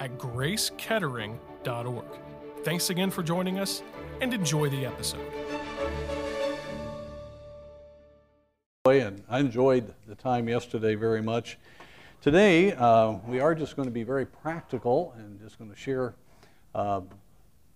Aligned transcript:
at 0.00 0.18
gracekettering.org. 0.18 2.04
Thanks 2.64 2.90
again 2.90 3.10
for 3.10 3.22
joining 3.22 3.58
us 3.58 3.82
and 4.20 4.34
enjoy 4.34 4.68
the 4.68 4.84
episode. 4.86 5.24
And 8.86 9.22
I 9.28 9.38
enjoyed 9.40 9.94
the 10.08 10.14
time 10.14 10.48
yesterday 10.48 10.94
very 10.94 11.22
much. 11.22 11.58
Today, 12.22 12.72
uh, 12.72 13.12
we 13.26 13.38
are 13.40 13.54
just 13.54 13.76
going 13.76 13.86
to 13.86 13.92
be 13.92 14.02
very 14.02 14.26
practical 14.26 15.14
and 15.16 15.40
just 15.40 15.58
going 15.58 15.70
to 15.70 15.76
share 15.76 16.14
uh, 16.74 17.02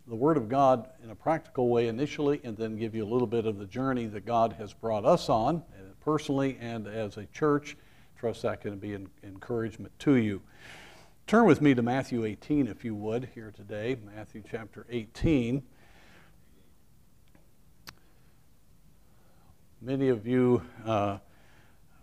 the 0.07 0.15
Word 0.15 0.37
of 0.37 0.49
God 0.49 0.89
in 1.03 1.11
a 1.11 1.15
practical 1.15 1.69
way 1.69 1.89
initially, 1.89 2.41
and 2.45 2.57
then 2.57 2.77
give 2.77 2.95
you 2.95 3.05
a 3.05 3.11
little 3.11 3.27
bit 3.27 3.47
of 3.47 3.59
the 3.59 3.65
journey 3.65 4.07
that 4.07 4.27
God 4.27 4.55
has 4.59 4.75
brought 4.75 5.07
us 5.07 5.29
on, 5.31 5.57
uh, 5.57 5.95
personally 6.05 6.59
and 6.61 6.87
as 6.87 7.17
a 7.17 7.25
church. 7.27 7.77
Trust 8.19 8.43
that 8.43 8.61
can 8.61 8.79
be 8.79 8.93
an 8.95 9.09
encouragement 9.23 9.99
to 10.01 10.17
you. 10.17 10.43
Turn 11.27 11.47
with 11.47 11.63
me 11.63 11.75
to 11.75 11.81
Matthew 11.81 12.27
18, 12.27 12.67
if 12.67 12.85
you 12.85 12.95
would, 12.95 13.31
here 13.35 13.51
today. 13.51 13.97
Matthew 14.15 14.43
chapter 14.51 14.85
18. 14.91 15.63
Many 19.81 20.11
of 20.11 20.27
you 20.27 20.61
uh, 20.85 21.17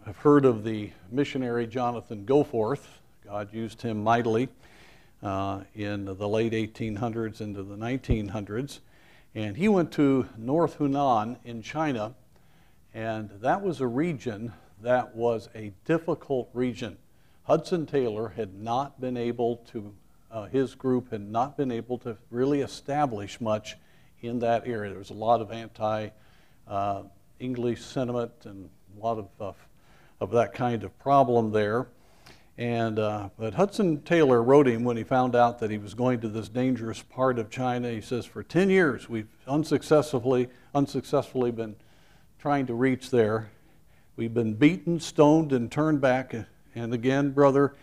have 0.07 0.17
heard 0.17 0.43
of 0.43 0.63
the 0.63 0.89
missionary 1.11 1.67
Jonathan 1.67 2.25
Goforth. 2.25 2.87
God 3.23 3.53
used 3.53 3.83
him 3.83 4.03
mightily 4.03 4.49
uh, 5.21 5.61
in 5.75 6.05
the 6.05 6.27
late 6.27 6.53
1800s 6.53 7.41
into 7.41 7.61
the 7.61 7.75
1900s. 7.75 8.79
And 9.35 9.55
he 9.55 9.67
went 9.67 9.91
to 9.91 10.29
North 10.35 10.77
Honan 10.77 11.37
in 11.43 11.61
China, 11.61 12.15
and 12.91 13.29
that 13.39 13.61
was 13.61 13.81
a 13.81 13.87
region 13.87 14.53
that 14.81 15.15
was 15.15 15.47
a 15.53 15.73
difficult 15.85 16.49
region. 16.53 16.97
Hudson 17.43 17.85
Taylor 17.85 18.29
had 18.29 18.53
not 18.53 19.01
been 19.01 19.17
able 19.17 19.57
to, 19.71 19.93
uh, 20.31 20.45
his 20.45 20.75
group 20.75 21.11
had 21.11 21.21
not 21.21 21.57
been 21.57 21.71
able 21.71 21.97
to 21.99 22.17
really 22.29 22.61
establish 22.61 23.41
much 23.41 23.77
in 24.21 24.39
that 24.39 24.67
area. 24.67 24.91
There 24.91 24.99
was 24.99 25.09
a 25.09 25.15
lot 25.15 25.41
of 25.41 25.51
anti 25.51 26.09
uh, 26.67 27.03
English 27.39 27.81
sentiment 27.81 28.31
and 28.45 28.69
a 28.95 29.03
lot 29.03 29.17
of, 29.17 29.27
uh, 29.39 29.53
of 30.19 30.31
that 30.31 30.53
kind 30.53 30.83
of 30.83 30.97
problem 30.99 31.51
there. 31.51 31.87
And, 32.57 32.99
uh, 32.99 33.29
but 33.39 33.55
Hudson 33.55 34.03
Taylor 34.03 34.43
wrote 34.43 34.67
him 34.67 34.83
when 34.83 34.95
he 34.95 35.03
found 35.03 35.35
out 35.35 35.57
that 35.59 35.71
he 35.71 35.79
was 35.79 35.95
going 35.95 36.21
to 36.21 36.27
this 36.27 36.47
dangerous 36.47 37.01
part 37.01 37.39
of 37.39 37.49
China. 37.49 37.89
He 37.89 38.01
says, 38.01 38.25
For 38.25 38.43
10 38.43 38.69
years, 38.69 39.09
we've 39.09 39.29
unsuccessfully, 39.47 40.47
unsuccessfully 40.75 41.49
been 41.49 41.75
trying 42.37 42.67
to 42.67 42.75
reach 42.75 43.09
there. 43.09 43.49
We've 44.15 44.33
been 44.33 44.53
beaten, 44.53 44.99
stoned, 44.99 45.53
and 45.53 45.71
turned 45.71 46.01
back 46.01 46.35
and 46.75 46.93
again, 46.93 47.31
brother, 47.31 47.75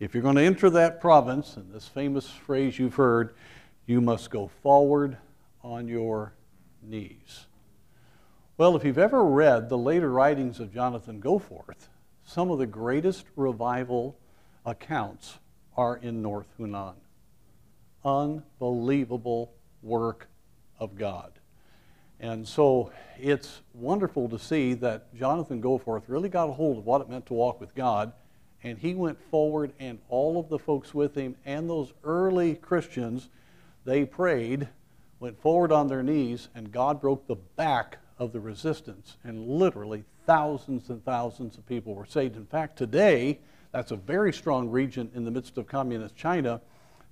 if 0.00 0.14
you're 0.14 0.22
going 0.22 0.36
to 0.36 0.42
enter 0.42 0.70
that 0.70 1.00
province, 1.00 1.56
and 1.56 1.72
this 1.72 1.88
famous 1.88 2.28
phrase 2.28 2.78
you've 2.78 2.94
heard, 2.94 3.34
you 3.86 4.00
must 4.00 4.30
go 4.30 4.48
forward 4.62 5.16
on 5.62 5.88
your 5.88 6.32
knees. 6.82 7.46
Well, 8.56 8.76
if 8.76 8.84
you've 8.84 8.98
ever 8.98 9.24
read 9.24 9.68
the 9.68 9.78
later 9.78 10.10
writings 10.10 10.60
of 10.60 10.72
Jonathan 10.72 11.20
Goforth, 11.20 11.88
some 12.24 12.50
of 12.50 12.58
the 12.58 12.66
greatest 12.66 13.24
revival 13.36 14.18
accounts 14.64 15.38
are 15.76 15.96
in 15.96 16.22
North 16.22 16.48
Honan. 16.58 16.96
Unbelievable 18.04 19.52
work 19.82 20.28
of 20.78 20.96
God. 20.96 21.37
And 22.20 22.46
so 22.46 22.90
it's 23.18 23.60
wonderful 23.74 24.28
to 24.28 24.38
see 24.38 24.74
that 24.74 25.14
Jonathan 25.14 25.62
Goforth 25.62 26.02
really 26.08 26.28
got 26.28 26.48
a 26.48 26.52
hold 26.52 26.78
of 26.78 26.86
what 26.86 27.00
it 27.00 27.08
meant 27.08 27.26
to 27.26 27.34
walk 27.34 27.60
with 27.60 27.74
God. 27.74 28.12
And 28.64 28.76
he 28.76 28.94
went 28.94 29.20
forward, 29.30 29.72
and 29.78 30.00
all 30.08 30.38
of 30.40 30.48
the 30.48 30.58
folks 30.58 30.92
with 30.92 31.14
him 31.14 31.36
and 31.44 31.70
those 31.70 31.92
early 32.02 32.56
Christians, 32.56 33.28
they 33.84 34.04
prayed, 34.04 34.68
went 35.20 35.40
forward 35.40 35.70
on 35.70 35.86
their 35.86 36.02
knees, 36.02 36.48
and 36.56 36.72
God 36.72 37.00
broke 37.00 37.28
the 37.28 37.36
back 37.36 37.98
of 38.18 38.32
the 38.32 38.40
resistance. 38.40 39.16
And 39.22 39.46
literally, 39.46 40.02
thousands 40.26 40.90
and 40.90 41.04
thousands 41.04 41.56
of 41.56 41.66
people 41.66 41.94
were 41.94 42.04
saved. 42.04 42.36
In 42.36 42.46
fact, 42.46 42.76
today, 42.76 43.38
that's 43.70 43.92
a 43.92 43.96
very 43.96 44.32
strong 44.32 44.68
region 44.68 45.08
in 45.14 45.24
the 45.24 45.30
midst 45.30 45.56
of 45.56 45.68
communist 45.68 46.16
China 46.16 46.60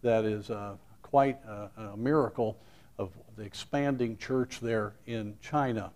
that 0.02 0.24
is 0.24 0.50
uh, 0.50 0.74
quite 1.02 1.38
a, 1.46 1.70
a 1.92 1.96
miracle 1.96 2.58
of 2.98 3.10
the 3.36 3.42
expanding 3.42 4.16
church 4.16 4.60
there 4.60 4.94
in 5.06 5.36
China. 5.40 5.92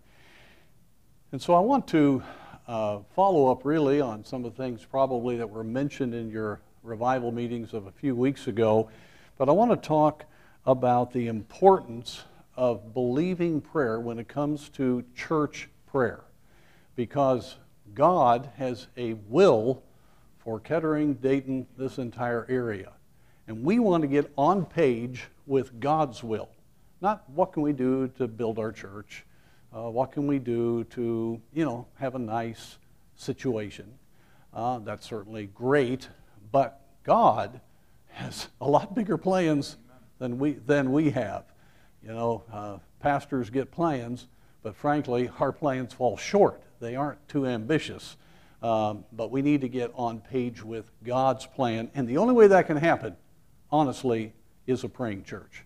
And 1.32 1.40
so 1.40 1.54
I 1.54 1.60
want 1.60 1.86
to 1.88 2.22
uh, 2.66 2.98
follow 3.14 3.50
up 3.50 3.64
really 3.64 4.00
on 4.00 4.24
some 4.24 4.44
of 4.44 4.56
the 4.56 4.62
things 4.62 4.84
probably 4.84 5.36
that 5.36 5.48
were 5.48 5.64
mentioned 5.64 6.14
in 6.14 6.30
your 6.30 6.60
revival 6.82 7.32
meetings 7.32 7.74
of 7.74 7.86
a 7.86 7.92
few 7.92 8.14
weeks 8.14 8.46
ago, 8.46 8.90
but 9.38 9.48
I 9.48 9.52
want 9.52 9.70
to 9.70 9.76
talk 9.76 10.24
about 10.66 11.12
the 11.12 11.28
importance 11.28 12.24
of 12.56 12.92
believing 12.92 13.60
prayer 13.60 14.00
when 14.00 14.18
it 14.18 14.28
comes 14.28 14.68
to 14.70 15.04
church 15.14 15.68
prayer. 15.86 16.20
Because 16.96 17.56
God 17.94 18.50
has 18.56 18.88
a 18.96 19.14
will 19.28 19.82
for 20.38 20.60
Kettering, 20.60 21.14
Dayton, 21.14 21.66
this 21.76 21.98
entire 21.98 22.46
area. 22.48 22.92
And 23.46 23.64
we 23.64 23.78
want 23.78 24.02
to 24.02 24.08
get 24.08 24.30
on 24.36 24.64
page 24.64 25.24
with 25.46 25.80
God's 25.80 26.22
will. 26.22 26.50
Not 27.00 27.28
what 27.30 27.52
can 27.52 27.62
we 27.62 27.72
do 27.72 28.08
to 28.18 28.28
build 28.28 28.58
our 28.58 28.72
church? 28.72 29.24
Uh, 29.74 29.88
what 29.88 30.12
can 30.12 30.26
we 30.26 30.38
do 30.38 30.84
to, 30.84 31.40
you 31.54 31.64
know, 31.64 31.86
have 31.94 32.14
a 32.14 32.18
nice 32.18 32.78
situation? 33.16 33.92
Uh, 34.52 34.80
that's 34.80 35.06
certainly 35.06 35.46
great, 35.46 36.08
but 36.52 36.80
God 37.04 37.60
has 38.08 38.48
a 38.60 38.68
lot 38.68 38.94
bigger 38.94 39.16
plans 39.16 39.76
than 40.18 40.38
we, 40.38 40.52
than 40.52 40.92
we 40.92 41.10
have. 41.10 41.44
You 42.02 42.12
know, 42.12 42.42
uh, 42.52 42.78
pastors 42.98 43.48
get 43.48 43.70
plans, 43.70 44.26
but 44.62 44.74
frankly, 44.74 45.30
our 45.38 45.52
plans 45.52 45.94
fall 45.94 46.16
short. 46.16 46.62
They 46.80 46.96
aren't 46.96 47.26
too 47.28 47.46
ambitious. 47.46 48.16
Um, 48.62 49.04
but 49.12 49.30
we 49.30 49.40
need 49.40 49.62
to 49.62 49.68
get 49.68 49.90
on 49.94 50.20
page 50.20 50.62
with 50.62 50.90
God's 51.02 51.46
plan. 51.46 51.90
And 51.94 52.06
the 52.06 52.18
only 52.18 52.34
way 52.34 52.46
that 52.48 52.66
can 52.66 52.76
happen, 52.76 53.16
honestly, 53.70 54.34
is 54.66 54.84
a 54.84 54.88
praying 54.88 55.24
church. 55.24 55.64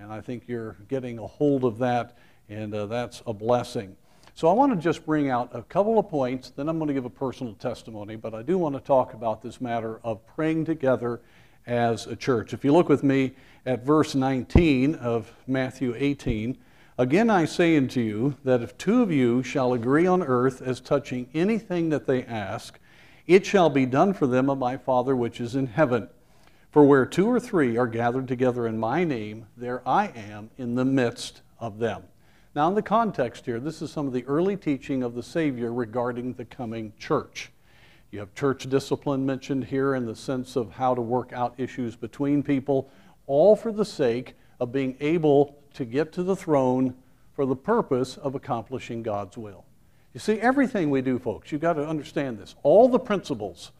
And 0.00 0.12
I 0.12 0.20
think 0.20 0.44
you're 0.46 0.76
getting 0.88 1.18
a 1.18 1.26
hold 1.26 1.64
of 1.64 1.78
that, 1.78 2.16
and 2.48 2.74
uh, 2.74 2.86
that's 2.86 3.22
a 3.26 3.32
blessing. 3.32 3.96
So 4.34 4.48
I 4.48 4.52
want 4.52 4.72
to 4.72 4.78
just 4.78 5.06
bring 5.06 5.30
out 5.30 5.48
a 5.54 5.62
couple 5.62 5.98
of 5.98 6.10
points, 6.10 6.50
then 6.50 6.68
I'm 6.68 6.78
going 6.78 6.88
to 6.88 6.94
give 6.94 7.06
a 7.06 7.10
personal 7.10 7.54
testimony, 7.54 8.16
but 8.16 8.34
I 8.34 8.42
do 8.42 8.58
want 8.58 8.74
to 8.74 8.80
talk 8.82 9.14
about 9.14 9.40
this 9.40 9.60
matter 9.60 9.98
of 10.04 10.26
praying 10.26 10.66
together 10.66 11.22
as 11.66 12.06
a 12.06 12.14
church. 12.14 12.52
If 12.52 12.64
you 12.64 12.72
look 12.72 12.88
with 12.88 13.02
me 13.02 13.32
at 13.64 13.84
verse 13.84 14.14
19 14.14 14.96
of 14.96 15.32
Matthew 15.46 15.94
18, 15.96 16.58
again 16.98 17.30
I 17.30 17.46
say 17.46 17.76
unto 17.76 18.00
you 18.00 18.36
that 18.44 18.62
if 18.62 18.76
two 18.76 19.02
of 19.02 19.10
you 19.10 19.42
shall 19.42 19.72
agree 19.72 20.06
on 20.06 20.22
earth 20.22 20.60
as 20.60 20.80
touching 20.80 21.28
anything 21.32 21.88
that 21.88 22.06
they 22.06 22.22
ask, 22.24 22.78
it 23.26 23.46
shall 23.46 23.70
be 23.70 23.86
done 23.86 24.12
for 24.12 24.26
them 24.26 24.50
of 24.50 24.58
my 24.58 24.76
Father 24.76 25.16
which 25.16 25.40
is 25.40 25.56
in 25.56 25.66
heaven. 25.66 26.08
For 26.76 26.84
where 26.84 27.06
two 27.06 27.26
or 27.26 27.40
three 27.40 27.78
are 27.78 27.86
gathered 27.86 28.28
together 28.28 28.66
in 28.66 28.76
my 28.78 29.02
name, 29.02 29.46
there 29.56 29.80
I 29.88 30.08
am 30.08 30.50
in 30.58 30.74
the 30.74 30.84
midst 30.84 31.40
of 31.58 31.78
them. 31.78 32.02
Now, 32.54 32.68
in 32.68 32.74
the 32.74 32.82
context 32.82 33.46
here, 33.46 33.58
this 33.58 33.80
is 33.80 33.90
some 33.90 34.06
of 34.06 34.12
the 34.12 34.26
early 34.26 34.58
teaching 34.58 35.02
of 35.02 35.14
the 35.14 35.22
Savior 35.22 35.72
regarding 35.72 36.34
the 36.34 36.44
coming 36.44 36.92
church. 36.98 37.50
You 38.10 38.18
have 38.18 38.34
church 38.34 38.68
discipline 38.68 39.24
mentioned 39.24 39.64
here 39.64 39.94
in 39.94 40.04
the 40.04 40.14
sense 40.14 40.54
of 40.54 40.70
how 40.70 40.94
to 40.94 41.00
work 41.00 41.32
out 41.32 41.54
issues 41.56 41.96
between 41.96 42.42
people, 42.42 42.90
all 43.26 43.56
for 43.56 43.72
the 43.72 43.86
sake 43.86 44.34
of 44.60 44.70
being 44.70 44.98
able 45.00 45.56
to 45.72 45.86
get 45.86 46.12
to 46.12 46.22
the 46.22 46.36
throne 46.36 46.94
for 47.32 47.46
the 47.46 47.56
purpose 47.56 48.18
of 48.18 48.34
accomplishing 48.34 49.02
God's 49.02 49.38
will. 49.38 49.64
You 50.12 50.20
see, 50.20 50.38
everything 50.40 50.90
we 50.90 51.00
do, 51.00 51.18
folks, 51.18 51.50
you've 51.50 51.62
got 51.62 51.72
to 51.72 51.88
understand 51.88 52.38
this. 52.38 52.54
All 52.62 52.86
the 52.86 52.98
principles 52.98 53.72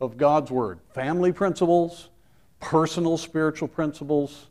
of 0.00 0.16
God's 0.16 0.52
Word, 0.52 0.78
family 0.92 1.32
principles, 1.32 2.10
personal 2.64 3.18
spiritual 3.18 3.68
principles, 3.68 4.46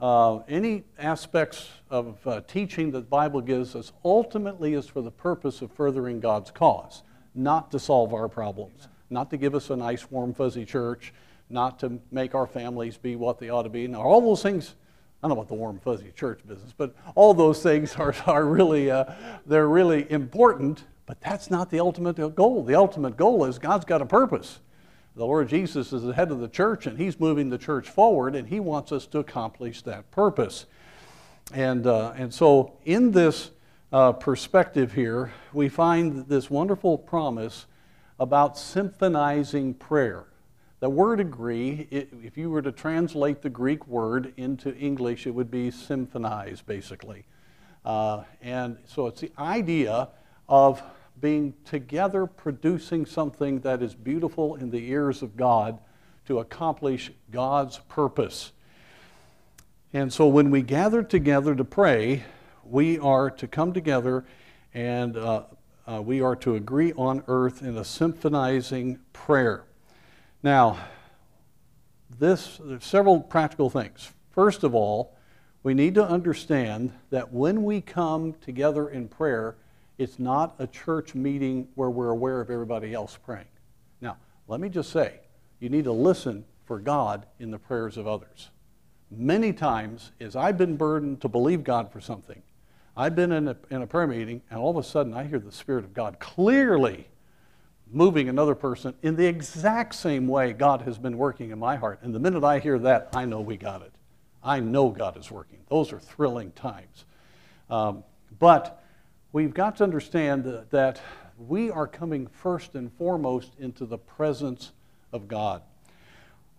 uh, 0.00 0.38
any 0.48 0.84
aspects 0.98 1.68
of 1.90 2.26
uh, 2.26 2.40
teaching 2.48 2.90
that 2.92 3.00
the 3.00 3.06
Bible 3.06 3.42
gives 3.42 3.76
us 3.76 3.92
ultimately 4.04 4.72
is 4.72 4.86
for 4.86 5.02
the 5.02 5.10
purpose 5.10 5.60
of 5.60 5.70
furthering 5.72 6.18
God's 6.18 6.50
cause, 6.50 7.02
not 7.34 7.70
to 7.72 7.78
solve 7.78 8.14
our 8.14 8.26
problems, 8.26 8.88
not 9.10 9.28
to 9.30 9.36
give 9.36 9.54
us 9.54 9.68
a 9.68 9.76
nice, 9.76 10.10
warm, 10.10 10.32
fuzzy 10.32 10.64
church, 10.64 11.12
not 11.50 11.78
to 11.80 11.98
make 12.10 12.34
our 12.34 12.46
families 12.46 12.96
be 12.96 13.16
what 13.16 13.38
they 13.38 13.50
ought 13.50 13.64
to 13.64 13.68
be. 13.68 13.86
Now, 13.86 14.00
all 14.00 14.22
those 14.22 14.42
things, 14.42 14.74
I 15.22 15.28
don't 15.28 15.36
know 15.36 15.42
about 15.42 15.48
the 15.48 15.54
warm, 15.54 15.78
fuzzy 15.78 16.10
church 16.16 16.40
business, 16.48 16.72
but 16.74 16.94
all 17.14 17.34
those 17.34 17.62
things 17.62 17.96
are, 17.96 18.14
are 18.26 18.46
really, 18.46 18.90
uh, 18.90 19.04
they're 19.44 19.68
really 19.68 20.10
important, 20.10 20.84
but 21.04 21.20
that's 21.20 21.50
not 21.50 21.70
the 21.70 21.80
ultimate 21.80 22.34
goal. 22.34 22.64
The 22.64 22.76
ultimate 22.76 23.18
goal 23.18 23.44
is 23.44 23.58
God's 23.58 23.84
got 23.84 24.00
a 24.00 24.06
purpose. 24.06 24.60
The 25.18 25.26
Lord 25.26 25.48
Jesus 25.48 25.92
is 25.92 26.04
the 26.04 26.14
head 26.14 26.30
of 26.30 26.38
the 26.38 26.46
church, 26.46 26.86
and 26.86 26.96
He's 26.96 27.18
moving 27.18 27.50
the 27.50 27.58
church 27.58 27.90
forward, 27.90 28.36
and 28.36 28.46
He 28.46 28.60
wants 28.60 28.92
us 28.92 29.04
to 29.08 29.18
accomplish 29.18 29.82
that 29.82 30.08
purpose. 30.12 30.66
And, 31.52 31.88
uh, 31.88 32.12
and 32.16 32.32
so, 32.32 32.74
in 32.84 33.10
this 33.10 33.50
uh, 33.92 34.12
perspective 34.12 34.92
here, 34.92 35.32
we 35.52 35.68
find 35.68 36.28
this 36.28 36.48
wonderful 36.48 36.96
promise 36.96 37.66
about 38.20 38.54
symphonizing 38.54 39.76
prayer. 39.80 40.26
The 40.78 40.88
word 40.88 41.18
agree, 41.18 41.88
if 41.90 42.38
you 42.38 42.48
were 42.50 42.62
to 42.62 42.70
translate 42.70 43.42
the 43.42 43.50
Greek 43.50 43.88
word 43.88 44.32
into 44.36 44.72
English, 44.76 45.26
it 45.26 45.32
would 45.32 45.50
be 45.50 45.72
symphonize, 45.72 46.64
basically. 46.64 47.24
Uh, 47.84 48.22
and 48.40 48.78
so 48.86 49.08
it's 49.08 49.20
the 49.20 49.32
idea 49.36 50.10
of 50.48 50.80
being 51.20 51.54
together 51.64 52.26
producing 52.26 53.06
something 53.06 53.60
that 53.60 53.82
is 53.82 53.94
beautiful 53.94 54.54
in 54.56 54.70
the 54.70 54.90
ears 54.90 55.22
of 55.22 55.36
God 55.36 55.78
to 56.26 56.38
accomplish 56.38 57.10
God's 57.30 57.78
purpose. 57.88 58.52
And 59.92 60.12
so 60.12 60.28
when 60.28 60.50
we 60.50 60.62
gather 60.62 61.02
together 61.02 61.54
to 61.54 61.64
pray, 61.64 62.24
we 62.62 62.98
are 62.98 63.30
to 63.30 63.48
come 63.48 63.72
together 63.72 64.24
and 64.74 65.16
uh, 65.16 65.44
uh, 65.86 66.02
we 66.02 66.20
are 66.20 66.36
to 66.36 66.54
agree 66.54 66.92
on 66.92 67.24
earth 67.26 67.62
in 67.62 67.78
a 67.78 67.82
symphonizing 67.82 68.98
prayer. 69.14 69.64
Now, 70.42 70.78
this, 72.18 72.60
there's 72.62 72.84
several 72.84 73.20
practical 73.20 73.70
things. 73.70 74.12
First 74.30 74.64
of 74.64 74.74
all, 74.74 75.16
we 75.62 75.74
need 75.74 75.94
to 75.94 76.04
understand 76.04 76.92
that 77.10 77.32
when 77.32 77.64
we 77.64 77.80
come 77.80 78.34
together 78.34 78.88
in 78.88 79.08
prayer, 79.08 79.56
it's 79.98 80.18
not 80.18 80.54
a 80.58 80.66
church 80.66 81.14
meeting 81.14 81.68
where 81.74 81.90
we're 81.90 82.10
aware 82.10 82.40
of 82.40 82.50
everybody 82.50 82.94
else 82.94 83.18
praying. 83.24 83.44
Now, 84.00 84.16
let 84.46 84.60
me 84.60 84.68
just 84.68 84.90
say, 84.90 85.20
you 85.60 85.68
need 85.68 85.84
to 85.84 85.92
listen 85.92 86.44
for 86.64 86.78
God 86.78 87.26
in 87.40 87.50
the 87.50 87.58
prayers 87.58 87.96
of 87.96 88.06
others. 88.06 88.50
Many 89.10 89.52
times, 89.52 90.12
as 90.20 90.36
I've 90.36 90.56
been 90.56 90.76
burdened 90.76 91.20
to 91.22 91.28
believe 91.28 91.64
God 91.64 91.90
for 91.90 92.00
something, 92.00 92.42
I've 92.96 93.16
been 93.16 93.32
in 93.32 93.48
a, 93.48 93.56
in 93.70 93.82
a 93.82 93.86
prayer 93.86 94.06
meeting, 94.06 94.42
and 94.50 94.58
all 94.58 94.70
of 94.70 94.76
a 94.76 94.82
sudden 94.82 95.14
I 95.14 95.24
hear 95.24 95.38
the 95.38 95.52
Spirit 95.52 95.84
of 95.84 95.94
God 95.94 96.18
clearly 96.18 97.08
moving 97.90 98.28
another 98.28 98.54
person 98.54 98.94
in 99.02 99.16
the 99.16 99.26
exact 99.26 99.94
same 99.94 100.28
way 100.28 100.52
God 100.52 100.82
has 100.82 100.98
been 100.98 101.16
working 101.16 101.50
in 101.50 101.58
my 101.58 101.76
heart. 101.76 102.00
And 102.02 102.14
the 102.14 102.18
minute 102.18 102.44
I 102.44 102.58
hear 102.58 102.78
that, 102.80 103.08
I 103.14 103.24
know 103.24 103.40
we 103.40 103.56
got 103.56 103.82
it. 103.82 103.92
I 104.42 104.60
know 104.60 104.90
God 104.90 105.16
is 105.16 105.30
working. 105.30 105.58
Those 105.68 105.92
are 105.92 105.98
thrilling 105.98 106.52
times. 106.52 107.04
Um, 107.70 108.04
but 108.38 108.82
we've 109.32 109.54
got 109.54 109.76
to 109.76 109.84
understand 109.84 110.44
that 110.70 111.00
we 111.38 111.70
are 111.70 111.86
coming 111.86 112.26
first 112.26 112.74
and 112.74 112.92
foremost 112.94 113.52
into 113.58 113.84
the 113.84 113.98
presence 113.98 114.72
of 115.12 115.28
God. 115.28 115.62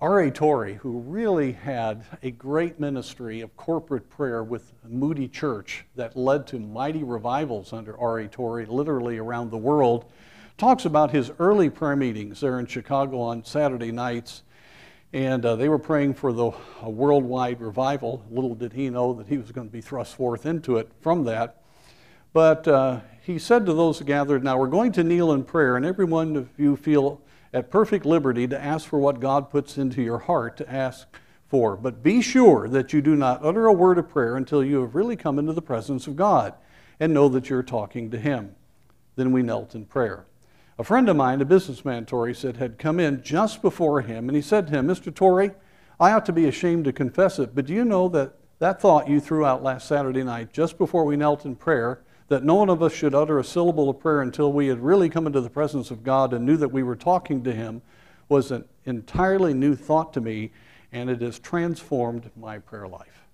R.A. 0.02 0.32
Torrey, 0.32 0.76
who 0.76 1.00
really 1.00 1.52
had 1.52 2.06
a 2.24 2.32
great 2.32 2.80
ministry 2.80 3.42
of 3.42 3.58
corporate 3.58 4.10
prayer 4.10 4.44
with 4.44 4.72
Moody 4.88 5.28
Church 5.28 5.84
that 5.96 6.16
led 6.16 6.48
to 6.48 6.60
mighty 6.60 7.04
revivals 7.04 7.74
under 7.74 8.00
R.A. 8.00 8.28
Torrey, 8.30 8.66
literally 8.66 9.18
around 9.18 9.52
the 9.52 9.58
world, 9.58 10.06
talks 10.58 10.86
about 10.86 11.12
his 11.12 11.32
early 11.40 11.70
prayer 11.70 11.98
meetings 11.98 12.40
there 12.40 12.60
in 12.60 12.66
Chicago 12.66 13.20
on 13.20 13.44
Saturday 13.44 13.92
nights. 13.92 14.44
And 15.12 15.44
uh, 15.44 15.56
they 15.56 15.68
were 15.68 15.80
praying 15.80 16.14
for 16.14 16.32
the 16.32 16.52
worldwide 16.84 17.60
revival. 17.60 18.24
Little 18.30 18.56
did 18.56 18.72
he 18.72 18.90
know 18.90 19.12
that 19.14 19.28
he 19.28 19.38
was 19.38 19.52
going 19.52 19.68
to 19.68 19.74
be 19.74 19.82
thrust 19.82 20.16
forth 20.16 20.46
into 20.46 20.78
it 20.78 20.90
from 21.02 21.26
that. 21.26 21.59
But 22.34 22.68
uh, 22.68 23.02
he 23.22 23.40
said 23.40 23.66
to 23.66 23.74
those 23.74 24.02
gathered, 24.02 24.44
Now 24.44 24.58
we're 24.58 24.68
going 24.68 24.92
to 24.94 25.04
kneel 25.04 25.32
in 25.32 25.44
prayer, 25.44 25.76
and 25.76 25.86
every 25.86 26.06
one 26.06 26.36
of 26.36 26.50
you 26.58 26.76
feel 26.76 27.22
at 27.54 27.72
perfect 27.72 28.06
liberty 28.06 28.48
to 28.48 28.62
ask 28.62 28.88
for 28.88 29.00
what 29.00 29.20
God 29.20 29.50
puts 29.50 29.78
into 29.78 30.02
your 30.02 30.20
heart 30.20 30.58
to 30.58 30.72
ask 30.72 31.08
for. 31.48 31.76
But 31.76 32.04
be 32.04 32.22
sure 32.22 32.68
that 32.70 32.94
you 32.94 33.02
do 33.02 33.16
not 33.16 33.44
utter 33.44 33.66
a 33.66 33.74
word 33.74 33.98
of 33.98 34.10
prayer 34.10 34.36
until 34.36 34.64
you 34.64 34.82
have 34.82 34.96
really 34.96 35.16
come 35.16 35.40
into 35.40 35.54
the 35.54 35.62
presence 35.62 36.06
of 36.06 36.16
God 36.16 36.54
and 37.00 37.14
know 37.14 37.30
that 37.30 37.50
you're 37.50 37.64
talking 37.64 38.12
to 38.12 38.20
Him. 38.20 38.56
Then 39.16 39.32
we 39.32 39.42
knelt 39.42 39.74
in 39.74 39.86
prayer. 39.86 40.26
A 40.80 40.84
friend 40.84 41.10
of 41.10 41.18
mine, 41.18 41.42
a 41.42 41.46
businessman, 41.46 42.06
Torrey 42.06 42.34
said, 42.34 42.56
had 42.56 42.78
come 42.78 43.02
in 43.02 43.22
just 43.22 43.62
before 43.62 44.00
him, 44.00 44.30
and 44.30 44.36
he 44.36 44.42
said 44.42 44.68
to 44.68 44.74
him, 44.74 44.88
Mr. 44.88 45.14
Torrey, 45.14 45.52
I 46.00 46.14
ought 46.14 46.26
to 46.28 46.32
be 46.32 46.48
ashamed 46.48 46.86
to 46.86 46.94
confess 46.94 47.38
it, 47.38 47.54
but 47.54 47.66
do 47.66 47.74
you 47.74 47.84
know 47.84 48.08
that 48.08 48.36
that 48.60 48.80
thought 48.80 49.10
you 49.10 49.20
threw 49.20 49.44
out 49.44 49.62
last 49.62 49.90
Saturday 49.90 50.24
night, 50.24 50.54
just 50.54 50.78
before 50.78 51.04
we 51.04 51.18
knelt 51.18 51.44
in 51.44 51.58
prayer, 51.58 52.02
that 52.30 52.44
no 52.44 52.56
one 52.56 52.70
of 52.70 52.82
us 52.82 52.94
should 52.94 53.14
utter 53.14 53.40
a 53.40 53.44
syllable 53.44 53.90
of 53.90 54.00
prayer 54.00 54.22
until 54.22 54.54
we 54.54 54.68
had 54.68 54.80
really 54.80 55.10
come 55.10 55.28
into 55.28 55.42
the 55.42 55.50
presence 55.50 55.92
of 55.92 56.04
God 56.04 56.34
and 56.34 56.46
knew 56.46 56.58
that 56.58 56.70
we 56.70 56.84
were 56.84 56.96
talking 56.96 57.44
to 57.44 57.52
Him 57.52 57.82
was 58.30 58.52
an 58.52 58.64
entirely 58.86 59.54
new 59.54 59.76
thought 59.76 60.14
to 60.14 60.22
me, 60.22 60.52
and 60.92 61.10
it 61.10 61.22
has 61.22 61.40
transformed 61.40 62.30
my 62.38 62.60
prayer 62.60 62.88
life. 62.88 63.26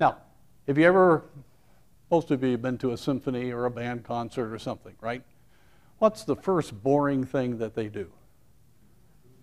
Now, 0.00 0.18
have 0.66 0.76
you 0.76 0.84
ever, 0.84 1.24
most 2.10 2.32
of 2.32 2.42
you 2.42 2.52
have 2.52 2.62
been 2.62 2.78
to 2.78 2.90
a 2.90 2.96
symphony 2.96 3.52
or 3.52 3.66
a 3.66 3.70
band 3.70 4.04
concert 4.04 4.52
or 4.52 4.58
something, 4.58 4.94
right? 5.00 5.22
What's 5.98 6.24
the 6.24 6.34
first 6.34 6.82
boring 6.82 7.24
thing 7.24 7.58
that 7.58 7.76
they 7.76 7.88
do? 7.88 8.10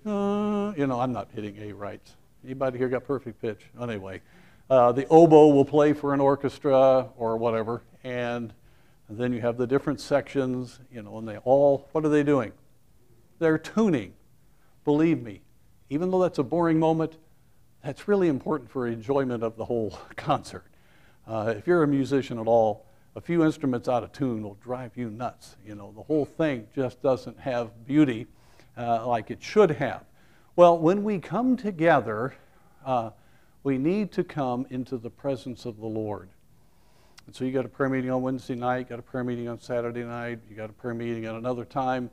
Uh, 0.05 0.73
you 0.77 0.87
know, 0.87 0.99
I'm 0.99 1.13
not 1.13 1.29
hitting 1.33 1.57
A 1.61 1.71
right. 1.71 2.01
Anybody 2.43 2.77
here 2.77 2.89
got 2.89 3.05
perfect 3.05 3.41
pitch? 3.41 3.61
Anyway, 3.81 4.21
uh, 4.69 4.91
the 4.91 5.07
oboe 5.07 5.47
will 5.47 5.65
play 5.65 5.93
for 5.93 6.13
an 6.13 6.19
orchestra 6.19 7.07
or 7.17 7.37
whatever, 7.37 7.81
and 8.03 8.53
then 9.09 9.33
you 9.33 9.41
have 9.41 9.57
the 9.57 9.67
different 9.67 9.99
sections, 9.99 10.79
you 10.91 11.01
know, 11.01 11.17
and 11.17 11.27
they 11.27 11.37
all, 11.37 11.87
what 11.91 12.05
are 12.05 12.09
they 12.09 12.23
doing? 12.23 12.51
They're 13.39 13.57
tuning. 13.57 14.13
Believe 14.85 15.21
me, 15.21 15.41
even 15.89 16.11
though 16.11 16.21
that's 16.21 16.39
a 16.39 16.43
boring 16.43 16.79
moment, 16.79 17.17
that's 17.83 18.07
really 18.07 18.27
important 18.27 18.69
for 18.69 18.87
enjoyment 18.87 19.43
of 19.43 19.55
the 19.55 19.65
whole 19.65 19.97
concert. 20.15 20.65
Uh, 21.27 21.53
if 21.57 21.67
you're 21.67 21.83
a 21.83 21.87
musician 21.87 22.39
at 22.39 22.47
all, 22.47 22.85
a 23.15 23.21
few 23.21 23.43
instruments 23.43 23.89
out 23.89 24.03
of 24.03 24.11
tune 24.11 24.43
will 24.43 24.57
drive 24.63 24.95
you 24.95 25.09
nuts. 25.09 25.57
You 25.65 25.75
know, 25.75 25.91
the 25.95 26.03
whole 26.03 26.25
thing 26.25 26.67
just 26.75 27.01
doesn't 27.01 27.39
have 27.39 27.85
beauty 27.85 28.27
uh, 28.77 29.05
like 29.07 29.31
it 29.31 29.41
should 29.41 29.71
have. 29.71 30.03
Well, 30.55 30.77
when 30.77 31.03
we 31.03 31.19
come 31.19 31.57
together, 31.57 32.35
uh, 32.85 33.11
we 33.63 33.77
need 33.77 34.11
to 34.13 34.23
come 34.23 34.65
into 34.69 34.97
the 34.97 35.09
presence 35.09 35.65
of 35.65 35.77
the 35.77 35.87
Lord. 35.87 36.29
And 37.29 37.35
so 37.35 37.45
you 37.45 37.51
got 37.51 37.63
a 37.63 37.69
prayer 37.69 37.89
meeting 37.89 38.09
on 38.09 38.23
Wednesday 38.23 38.55
night, 38.55 38.89
got 38.89 38.97
a 38.97 39.03
prayer 39.03 39.23
meeting 39.23 39.47
on 39.47 39.61
Saturday 39.61 40.03
night, 40.03 40.39
you 40.49 40.55
got 40.55 40.71
a 40.71 40.73
prayer 40.73 40.95
meeting 40.95 41.25
at 41.25 41.35
another 41.35 41.63
time. 41.63 42.09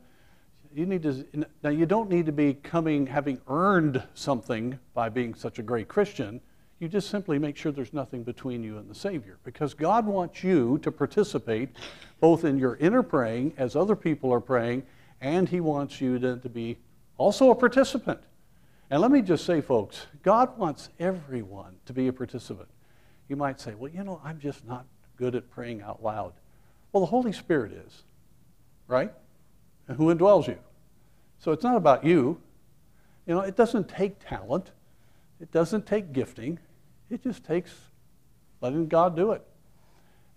You 0.75 0.85
need 0.85 1.01
to 1.01 1.25
now 1.63 1.71
you 1.71 1.87
don't 1.87 2.07
need 2.07 2.27
to 2.27 2.31
be 2.31 2.53
coming 2.53 3.07
having 3.07 3.41
earned 3.47 4.03
something 4.13 4.77
by 4.93 5.09
being 5.09 5.33
such 5.33 5.57
a 5.57 5.63
great 5.63 5.87
Christian. 5.87 6.39
You 6.77 6.87
just 6.87 7.09
simply 7.09 7.39
make 7.39 7.57
sure 7.57 7.71
there's 7.71 7.93
nothing 7.93 8.21
between 8.21 8.61
you 8.61 8.77
and 8.77 8.87
the 8.87 8.93
Savior. 8.93 9.39
Because 9.43 9.73
God 9.73 10.05
wants 10.05 10.43
you 10.43 10.77
to 10.83 10.91
participate 10.91 11.69
both 12.19 12.45
in 12.45 12.59
your 12.59 12.75
inner 12.75 13.01
praying 13.01 13.55
as 13.57 13.75
other 13.75 13.95
people 13.95 14.31
are 14.31 14.39
praying, 14.39 14.83
and 15.19 15.49
He 15.49 15.61
wants 15.61 15.99
you 15.99 16.19
to 16.19 16.37
be 16.47 16.77
also 17.17 17.49
a 17.49 17.55
participant. 17.55 18.19
And 18.91 19.01
let 19.01 19.09
me 19.09 19.23
just 19.23 19.47
say, 19.47 19.61
folks, 19.61 20.05
God 20.21 20.55
wants 20.59 20.91
everyone 20.99 21.73
to 21.87 21.93
be 21.93 22.07
a 22.07 22.13
participant. 22.13 22.69
You 23.27 23.35
might 23.35 23.59
say, 23.59 23.73
well, 23.73 23.91
you 23.91 24.03
know, 24.03 24.21
I'm 24.23 24.39
just 24.39 24.63
not 24.67 24.85
good 25.17 25.35
at 25.35 25.49
praying 25.49 25.81
out 25.81 26.03
loud. 26.03 26.33
Well, 26.91 27.01
the 27.01 27.07
Holy 27.07 27.33
Spirit 27.33 27.73
is, 27.73 28.03
right? 28.87 29.11
And 29.87 29.97
who 29.97 30.13
indwells 30.13 30.47
you. 30.47 30.57
So 31.39 31.51
it's 31.51 31.63
not 31.63 31.75
about 31.75 32.03
you. 32.03 32.39
You 33.25 33.35
know, 33.35 33.41
it 33.41 33.55
doesn't 33.55 33.89
take 33.89 34.25
talent, 34.25 34.71
it 35.41 35.51
doesn't 35.51 35.85
take 35.85 36.13
gifting, 36.13 36.59
it 37.09 37.21
just 37.21 37.43
takes 37.43 37.73
letting 38.61 38.87
God 38.87 39.15
do 39.15 39.33
it. 39.33 39.45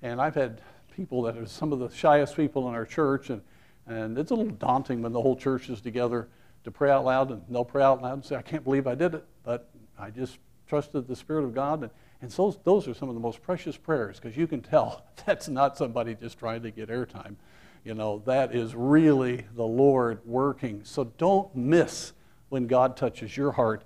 And 0.03 0.21
I've 0.21 0.35
had 0.35 0.61
people 0.95 1.23
that 1.23 1.37
are 1.37 1.47
some 1.47 1.73
of 1.73 1.79
the 1.79 1.89
shyest 1.89 2.37
people 2.37 2.69
in 2.69 2.75
our 2.75 2.85
church, 2.85 3.31
and, 3.31 3.43
and 3.87 4.19
it's 4.19 4.33
a 4.33 4.35
little 4.35 4.53
daunting 4.53 5.03
when 5.03 5.13
the 5.13 5.21
whole 5.21 5.37
church 5.37 5.71
is 5.71 5.81
together 5.81 6.29
to 6.65 6.71
pray 6.71 6.91
out 6.91 7.05
loud, 7.05 7.31
and 7.31 7.43
they'll 7.49 7.65
pray 7.65 7.83
out 7.83 8.03
loud 8.03 8.15
and 8.15 8.25
say, 8.25 8.37
I 8.37 8.43
can't 8.43 8.65
believe 8.65 8.87
I 8.87 8.95
did 8.95 9.15
it, 9.15 9.25
but 9.45 9.71
I 9.99 10.11
just 10.11 10.39
trusted 10.67 11.07
the 11.07 11.17
Spirit 11.17 11.45
of 11.45 11.55
God. 11.55 11.83
And, 11.83 11.91
and 12.23 12.31
so 12.31 12.59
those 12.65 12.87
are 12.87 12.95
some 12.95 13.09
of 13.09 13.15
the 13.15 13.21
most 13.21 13.43
precious 13.43 13.77
prayers 13.77 14.21
because 14.21 14.37
you 14.37 14.47
can 14.47 14.61
tell 14.61 15.05
that's 15.27 15.49
not 15.49 15.77
somebody 15.77 16.15
just 16.15 16.39
trying 16.39 16.63
to 16.63 16.71
get 16.71 16.89
airtime. 16.89 17.37
You 17.85 17.95
know, 17.95 18.23
that 18.27 18.55
is 18.55 18.75
really 18.75 19.47
the 19.55 19.67
Lord 19.67 20.21
working. 20.27 20.83
So 20.85 21.05
don't 21.05 21.55
miss 21.57 22.13
when 22.51 22.67
God 22.67 22.97
touches 22.97 23.37
your 23.37 23.53
heart 23.53 23.85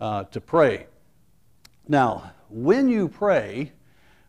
uh, 0.00 0.24
to 0.24 0.40
pray. 0.40 0.86
Now, 1.86 2.32
when 2.48 2.88
you 2.88 3.08
pray, 3.08 3.72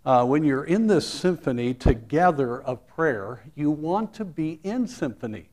uh, 0.06 0.24
when 0.26 0.44
you're 0.44 0.64
in 0.64 0.86
this 0.86 1.08
symphony 1.08 1.74
together 1.74 2.62
of 2.62 2.88
prayer, 2.88 3.42
you 3.56 3.72
want 3.72 4.14
to 4.16 4.26
be 4.26 4.60
in 4.64 4.88
symphony 4.88 5.50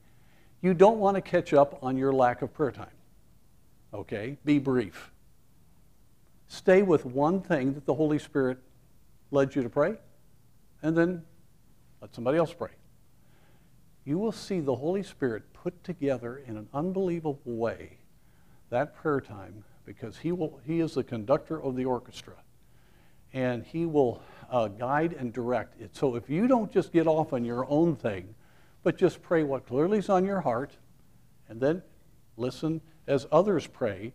you 0.65 0.73
don't 0.73 0.99
want 0.99 1.15
to 1.15 1.21
catch 1.21 1.53
up 1.53 1.79
on 1.83 1.99
your 1.99 2.11
lack 2.11 2.41
of 2.41 2.55
prayer 2.55 2.73
time. 2.73 2.87
Okay? 3.93 4.39
Be 4.47 4.59
brief. 4.59 5.13
Stay 6.49 6.83
with 6.83 7.05
one 7.05 7.41
thing 7.41 7.75
that 7.75 7.87
the 7.87 7.95
Holy 7.95 8.19
Spirit 8.19 8.59
led 9.31 9.55
you 9.55 9.63
to 9.63 9.71
pray, 9.71 9.97
and 10.83 10.97
then 10.97 11.23
let 12.01 12.15
somebody 12.15 12.39
else 12.39 12.53
pray. 12.53 12.71
You 14.05 14.19
will 14.19 14.33
see 14.33 14.61
the 14.61 14.77
Holy 14.77 15.03
Spirit 15.03 15.53
put 15.53 15.83
together 15.83 16.37
in 16.37 16.57
an 16.57 16.69
unbelievable 16.75 17.41
way 17.45 17.99
that 18.71 18.95
prayer 18.95 19.21
time 19.21 19.65
because 19.87 20.19
he, 20.19 20.33
will, 20.33 20.61
he 20.67 20.81
is 20.81 20.95
the 20.95 21.05
conductor 21.05 21.63
of 21.63 21.77
the 21.77 21.85
orchestra 21.85 22.35
and 23.35 23.65
he 23.65 23.85
will 23.85 24.23
uh, 24.51 24.69
guide 24.69 25.13
and 25.13 25.33
direct 25.33 25.81
it. 25.81 25.95
So 25.97 26.15
if 26.15 26.31
you 26.31 26.47
don't 26.47 26.73
just 26.73 26.93
get 26.93 27.07
off 27.07 27.33
on 27.33 27.45
your 27.45 27.69
own 27.69 27.97
thing, 27.97 28.35
but 28.83 28.97
just 28.97 29.21
pray 29.23 29.43
what 29.43 29.67
clearly 29.67 29.99
is 29.99 30.09
on 30.09 30.25
your 30.25 30.41
heart, 30.41 30.77
and 31.49 31.61
then 31.61 31.83
listen 32.37 32.81
as 33.07 33.27
others 33.33 33.67
pray, 33.67 34.13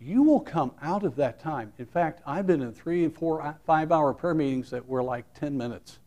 you 0.00 0.22
will 0.22 0.40
come 0.40 0.72
out 0.82 1.04
of 1.04 1.16
that 1.16 1.40
time. 1.40 1.72
In 1.78 1.86
fact, 1.86 2.22
I've 2.26 2.46
been 2.46 2.62
in 2.62 2.72
three 2.72 3.04
and 3.04 3.14
four, 3.14 3.42
uh, 3.42 3.54
five 3.64 3.92
hour 3.92 4.12
prayer 4.12 4.34
meetings 4.34 4.70
that 4.70 4.86
were 4.86 5.02
like 5.02 5.24
10 5.34 5.56
minutes. 5.56 5.98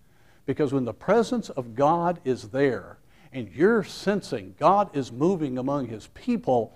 Because 0.46 0.72
when 0.74 0.86
the 0.86 0.94
presence 0.94 1.50
of 1.50 1.76
God 1.76 2.20
is 2.24 2.50
there 2.50 2.98
and 3.34 3.50
you're 3.54 3.84
sensing 3.84 4.56
God 4.58 4.96
is 4.96 5.12
moving 5.12 5.58
among 5.58 5.88
his 5.88 6.08
people, 6.08 6.76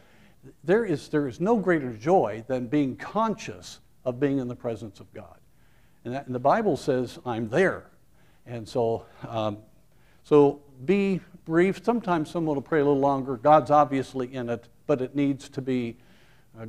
there 0.64 0.84
is, 0.84 1.08
there 1.10 1.28
is 1.28 1.40
no 1.40 1.58
greater 1.58 1.94
joy 1.94 2.44
than 2.48 2.68
being 2.68 2.96
conscious 2.96 3.80
of 4.04 4.20
being 4.20 4.40
in 4.40 4.48
the 4.48 4.56
presence 4.56 5.00
of 5.00 5.12
God. 5.14 5.38
And, 6.04 6.14
that, 6.14 6.26
and 6.26 6.34
the 6.34 6.40
Bible 6.40 6.76
says, 6.78 7.20
I'm 7.26 7.50
there. 7.50 7.86
And 8.46 8.68
so, 8.68 9.06
um, 9.28 9.60
so 10.24 10.62
be 10.86 11.22
brief. 11.46 11.82
Sometimes 11.84 12.30
someone 12.30 12.56
will 12.56 12.62
pray 12.62 12.80
a 12.80 12.84
little 12.84 13.00
longer. 13.00 13.38
God's 13.38 13.72
obviously 13.72 14.34
in 14.34 14.50
it, 14.50 14.68
but 14.88 15.02
it 15.02 15.16
needs 15.16 15.48
to 15.50 15.62
be 15.62 15.98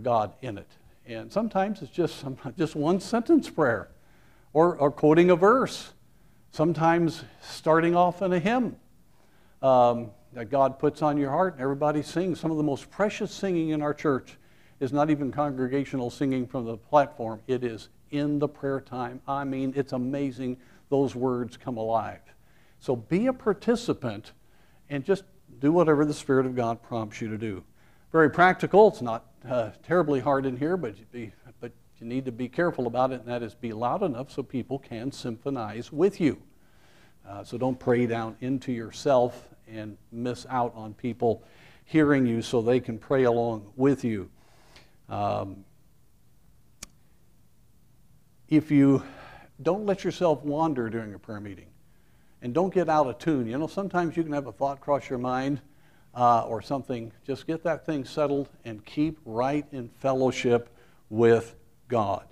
God 0.02 0.32
in 0.42 0.58
it. 0.58 0.68
And 1.06 1.32
sometimes 1.32 1.82
it's 1.82 1.90
just, 1.90 2.24
just 2.58 2.74
one 2.74 3.00
sentence 3.00 3.50
prayer 3.50 3.90
or, 4.52 4.76
or 4.76 4.90
quoting 4.90 5.30
a 5.30 5.36
verse. 5.36 5.92
Sometimes 6.50 7.24
starting 7.40 7.96
off 7.96 8.20
in 8.22 8.32
a 8.32 8.38
hymn 8.38 8.76
um, 9.62 10.10
that 10.34 10.50
God 10.50 10.78
puts 10.78 11.02
on 11.02 11.16
your 11.16 11.30
heart 11.30 11.54
and 11.54 11.62
everybody 11.62 12.02
sings. 12.02 12.40
Some 12.40 12.50
of 12.50 12.56
the 12.56 12.62
most 12.62 12.90
precious 12.90 13.32
singing 13.32 13.70
in 13.70 13.80
our 13.80 13.94
church 13.94 14.36
is 14.80 14.92
not 14.92 15.10
even 15.10 15.30
congregational 15.30 16.10
singing 16.10 16.46
from 16.46 16.64
the 16.64 16.76
platform, 16.76 17.40
it 17.46 17.62
is 17.62 17.88
in 18.10 18.38
the 18.38 18.48
prayer 18.48 18.80
time. 18.80 19.20
I 19.26 19.44
mean, 19.44 19.72
it's 19.76 19.92
amazing 19.92 20.58
those 20.90 21.14
words 21.14 21.56
come 21.56 21.76
alive. 21.76 22.20
So 22.80 22.96
be 22.96 23.28
a 23.28 23.32
participant 23.32 24.32
and 24.90 25.04
just 25.04 25.22
do 25.60 25.72
whatever 25.72 26.04
the 26.04 26.12
Spirit 26.12 26.46
of 26.46 26.56
God 26.56 26.82
prompts 26.82 27.20
you 27.20 27.28
to 27.28 27.38
do. 27.38 27.62
Very 28.12 28.28
practical. 28.28 28.88
It's 28.88 29.00
not 29.00 29.24
uh, 29.48 29.70
terribly 29.82 30.20
hard 30.20 30.44
in 30.44 30.54
here, 30.58 30.76
but 30.76 30.98
you, 30.98 31.06
be, 31.10 31.32
but 31.60 31.72
you 31.98 32.06
need 32.06 32.26
to 32.26 32.32
be 32.32 32.46
careful 32.46 32.86
about 32.86 33.10
it, 33.10 33.20
and 33.20 33.28
that 33.28 33.42
is 33.42 33.54
be 33.54 33.72
loud 33.72 34.02
enough 34.02 34.30
so 34.30 34.42
people 34.42 34.78
can 34.78 35.10
symphonize 35.10 35.90
with 35.90 36.20
you. 36.20 36.36
Uh, 37.26 37.42
so 37.42 37.56
don't 37.56 37.78
pray 37.78 38.06
down 38.06 38.36
into 38.42 38.70
yourself 38.70 39.48
and 39.66 39.96
miss 40.10 40.44
out 40.50 40.74
on 40.76 40.92
people 40.92 41.42
hearing 41.86 42.26
you 42.26 42.42
so 42.42 42.60
they 42.60 42.80
can 42.80 42.98
pray 42.98 43.24
along 43.24 43.72
with 43.76 44.04
you. 44.04 44.28
Um, 45.08 45.64
if 48.50 48.70
you 48.70 49.02
don't 49.62 49.86
let 49.86 50.04
yourself 50.04 50.42
wander 50.42 50.90
during 50.90 51.14
a 51.14 51.18
prayer 51.18 51.40
meeting 51.40 51.68
and 52.42 52.52
don't 52.52 52.74
get 52.74 52.90
out 52.90 53.06
of 53.06 53.18
tune. 53.18 53.46
You 53.46 53.56
know, 53.56 53.66
sometimes 53.66 54.18
you 54.18 54.22
can 54.22 54.32
have 54.32 54.46
a 54.46 54.52
thought 54.52 54.80
cross 54.80 55.08
your 55.08 55.18
mind 55.18 55.62
uh, 56.14 56.42
or 56.42 56.62
something. 56.62 57.12
Just 57.26 57.46
get 57.46 57.62
that 57.64 57.86
thing 57.86 58.04
settled 58.04 58.48
and 58.64 58.84
keep 58.84 59.18
right 59.24 59.66
in 59.72 59.88
fellowship 59.88 60.68
with 61.10 61.54
God. 61.88 62.26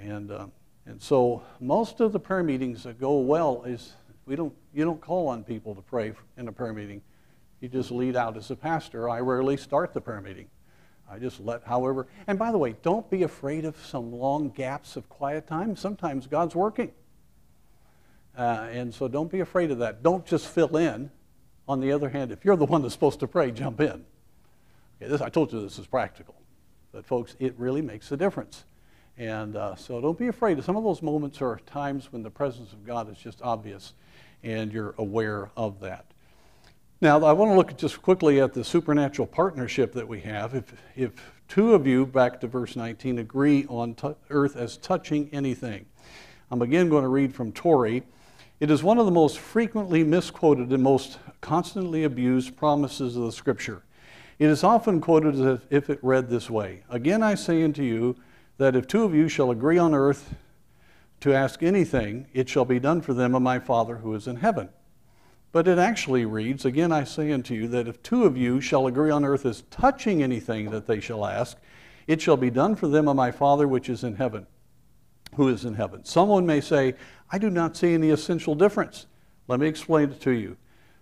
And, 0.00 0.30
uh, 0.30 0.46
and 0.86 1.00
so 1.00 1.42
most 1.60 2.00
of 2.00 2.12
the 2.12 2.20
prayer 2.20 2.42
meetings 2.42 2.82
that 2.84 3.00
go 3.00 3.18
well 3.18 3.62
is 3.64 3.92
we 4.26 4.36
don't, 4.36 4.54
you 4.72 4.84
don't 4.84 5.00
call 5.00 5.28
on 5.28 5.44
people 5.44 5.74
to 5.74 5.82
pray 5.82 6.12
in 6.36 6.48
a 6.48 6.52
prayer 6.52 6.72
meeting. 6.72 7.02
You 7.60 7.68
just 7.68 7.90
lead 7.90 8.16
out 8.16 8.36
as 8.36 8.50
a 8.50 8.56
pastor. 8.56 9.08
I 9.08 9.20
rarely 9.20 9.56
start 9.56 9.92
the 9.92 10.00
prayer 10.00 10.20
meeting. 10.20 10.48
I 11.08 11.18
just 11.18 11.40
let, 11.40 11.62
however, 11.64 12.06
and 12.26 12.38
by 12.38 12.50
the 12.50 12.58
way, 12.58 12.74
don't 12.82 13.08
be 13.10 13.22
afraid 13.22 13.64
of 13.64 13.76
some 13.84 14.12
long 14.12 14.48
gaps 14.48 14.96
of 14.96 15.08
quiet 15.08 15.46
time. 15.46 15.76
Sometimes 15.76 16.26
God's 16.26 16.54
working. 16.54 16.90
Uh, 18.36 18.66
and 18.70 18.94
so 18.94 19.08
don't 19.08 19.30
be 19.30 19.40
afraid 19.40 19.70
of 19.70 19.78
that. 19.78 20.02
Don't 20.02 20.24
just 20.24 20.48
fill 20.48 20.76
in. 20.76 21.10
On 21.68 21.80
the 21.80 21.92
other 21.92 22.08
hand, 22.08 22.32
if 22.32 22.44
you're 22.44 22.56
the 22.56 22.64
one 22.64 22.82
that's 22.82 22.94
supposed 22.94 23.20
to 23.20 23.28
pray, 23.28 23.50
jump 23.50 23.80
in. 23.80 24.04
Okay, 25.00 25.10
this, 25.10 25.20
I 25.20 25.28
told 25.28 25.52
you 25.52 25.60
this 25.60 25.78
is 25.78 25.86
practical. 25.86 26.34
But 26.92 27.06
folks, 27.06 27.36
it 27.38 27.54
really 27.56 27.82
makes 27.82 28.12
a 28.12 28.16
difference. 28.16 28.64
And 29.16 29.56
uh, 29.56 29.76
so 29.76 30.00
don't 30.00 30.18
be 30.18 30.28
afraid. 30.28 30.62
Some 30.64 30.76
of 30.76 30.84
those 30.84 31.02
moments 31.02 31.40
are 31.40 31.60
times 31.66 32.12
when 32.12 32.22
the 32.22 32.30
presence 32.30 32.72
of 32.72 32.86
God 32.86 33.10
is 33.10 33.18
just 33.18 33.40
obvious 33.42 33.94
and 34.42 34.72
you're 34.72 34.94
aware 34.98 35.50
of 35.56 35.80
that. 35.80 36.06
Now, 37.00 37.24
I 37.24 37.32
want 37.32 37.50
to 37.50 37.56
look 37.56 37.76
just 37.76 38.00
quickly 38.00 38.40
at 38.40 38.54
the 38.54 38.64
supernatural 38.64 39.26
partnership 39.26 39.92
that 39.94 40.06
we 40.06 40.20
have. 40.20 40.54
If, 40.54 40.72
if 40.94 41.32
two 41.48 41.74
of 41.74 41.86
you, 41.86 42.06
back 42.06 42.40
to 42.40 42.46
verse 42.46 42.76
19, 42.76 43.18
agree 43.18 43.66
on 43.68 43.96
earth 44.30 44.56
as 44.56 44.76
touching 44.76 45.28
anything. 45.32 45.86
I'm 46.50 46.62
again 46.62 46.88
going 46.88 47.02
to 47.02 47.08
read 47.08 47.34
from 47.34 47.50
Torrey. 47.52 48.04
It 48.62 48.70
is 48.70 48.84
one 48.84 48.98
of 48.98 49.06
the 49.06 49.10
most 49.10 49.40
frequently 49.40 50.04
misquoted 50.04 50.72
and 50.72 50.84
most 50.84 51.18
constantly 51.40 52.04
abused 52.04 52.56
promises 52.56 53.16
of 53.16 53.24
the 53.24 53.32
Scripture. 53.32 53.82
It 54.38 54.46
is 54.46 54.62
often 54.62 55.00
quoted 55.00 55.34
as 55.34 55.58
if 55.68 55.90
it 55.90 55.98
read 56.00 56.30
this 56.30 56.48
way 56.48 56.84
Again 56.88 57.24
I 57.24 57.34
say 57.34 57.64
unto 57.64 57.82
you 57.82 58.14
that 58.58 58.76
if 58.76 58.86
two 58.86 59.02
of 59.02 59.16
you 59.16 59.28
shall 59.28 59.50
agree 59.50 59.78
on 59.78 59.94
earth 59.94 60.36
to 61.22 61.34
ask 61.34 61.60
anything, 61.64 62.28
it 62.32 62.48
shall 62.48 62.64
be 62.64 62.78
done 62.78 63.00
for 63.00 63.12
them 63.14 63.34
of 63.34 63.42
my 63.42 63.58
Father 63.58 63.96
who 63.96 64.14
is 64.14 64.28
in 64.28 64.36
heaven. 64.36 64.68
But 65.50 65.66
it 65.66 65.78
actually 65.78 66.24
reads, 66.24 66.64
Again 66.64 66.92
I 66.92 67.02
say 67.02 67.32
unto 67.32 67.54
you, 67.54 67.66
that 67.66 67.88
if 67.88 68.00
two 68.00 68.22
of 68.22 68.36
you 68.36 68.60
shall 68.60 68.86
agree 68.86 69.10
on 69.10 69.24
earth 69.24 69.44
as 69.44 69.62
touching 69.72 70.22
anything 70.22 70.70
that 70.70 70.86
they 70.86 71.00
shall 71.00 71.26
ask, 71.26 71.56
it 72.06 72.22
shall 72.22 72.36
be 72.36 72.48
done 72.48 72.76
for 72.76 72.86
them 72.86 73.08
of 73.08 73.16
my 73.16 73.32
Father 73.32 73.66
which 73.66 73.88
is 73.88 74.04
in 74.04 74.14
heaven, 74.14 74.46
who 75.36 75.48
is 75.48 75.64
in 75.64 75.74
heaven. 75.74 76.04
Someone 76.04 76.46
may 76.46 76.60
say, 76.60 76.94
I 77.30 77.38
do 77.38 77.50
not 77.50 77.76
see 77.76 77.94
any 77.94 78.10
essential 78.10 78.54
difference. 78.54 79.06
Let 79.48 79.60
me 79.60 79.66
explain 79.66 80.10
it 80.10 80.20
to 80.22 80.30
you. 80.32 80.56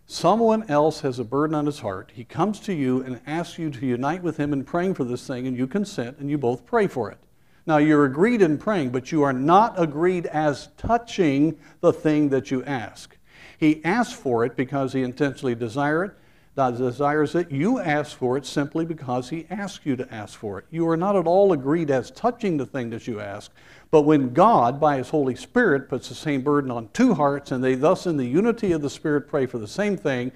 Someone 0.07 0.69
else 0.69 1.01
has 1.03 1.19
a 1.19 1.25
burden 1.25 1.55
on 1.55 1.67
his 1.67 1.79
heart. 1.79 2.11
He 2.15 2.25
comes 2.25 2.59
to 2.61 2.73
you 2.73 3.03
and 3.03 3.21
asks 3.27 3.59
you 3.59 3.71
to 3.71 3.87
unite 3.87 4.23
with 4.23 4.37
him 4.37 4.53
in 4.53 4.65
praying 4.65 4.95
for 4.95 5.05
this 5.05 5.27
thing, 5.27 5.47
and 5.47 5.57
you 5.57 5.67
consent 5.67 6.19
and 6.19 6.29
you 6.29 6.37
both 6.37 6.67
pray 6.67 6.87
for 6.87 7.11
it. 7.11 7.19
Now, 7.67 7.77
you're 7.77 8.07
agreed 8.07 8.43
in 8.43 8.59
praying, 8.59 8.91
but 8.91 9.13
you 9.13 9.23
are 9.23 9.33
not 9.33 9.81
agreed 9.81 10.27
as 10.27 10.69
touching 10.77 11.59
the 11.81 11.93
thing 11.93 12.29
that 12.31 12.51
you 12.51 12.65
ask. 12.65 13.17
He 13.59 13.85
asks 13.85 14.15
for 14.15 14.45
it 14.45 14.57
because 14.57 14.93
he 14.93 15.03
intensely 15.03 15.55
desire 15.55 16.05
it, 16.05 16.13
desires 16.57 17.35
it. 17.35 17.51
You 17.51 17.79
ask 17.79 18.17
for 18.17 18.37
it 18.37 18.45
simply 18.45 18.85
because 18.85 19.29
he 19.29 19.47
asks 19.51 19.87
you 19.87 19.97
to 19.97 20.13
ask 20.13 20.39
for 20.39 20.59
it. 20.59 20.67
You 20.71 20.89
are 20.89 20.97
not 20.97 21.17
at 21.17 21.27
all 21.27 21.53
agreed 21.53 21.91
as 21.91 22.11
touching 22.11 22.57
the 22.57 22.67
thing 22.67 22.91
that 22.91 23.07
you 23.07 23.21
ask. 23.21 23.53
But 23.91 24.03
when 24.03 24.33
God, 24.33 24.79
by 24.79 24.99
his 24.99 25.09
Holy 25.09 25.35
Spirit, 25.35 25.89
puts 25.89 26.09
the 26.09 26.15
same 26.15 26.43
burden 26.43 26.71
on 26.71 26.91
two 26.93 27.15
hearts, 27.15 27.51
and 27.51 27.63
they 27.63 27.75
thus, 27.75 28.07
in 28.07 28.17
the 28.17 28.27
unity 28.27 28.71
of 28.71 28.83
the 28.83 28.91
Spirit, 28.91 29.27
pray 29.29 29.47
for 29.47 29.59
the 29.59 29.67
same 29.67 29.97
thing, 29.97 30.31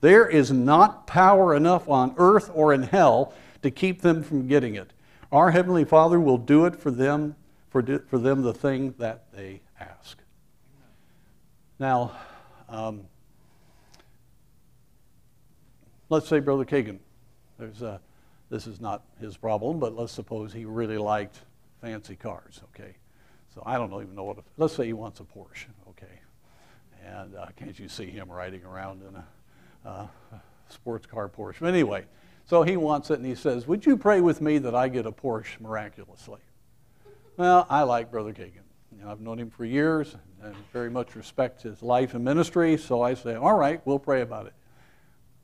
there 0.00 0.28
is 0.28 0.52
not 0.52 1.08
power 1.08 1.54
enough 1.54 1.88
on 1.88 2.14
earth 2.18 2.50
or 2.54 2.72
in 2.72 2.84
hell 2.84 3.34
to 3.62 3.70
keep 3.70 4.02
them 4.02 4.22
from 4.22 4.46
getting 4.46 4.76
it. 4.76 4.92
Our 5.32 5.50
Heavenly 5.50 5.84
Father 5.84 6.20
will 6.20 6.38
do 6.38 6.66
it 6.66 6.76
for 6.76 6.92
them, 6.92 7.34
for, 7.68 7.82
for 7.82 8.18
them 8.18 8.42
the 8.42 8.54
thing 8.54 8.94
that 8.98 9.32
they 9.32 9.60
ask. 9.80 10.18
Now, 11.80 12.12
um, 12.68 13.02
let's 16.10 16.28
say 16.28 16.38
Brother 16.38 16.64
Kagan, 16.64 16.98
there's 17.58 17.82
a, 17.82 18.00
this 18.50 18.68
is 18.68 18.80
not 18.80 19.02
his 19.20 19.36
problem, 19.36 19.80
but 19.80 19.96
let's 19.96 20.12
suppose 20.12 20.52
he 20.52 20.64
really 20.64 20.98
liked 20.98 21.40
fancy 21.80 22.14
cars, 22.14 22.60
okay? 22.74 22.94
So 23.54 23.62
I 23.66 23.76
don't 23.76 23.92
even 23.92 24.14
know 24.14 24.24
what, 24.24 24.38
let's 24.56 24.74
say 24.74 24.86
he 24.86 24.92
wants 24.92 25.20
a 25.20 25.24
Porsche, 25.24 25.66
okay? 25.88 26.20
And 27.04 27.34
uh, 27.36 27.46
can't 27.56 27.78
you 27.78 27.88
see 27.88 28.06
him 28.06 28.30
riding 28.30 28.64
around 28.64 29.02
in 29.02 29.16
a 29.16 29.88
uh, 29.88 30.06
sports 30.68 31.06
car 31.06 31.28
Porsche? 31.28 31.60
But 31.60 31.68
anyway, 31.68 32.04
so 32.46 32.62
he 32.62 32.76
wants 32.76 33.10
it 33.10 33.18
and 33.18 33.26
he 33.26 33.34
says, 33.34 33.66
Would 33.66 33.86
you 33.86 33.96
pray 33.96 34.20
with 34.20 34.40
me 34.40 34.58
that 34.58 34.74
I 34.74 34.88
get 34.88 35.06
a 35.06 35.12
Porsche 35.12 35.60
miraculously? 35.60 36.40
Well, 37.36 37.66
I 37.68 37.82
like 37.82 38.10
Brother 38.10 38.32
Kagan. 38.32 38.62
You 38.96 39.04
know, 39.04 39.10
I've 39.10 39.20
known 39.20 39.38
him 39.38 39.50
for 39.50 39.64
years 39.64 40.14
and 40.42 40.54
very 40.72 40.90
much 40.90 41.16
respect 41.16 41.62
his 41.62 41.82
life 41.82 42.14
and 42.14 42.24
ministry, 42.24 42.76
so 42.76 43.02
I 43.02 43.14
say, 43.14 43.34
all 43.34 43.54
right, 43.54 43.80
we'll 43.84 43.98
pray 43.98 44.22
about 44.22 44.46
it. 44.46 44.52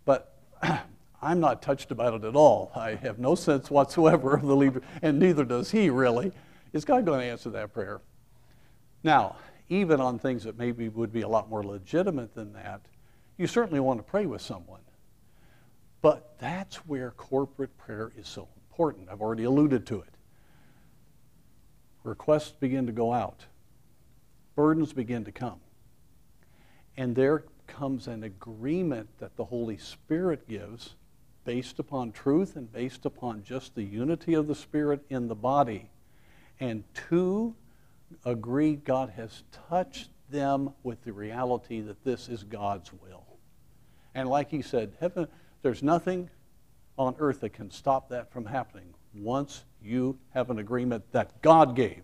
But 0.04 0.36
I'm 1.22 1.40
not 1.40 1.62
touched 1.62 1.90
about 1.90 2.14
it 2.14 2.24
at 2.24 2.36
all. 2.36 2.70
I 2.74 2.94
have 2.96 3.18
no 3.18 3.34
sense 3.34 3.70
whatsoever 3.70 4.34
of 4.34 4.42
the 4.42 4.54
leader, 4.54 4.82
and 5.02 5.18
neither 5.18 5.44
does 5.44 5.70
he 5.70 5.90
really. 5.90 6.32
Is 6.72 6.84
God 6.84 7.06
going 7.06 7.20
to 7.20 7.26
answer 7.26 7.50
that 7.50 7.72
prayer? 7.72 8.00
Now, 9.02 9.36
even 9.68 10.00
on 10.00 10.18
things 10.18 10.44
that 10.44 10.58
maybe 10.58 10.88
would 10.88 11.12
be 11.12 11.22
a 11.22 11.28
lot 11.28 11.48
more 11.48 11.62
legitimate 11.62 12.34
than 12.34 12.52
that, 12.52 12.82
you 13.36 13.46
certainly 13.46 13.80
want 13.80 13.98
to 13.98 14.02
pray 14.02 14.26
with 14.26 14.40
someone. 14.40 14.80
But 16.02 16.38
that's 16.38 16.76
where 16.86 17.10
corporate 17.12 17.76
prayer 17.78 18.12
is 18.16 18.28
so 18.28 18.48
important. 18.56 19.08
I've 19.10 19.20
already 19.20 19.44
alluded 19.44 19.86
to 19.86 20.00
it. 20.00 20.14
Requests 22.04 22.52
begin 22.52 22.86
to 22.86 22.92
go 22.92 23.12
out, 23.12 23.46
burdens 24.54 24.92
begin 24.92 25.24
to 25.24 25.32
come. 25.32 25.60
And 26.96 27.14
there 27.14 27.44
comes 27.66 28.06
an 28.06 28.22
agreement 28.22 29.08
that 29.18 29.36
the 29.36 29.44
Holy 29.44 29.76
Spirit 29.76 30.48
gives 30.48 30.94
based 31.44 31.78
upon 31.78 32.12
truth 32.12 32.56
and 32.56 32.72
based 32.72 33.04
upon 33.04 33.42
just 33.42 33.74
the 33.74 33.82
unity 33.82 34.34
of 34.34 34.46
the 34.46 34.54
Spirit 34.54 35.04
in 35.10 35.28
the 35.28 35.34
body. 35.34 35.90
And 36.60 36.84
two 37.08 37.54
agree 38.24 38.76
God 38.76 39.10
has 39.16 39.42
touched 39.68 40.10
them 40.30 40.70
with 40.82 41.02
the 41.04 41.12
reality 41.12 41.80
that 41.80 42.02
this 42.04 42.28
is 42.28 42.42
God's 42.42 42.92
will. 42.92 43.24
And 44.14 44.28
like 44.28 44.50
he 44.50 44.62
said, 44.62 44.94
heaven, 45.00 45.28
there's 45.62 45.82
nothing 45.82 46.30
on 46.98 47.14
earth 47.18 47.40
that 47.40 47.52
can 47.52 47.70
stop 47.70 48.08
that 48.08 48.32
from 48.32 48.46
happening 48.46 48.94
once 49.14 49.64
you 49.82 50.18
have 50.30 50.50
an 50.50 50.58
agreement 50.58 51.04
that 51.12 51.42
God 51.42 51.76
gave. 51.76 52.02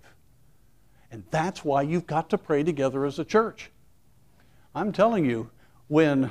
And 1.11 1.25
that's 1.31 1.65
why 1.65 1.83
you've 1.83 2.07
got 2.07 2.31
to 2.31 2.39
pray 2.39 2.63
together 2.63 3.05
as 3.05 3.19
a 3.19 3.25
church. 3.25 3.71
I'm 4.75 4.93
telling 4.93 5.25
you, 5.25 5.51
when 5.89 6.31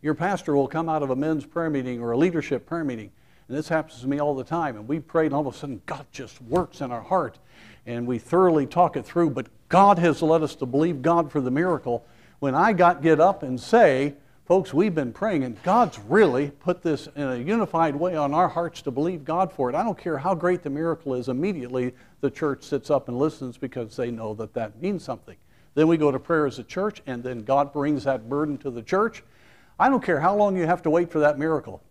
your 0.00 0.14
pastor 0.14 0.54
will 0.54 0.68
come 0.68 0.88
out 0.88 1.02
of 1.02 1.10
a 1.10 1.16
men's 1.16 1.44
prayer 1.44 1.70
meeting 1.70 2.00
or 2.00 2.12
a 2.12 2.16
leadership 2.16 2.66
prayer 2.66 2.84
meeting, 2.84 3.10
and 3.48 3.56
this 3.56 3.68
happens 3.68 4.00
to 4.00 4.08
me 4.08 4.20
all 4.20 4.34
the 4.34 4.44
time, 4.44 4.76
and 4.76 4.88
we 4.88 5.00
prayed, 5.00 5.26
and 5.26 5.34
all 5.34 5.46
of 5.46 5.54
a 5.54 5.58
sudden 5.58 5.82
God 5.86 6.06
just 6.12 6.40
works 6.42 6.80
in 6.80 6.90
our 6.92 7.02
heart, 7.02 7.38
and 7.86 8.06
we 8.06 8.18
thoroughly 8.18 8.66
talk 8.66 8.96
it 8.96 9.04
through, 9.04 9.30
but 9.30 9.48
God 9.68 9.98
has 9.98 10.22
led 10.22 10.42
us 10.42 10.54
to 10.56 10.66
believe 10.66 11.02
God 11.02 11.30
for 11.30 11.40
the 11.40 11.50
miracle. 11.50 12.04
When 12.38 12.54
I 12.54 12.72
got 12.72 13.02
get 13.02 13.20
up 13.20 13.42
and 13.42 13.60
say, 13.60 14.14
folks, 14.44 14.74
we've 14.74 14.94
been 14.94 15.12
praying, 15.12 15.44
and 15.44 15.62
God's 15.62 15.98
really 16.00 16.50
put 16.50 16.82
this 16.82 17.08
in 17.16 17.22
a 17.22 17.36
unified 17.36 17.96
way 17.96 18.16
on 18.16 18.34
our 18.34 18.48
hearts 18.48 18.82
to 18.82 18.90
believe 18.90 19.24
God 19.24 19.52
for 19.52 19.70
it. 19.70 19.74
I 19.74 19.82
don't 19.82 19.98
care 19.98 20.18
how 20.18 20.34
great 20.34 20.62
the 20.62 20.70
miracle 20.70 21.14
is, 21.14 21.28
immediately 21.28 21.94
the 22.20 22.30
church 22.30 22.64
sits 22.64 22.90
up 22.90 23.08
and 23.08 23.18
listens 23.18 23.56
because 23.56 23.96
they 23.96 24.10
know 24.10 24.34
that 24.34 24.54
that 24.54 24.80
means 24.80 25.04
something. 25.04 25.36
Then 25.74 25.88
we 25.88 25.96
go 25.96 26.10
to 26.10 26.18
prayer 26.18 26.46
as 26.46 26.58
a 26.58 26.64
church, 26.64 27.02
and 27.06 27.22
then 27.22 27.44
God 27.44 27.72
brings 27.72 28.04
that 28.04 28.28
burden 28.28 28.58
to 28.58 28.70
the 28.70 28.82
church. 28.82 29.22
I 29.78 29.88
don't 29.88 30.04
care 30.04 30.20
how 30.20 30.36
long 30.36 30.56
you 30.56 30.66
have 30.66 30.82
to 30.82 30.90
wait 30.90 31.10
for 31.10 31.20
that 31.20 31.38
miracle. 31.38 31.82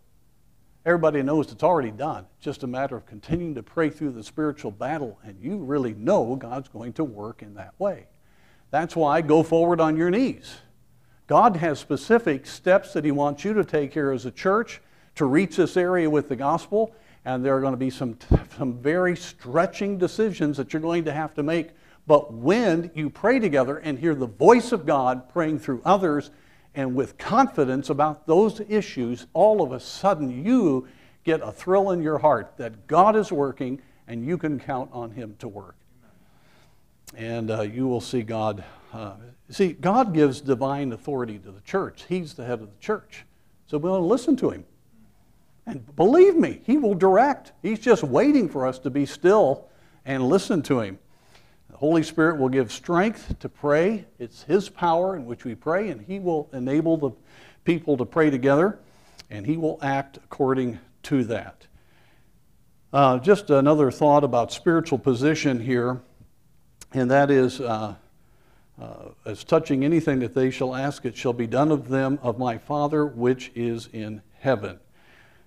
Everybody 0.84 1.22
knows 1.22 1.52
it's 1.52 1.62
already 1.62 1.90
done. 1.90 2.26
It's 2.36 2.44
just 2.44 2.64
a 2.64 2.66
matter 2.66 2.96
of 2.96 3.06
continuing 3.06 3.54
to 3.54 3.62
pray 3.62 3.88
through 3.90 4.12
the 4.12 4.24
spiritual 4.24 4.70
battle, 4.70 5.18
and 5.22 5.38
you 5.40 5.58
really 5.58 5.94
know 5.94 6.34
God's 6.36 6.68
going 6.68 6.92
to 6.94 7.04
work 7.04 7.42
in 7.42 7.54
that 7.54 7.74
way. 7.78 8.06
That's 8.70 8.96
why 8.96 9.20
go 9.20 9.42
forward 9.42 9.80
on 9.80 9.96
your 9.96 10.10
knees. 10.10 10.56
God 11.26 11.56
has 11.56 11.78
specific 11.78 12.46
steps 12.46 12.92
that 12.94 13.04
He 13.04 13.12
wants 13.12 13.44
you 13.44 13.54
to 13.54 13.64
take 13.64 13.94
here 13.94 14.10
as 14.10 14.26
a 14.26 14.30
church 14.30 14.80
to 15.14 15.24
reach 15.24 15.56
this 15.56 15.76
area 15.76 16.10
with 16.10 16.28
the 16.28 16.36
gospel, 16.36 16.94
and 17.24 17.44
there 17.44 17.56
are 17.56 17.60
going 17.60 17.74
to 17.74 17.78
be 17.78 17.90
some, 17.90 18.18
some 18.58 18.78
very 18.78 19.16
stretching 19.16 19.98
decisions 19.98 20.56
that 20.56 20.72
you're 20.72 20.82
going 20.82 21.04
to 21.04 21.12
have 21.12 21.34
to 21.34 21.42
make 21.42 21.70
but 22.06 22.32
when 22.32 22.90
you 22.94 23.10
pray 23.10 23.38
together 23.38 23.78
and 23.78 23.98
hear 23.98 24.14
the 24.14 24.26
voice 24.26 24.72
of 24.72 24.86
God 24.86 25.28
praying 25.28 25.60
through 25.60 25.82
others 25.84 26.30
and 26.74 26.94
with 26.94 27.18
confidence 27.18 27.90
about 27.90 28.26
those 28.26 28.60
issues, 28.68 29.26
all 29.34 29.62
of 29.62 29.72
a 29.72 29.80
sudden 29.80 30.44
you 30.44 30.88
get 31.24 31.40
a 31.42 31.52
thrill 31.52 31.90
in 31.90 32.02
your 32.02 32.18
heart 32.18 32.54
that 32.56 32.86
God 32.86 33.14
is 33.14 33.30
working 33.30 33.80
and 34.08 34.24
you 34.24 34.38
can 34.38 34.58
count 34.58 34.90
on 34.92 35.10
Him 35.10 35.36
to 35.38 35.48
work. 35.48 35.76
And 37.14 37.50
uh, 37.50 37.62
you 37.62 37.86
will 37.86 38.00
see 38.00 38.22
God. 38.22 38.64
Uh, 38.92 39.14
see, 39.50 39.72
God 39.72 40.14
gives 40.14 40.40
divine 40.40 40.92
authority 40.92 41.38
to 41.38 41.50
the 41.50 41.60
church, 41.60 42.04
He's 42.08 42.34
the 42.34 42.44
head 42.44 42.60
of 42.60 42.70
the 42.70 42.80
church. 42.80 43.24
So 43.66 43.78
we 43.78 43.88
want 43.88 44.02
to 44.02 44.06
listen 44.06 44.36
to 44.36 44.50
Him. 44.50 44.64
And 45.66 45.94
believe 45.94 46.36
me, 46.36 46.60
He 46.64 46.78
will 46.78 46.94
direct. 46.94 47.52
He's 47.62 47.78
just 47.78 48.02
waiting 48.02 48.48
for 48.48 48.66
us 48.66 48.78
to 48.80 48.90
be 48.90 49.06
still 49.06 49.68
and 50.04 50.26
listen 50.26 50.62
to 50.62 50.80
Him. 50.80 50.98
Holy 51.82 52.04
Spirit 52.04 52.38
will 52.38 52.48
give 52.48 52.70
strength 52.70 53.40
to 53.40 53.48
pray. 53.48 54.04
It's 54.20 54.44
His 54.44 54.68
power 54.68 55.16
in 55.16 55.26
which 55.26 55.44
we 55.44 55.56
pray, 55.56 55.88
and 55.88 56.00
He 56.00 56.20
will 56.20 56.48
enable 56.52 56.96
the 56.96 57.10
people 57.64 57.96
to 57.96 58.04
pray 58.04 58.30
together, 58.30 58.78
and 59.30 59.44
He 59.44 59.56
will 59.56 59.80
act 59.82 60.16
according 60.18 60.78
to 61.02 61.24
that. 61.24 61.66
Uh, 62.92 63.18
just 63.18 63.50
another 63.50 63.90
thought 63.90 64.22
about 64.22 64.52
spiritual 64.52 64.96
position 64.96 65.58
here, 65.58 66.00
and 66.92 67.10
that 67.10 67.32
is 67.32 67.60
uh, 67.60 67.96
uh, 68.80 68.94
as 69.24 69.42
touching 69.42 69.84
anything 69.84 70.20
that 70.20 70.34
they 70.34 70.52
shall 70.52 70.76
ask, 70.76 71.04
it 71.04 71.16
shall 71.16 71.32
be 71.32 71.48
done 71.48 71.72
of 71.72 71.88
them 71.88 72.16
of 72.22 72.38
my 72.38 72.58
Father 72.58 73.04
which 73.04 73.50
is 73.56 73.88
in 73.92 74.22
heaven. 74.38 74.78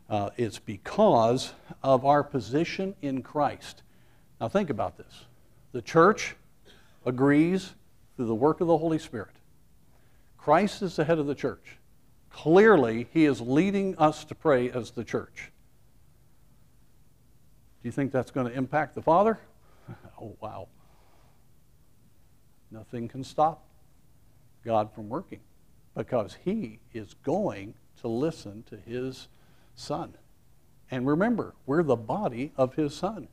Uh, 0.10 0.32
it's 0.36 0.60
because 0.60 1.54
of 1.82 2.04
our 2.04 2.26
position 2.26 2.94
in 3.02 3.22
Christ. 3.22 3.84
Now, 4.42 4.50
think 4.50 4.70
about 4.70 4.98
this. 4.98 5.28
The 5.76 5.82
church 5.82 6.38
agrees 7.06 7.74
through 8.16 8.28
the 8.28 8.34
work 8.34 8.62
of 8.62 8.68
the 8.68 8.78
Holy 8.78 8.98
Spirit. 8.98 9.36
Christ 10.38 10.82
is 10.82 10.96
the 10.96 11.04
head 11.04 11.20
of 11.20 11.28
the 11.28 11.36
church. 11.36 11.80
Clearly, 12.30 13.10
he 13.12 13.26
is 13.26 13.42
leading 13.42 13.98
us 13.98 14.24
to 14.24 14.36
pray 14.36 14.72
as 14.72 14.92
the 14.92 15.04
church. 15.04 15.52
Do 17.84 17.90
you 17.90 17.92
think 17.92 18.14
that's 18.14 18.32
going 18.32 18.48
to 18.48 18.54
impact 18.54 18.96
the 18.96 19.02
Father? 19.02 19.38
oh, 20.22 20.38
wow. 20.40 20.70
Nothing 22.72 23.10
can 23.10 23.26
stop 23.26 23.68
God 24.64 24.94
from 24.94 25.10
working 25.10 25.42
because 25.94 26.38
he 26.46 26.80
is 26.94 27.16
going 27.16 27.74
to 28.00 28.08
listen 28.08 28.64
to 28.70 28.78
his 28.78 29.28
Son. 29.76 30.14
And 30.90 31.06
remember, 31.06 31.54
we're 31.66 31.84
the 31.84 31.98
body 31.98 32.54
of 32.56 32.76
his 32.76 32.96
Son. 32.96 33.28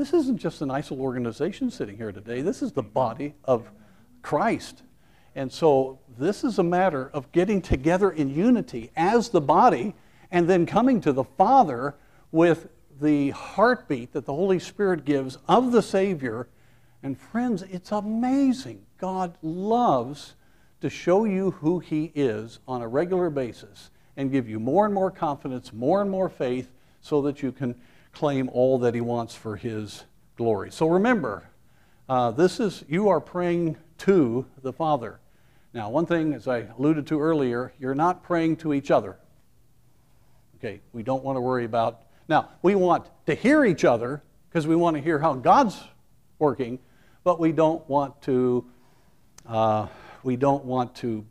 This 0.00 0.14
isn't 0.14 0.38
just 0.38 0.62
an 0.62 0.70
ISIL 0.70 0.98
organization 0.98 1.70
sitting 1.70 1.98
here 1.98 2.10
today. 2.10 2.40
This 2.40 2.62
is 2.62 2.72
the 2.72 2.82
body 2.82 3.34
of 3.44 3.70
Christ. 4.22 4.82
And 5.34 5.52
so 5.52 5.98
this 6.16 6.42
is 6.42 6.58
a 6.58 6.62
matter 6.62 7.10
of 7.12 7.30
getting 7.32 7.60
together 7.60 8.10
in 8.10 8.34
unity 8.34 8.92
as 8.96 9.28
the 9.28 9.42
body 9.42 9.94
and 10.30 10.48
then 10.48 10.64
coming 10.64 11.02
to 11.02 11.12
the 11.12 11.24
Father 11.24 11.96
with 12.32 12.68
the 12.98 13.28
heartbeat 13.32 14.14
that 14.14 14.24
the 14.24 14.32
Holy 14.32 14.58
Spirit 14.58 15.04
gives 15.04 15.36
of 15.46 15.70
the 15.70 15.82
Savior. 15.82 16.48
And 17.02 17.20
friends, 17.20 17.60
it's 17.60 17.92
amazing. 17.92 18.86
God 18.96 19.36
loves 19.42 20.34
to 20.80 20.88
show 20.88 21.26
you 21.26 21.50
who 21.50 21.78
He 21.78 22.10
is 22.14 22.58
on 22.66 22.80
a 22.80 22.88
regular 22.88 23.28
basis 23.28 23.90
and 24.16 24.32
give 24.32 24.48
you 24.48 24.60
more 24.60 24.86
and 24.86 24.94
more 24.94 25.10
confidence, 25.10 25.74
more 25.74 26.00
and 26.00 26.10
more 26.10 26.30
faith, 26.30 26.70
so 27.02 27.20
that 27.20 27.42
you 27.42 27.52
can 27.52 27.74
claim 28.12 28.48
all 28.52 28.78
that 28.80 28.94
he 28.94 29.00
wants 29.00 29.34
for 29.34 29.56
his 29.56 30.04
glory. 30.36 30.70
So 30.70 30.88
remember, 30.88 31.48
uh, 32.08 32.30
this 32.32 32.60
is, 32.60 32.84
you 32.88 33.08
are 33.08 33.20
praying 33.20 33.76
to 33.98 34.46
the 34.62 34.72
Father. 34.72 35.20
Now, 35.72 35.90
one 35.90 36.06
thing, 36.06 36.34
as 36.34 36.48
I 36.48 36.66
alluded 36.78 37.06
to 37.08 37.20
earlier, 37.20 37.72
you're 37.78 37.94
not 37.94 38.22
praying 38.22 38.56
to 38.58 38.74
each 38.74 38.90
other. 38.90 39.16
Okay, 40.56 40.80
we 40.92 41.02
don't 41.02 41.22
want 41.22 41.36
to 41.36 41.40
worry 41.40 41.64
about. 41.64 42.02
Now, 42.28 42.48
we 42.62 42.74
want 42.74 43.06
to 43.26 43.34
hear 43.34 43.64
each 43.64 43.84
other 43.84 44.22
because 44.48 44.66
we 44.66 44.74
want 44.74 44.96
to 44.96 45.02
hear 45.02 45.18
how 45.18 45.34
God's 45.34 45.80
working, 46.38 46.80
but 47.22 47.38
we 47.38 47.52
don't 47.52 47.88
want 47.88 48.20
to. 48.22 48.64
Uh, 49.46 49.86
we 50.22 50.36
don't 50.36 50.64
want 50.64 50.94
to 50.96 51.24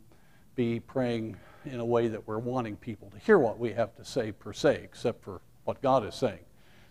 be 0.56 0.80
praying 0.80 1.36
in 1.64 1.78
a 1.78 1.84
way 1.84 2.08
that 2.08 2.26
we're 2.26 2.38
wanting 2.38 2.76
people 2.76 3.10
to 3.10 3.18
hear 3.18 3.38
what 3.38 3.58
we 3.58 3.72
have 3.72 3.94
to 3.96 4.04
say 4.04 4.32
per 4.32 4.52
se, 4.52 4.80
except 4.82 5.22
for 5.22 5.40
what 5.64 5.80
God 5.80 6.04
is 6.06 6.14
saying. 6.14 6.40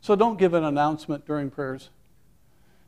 So 0.01 0.15
don't 0.15 0.39
give 0.39 0.53
an 0.53 0.63
announcement 0.63 1.25
during 1.25 1.49
prayers. 1.49 1.89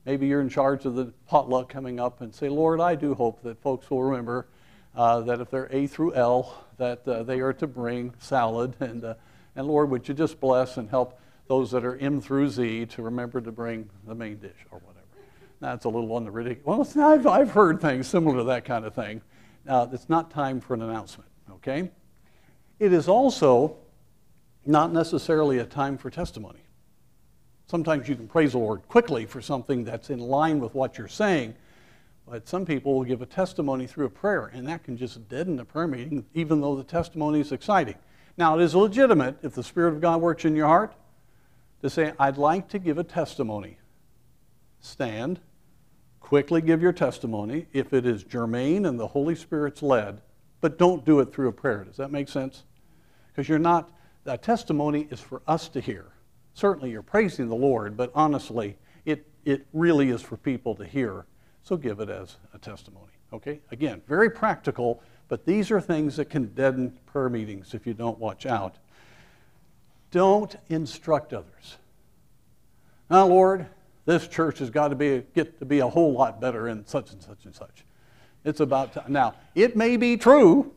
Maybe 0.06 0.28
you're 0.28 0.42
in 0.42 0.50
charge 0.50 0.86
of 0.86 0.96
the 0.96 1.14
potluck 1.28 1.70
coming 1.70 2.00
up 2.00 2.22
and 2.22 2.34
say, 2.34 2.50
Lord, 2.50 2.80
I 2.80 2.96
do 2.96 3.14
hope 3.14 3.44
that 3.44 3.62
folks 3.62 3.90
will 3.90 4.04
remember 4.04 4.48
uh, 4.96 5.22
that 5.22 5.40
if 5.40 5.52
they're 5.52 5.70
A 5.72 5.88
through 5.88 6.16
L, 6.16 6.66
that 6.78 7.08
uh, 7.08 7.24
they 7.24 7.40
are 7.40 7.54
to 7.54 7.68
bring 7.68 8.14
salad. 8.20 8.76
And, 8.80 9.04
uh, 9.04 9.14
and 9.56 9.68
Lord, 9.68 9.90
would 9.90 10.08
you 10.08 10.14
just 10.14 10.40
bless 10.40 10.78
and 10.78 10.90
help 10.90 11.20
those 11.52 11.72
that 11.72 11.84
are 11.84 11.98
M 11.98 12.22
through 12.22 12.48
Z 12.48 12.86
to 12.86 13.02
remember 13.02 13.42
to 13.42 13.52
bring 13.52 13.90
the 14.08 14.16
main 14.16 14.38
dish 14.38 14.56
or 14.72 14.80
whatever. 14.80 15.06
That's 15.60 15.84
a 15.84 15.90
little 15.90 16.14
on 16.14 16.24
the 16.24 16.32
ridiculous. 16.32 16.96
Well, 16.96 17.12
I've, 17.12 17.28
I've 17.28 17.52
heard 17.52 17.82
things 17.82 18.08
similar 18.08 18.38
to 18.38 18.44
that 18.46 18.64
kind 18.64 18.86
of 18.86 18.96
thing. 18.96 19.22
Uh, 19.68 19.86
it's 19.92 20.08
not 20.08 20.32
time 20.32 20.62
for 20.62 20.76
an 20.76 20.82
announcement, 20.82 21.30
okay? 21.52 21.92
It 22.80 22.94
is 22.94 23.10
also 23.10 23.76
not 24.66 24.94
necessarily 24.94 25.58
a 25.58 25.66
time 25.66 25.98
for 25.98 26.10
testimony. 26.10 26.61
Sometimes 27.72 28.10
you 28.10 28.18
can 28.18 28.28
praise 28.28 28.52
the 28.52 28.58
Lord 28.58 28.86
quickly 28.90 29.26
for 29.26 29.42
something 29.42 29.86
that's 29.86 30.10
in 30.10 30.20
line 30.20 30.60
with 30.60 30.76
what 30.76 30.98
you're 30.98 31.08
saying, 31.08 31.56
but 32.28 32.46
some 32.46 32.66
people 32.66 32.94
will 32.96 33.06
give 33.06 33.22
a 33.22 33.26
testimony 33.26 33.88
through 33.88 34.08
a 34.08 34.10
prayer, 34.10 34.48
and 34.48 34.68
that 34.68 34.84
can 34.84 34.98
just 34.98 35.30
deaden 35.30 35.56
the 35.56 35.64
prayer 35.64 35.88
meeting, 35.88 36.26
even 36.34 36.60
though 36.60 36.76
the 36.76 36.84
testimony 36.84 37.40
is 37.40 37.54
exciting. 37.54 37.96
Now, 38.36 38.60
it 38.60 38.62
is 38.62 38.76
legitimate 38.76 39.38
if 39.42 39.56
the 39.56 39.64
Spirit 39.64 39.94
of 39.94 40.02
God 40.02 40.20
works 40.20 40.44
in 40.44 40.54
your 40.54 40.68
heart 40.68 40.94
to 41.82 41.90
say, 41.90 42.12
I'd 42.20 42.36
like 42.36 42.68
to 42.72 42.78
give 42.78 42.98
a 42.98 43.06
testimony. 43.06 43.78
Stand, 44.82 45.40
quickly 46.20 46.60
give 46.60 46.82
your 46.82 46.92
testimony 46.92 47.68
if 47.72 47.94
it 47.94 48.06
is 48.06 48.26
germane 48.26 48.86
and 48.86 49.00
the 49.00 49.08
Holy 49.08 49.34
Spirit's 49.34 49.82
led, 49.82 50.20
but 50.60 50.78
don't 50.78 51.06
do 51.06 51.22
it 51.22 51.34
through 51.34 51.48
a 51.48 51.54
prayer. 51.54 51.86
Does 51.86 51.96
that 51.96 52.12
make 52.12 52.28
sense? 52.28 52.64
Because 53.30 53.48
you're 53.48 53.60
not, 53.60 53.90
that 54.26 54.44
testimony 54.44 55.08
is 55.10 55.22
for 55.22 55.42
us 55.48 55.70
to 55.70 55.80
hear. 55.80 56.11
Certainly 56.54 56.92
you're 56.92 57.02
praising 57.02 57.48
the 57.48 57.56
Lord, 57.56 57.98
but 57.98 58.12
honestly, 58.14 58.78
it, 59.06 59.28
it 59.46 59.66
really 59.74 60.10
is 60.10 60.22
for 60.22 60.38
people 60.38 60.76
to 60.76 60.86
hear. 60.86 61.26
So 61.64 61.78
give 61.78 62.00
it 62.00 62.10
as 62.10 62.38
a 62.54 62.58
testimony. 62.58 63.12
Okay? 63.34 63.62
Again, 63.72 64.02
very 64.08 64.30
practical, 64.30 65.02
but 65.28 65.46
these 65.46 65.72
are 65.72 65.80
things 65.80 66.18
that 66.18 66.26
can 66.26 66.54
deaden 66.54 66.98
prayer 67.06 67.30
meetings 67.30 67.74
if 67.74 67.88
you 67.88 67.94
don't 67.94 68.20
watch 68.20 68.46
out. 68.46 68.76
Don't 70.12 70.56
instruct 70.70 71.34
others. 71.34 71.78
Now, 73.10 73.28
Lord, 73.28 73.68
this 74.06 74.28
church 74.28 74.60
has 74.60 74.70
got 74.70 74.90
to 74.90 74.96
be, 74.96 75.24
get 75.34 75.60
to 75.60 75.66
be 75.66 75.80
a 75.80 75.88
whole 75.88 76.14
lot 76.14 76.42
better 76.42 76.68
in 76.68 76.86
such 76.86 77.12
and 77.12 77.22
such 77.22 77.46
and 77.46 77.56
such. 77.56 77.86
It's 78.44 78.60
about 78.60 78.94
time. 78.94 79.12
Now, 79.12 79.36
it 79.56 79.76
may 79.76 79.98
be 79.98 80.18
true. 80.18 80.74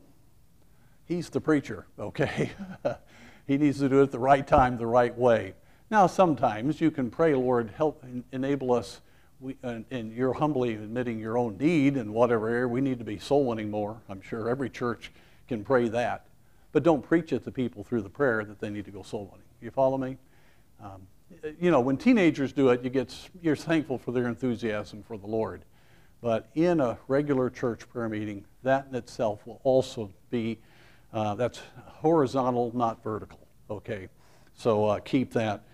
He's 1.07 1.31
the 1.31 1.41
preacher, 1.41 1.87
okay? 1.99 2.51
he 3.47 3.59
needs 3.59 3.79
to 3.79 3.89
do 3.89 4.01
it 4.01 4.05
at 4.05 4.13
the 4.13 4.19
right 4.19 4.47
time, 4.47 4.79
the 4.79 4.87
right 4.87 5.17
way. 5.17 5.55
Now, 5.91 6.07
sometimes 6.07 6.81
you 6.81 6.91
can 6.91 7.11
pray, 7.11 7.35
Lord, 7.35 7.71
help 7.77 8.05
enable 8.33 8.73
us, 8.73 9.01
we, 9.41 9.57
and, 9.63 9.85
and, 9.91 10.13
you're 10.13 10.33
humbly 10.33 10.75
admitting 10.75 11.19
your 11.19 11.37
own 11.37 11.59
need 11.59 11.97
in 11.97 12.13
whatever 12.13 12.49
area. 12.49 12.67
We 12.67 12.81
need 12.81 12.99
to 12.99 13.05
be 13.05 13.19
soul 13.19 13.45
winning 13.45 13.71
more. 13.71 14.01
I'm 14.09 14.23
sure 14.23 14.49
every 14.49 14.71
church 14.71 15.13
can 15.47 15.63
pray 15.63 15.89
that. 15.89 16.27
But 16.73 16.83
don't 16.83 17.03
preach 17.03 17.33
it 17.33 17.45
to 17.45 17.51
people 17.51 17.85
through 17.85 18.03
the 18.03 18.09
prayer 18.09 18.45
that 18.45 18.61
they 18.61 18.71
need 18.71 18.87
to 18.87 18.91
go 18.91 19.03
soul 19.03 19.29
winning. 19.31 19.47
You 19.61 19.71
follow 19.71 19.99
me? 19.99 20.17
Um, 20.83 21.07
you 21.61 21.71
know, 21.71 21.81
when 21.81 21.97
teenagers 21.97 22.53
do 22.53 22.71
it, 22.71 22.83
you 22.83 22.91
get, 22.91 23.15
you're 23.43 23.57
thankful 23.57 23.99
for 23.99 24.13
their 24.13 24.27
enthusiasm 24.27 25.03
for 25.03 25.19
the 25.19 25.27
Lord. 25.27 25.65
But 26.21 26.49
in 26.55 26.81
a 26.81 26.99
regular 27.09 27.51
church 27.51 27.89
prayer 27.91 28.09
meeting, 28.09 28.47
that 28.63 28.87
in 28.89 28.95
itself 28.95 29.47
will 29.47 29.61
also 29.63 30.11
be, 30.31 30.59
uh, 31.13 31.35
that's 31.35 31.61
horizontal, 31.87 32.73
not 32.75 33.03
vertical. 33.05 33.47
Okay? 33.69 34.09
So 34.55 34.87
uh, 34.87 35.01
keep 35.01 35.33
that 35.35 35.65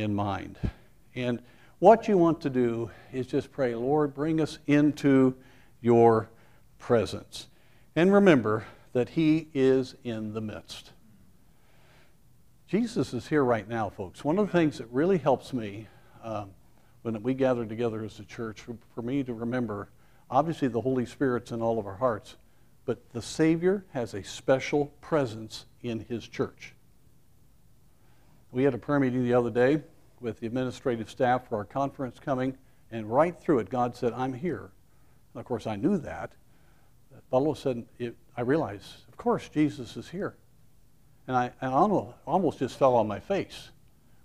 in 0.00 0.14
mind. 0.14 0.58
And 1.14 1.42
what 1.78 2.08
you 2.08 2.16
want 2.16 2.40
to 2.42 2.50
do 2.50 2.90
is 3.12 3.26
just 3.26 3.52
pray, 3.52 3.74
Lord, 3.74 4.14
bring 4.14 4.40
us 4.40 4.58
into 4.66 5.34
your 5.80 6.28
presence. 6.78 7.48
And 7.94 8.12
remember 8.12 8.64
that 8.92 9.10
He 9.10 9.48
is 9.52 9.94
in 10.04 10.32
the 10.32 10.40
midst. 10.40 10.92
Jesus 12.68 13.14
is 13.14 13.28
here 13.28 13.44
right 13.44 13.68
now, 13.68 13.90
folks. 13.90 14.24
One 14.24 14.38
of 14.38 14.46
the 14.46 14.52
things 14.52 14.78
that 14.78 14.88
really 14.90 15.18
helps 15.18 15.52
me 15.52 15.86
um, 16.22 16.50
when 17.02 17.22
we 17.22 17.34
gather 17.34 17.64
together 17.64 18.02
as 18.04 18.18
a 18.18 18.24
church, 18.24 18.64
for 18.94 19.02
me 19.02 19.22
to 19.22 19.32
remember, 19.32 19.88
obviously 20.30 20.68
the 20.68 20.80
Holy 20.80 21.06
Spirit's 21.06 21.52
in 21.52 21.62
all 21.62 21.78
of 21.78 21.86
our 21.86 21.96
hearts, 21.96 22.36
but 22.84 23.12
the 23.12 23.22
Savior 23.22 23.84
has 23.92 24.14
a 24.14 24.24
special 24.24 24.86
presence 25.00 25.66
in 25.82 26.00
His 26.08 26.26
church. 26.26 26.74
We 28.52 28.62
had 28.62 28.74
a 28.74 28.78
prayer 28.78 29.00
meeting 29.00 29.24
the 29.24 29.34
other 29.34 29.50
day 29.50 29.82
with 30.20 30.40
the 30.40 30.46
administrative 30.46 31.10
staff 31.10 31.48
for 31.48 31.56
our 31.56 31.64
conference 31.64 32.18
coming, 32.18 32.56
and 32.90 33.10
right 33.10 33.38
through 33.38 33.58
it, 33.58 33.68
God 33.68 33.96
said, 33.96 34.12
I'm 34.12 34.32
here. 34.32 34.70
And 35.34 35.40
of 35.40 35.44
course, 35.44 35.66
I 35.66 35.76
knew 35.76 35.98
that. 35.98 36.32
But 37.10 37.22
all 37.30 37.50
of 37.50 37.58
a 37.58 37.60
sudden, 37.60 37.86
it, 37.98 38.16
I 38.36 38.42
realized, 38.42 38.86
of 39.08 39.16
course, 39.16 39.48
Jesus 39.48 39.96
is 39.96 40.08
here. 40.08 40.36
And 41.26 41.36
I, 41.36 41.50
I 41.60 41.66
almost 41.66 42.60
just 42.60 42.78
fell 42.78 42.94
on 42.94 43.08
my 43.08 43.18
face. 43.18 43.70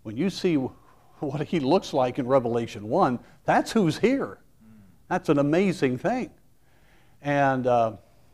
When 0.04 0.16
you 0.16 0.30
see 0.30 0.56
what 1.20 1.48
he 1.48 1.60
looks 1.60 1.94
like 1.94 2.20
in 2.20 2.28
Revelation 2.28 2.88
1, 2.88 3.20
that's 3.46 3.72
who's 3.72 3.98
here. 3.98 4.40
That's 5.10 5.30
an 5.30 5.40
amazing 5.40 5.98
thing. 5.98 6.30
And, 7.22 7.68
uh, 7.68 7.94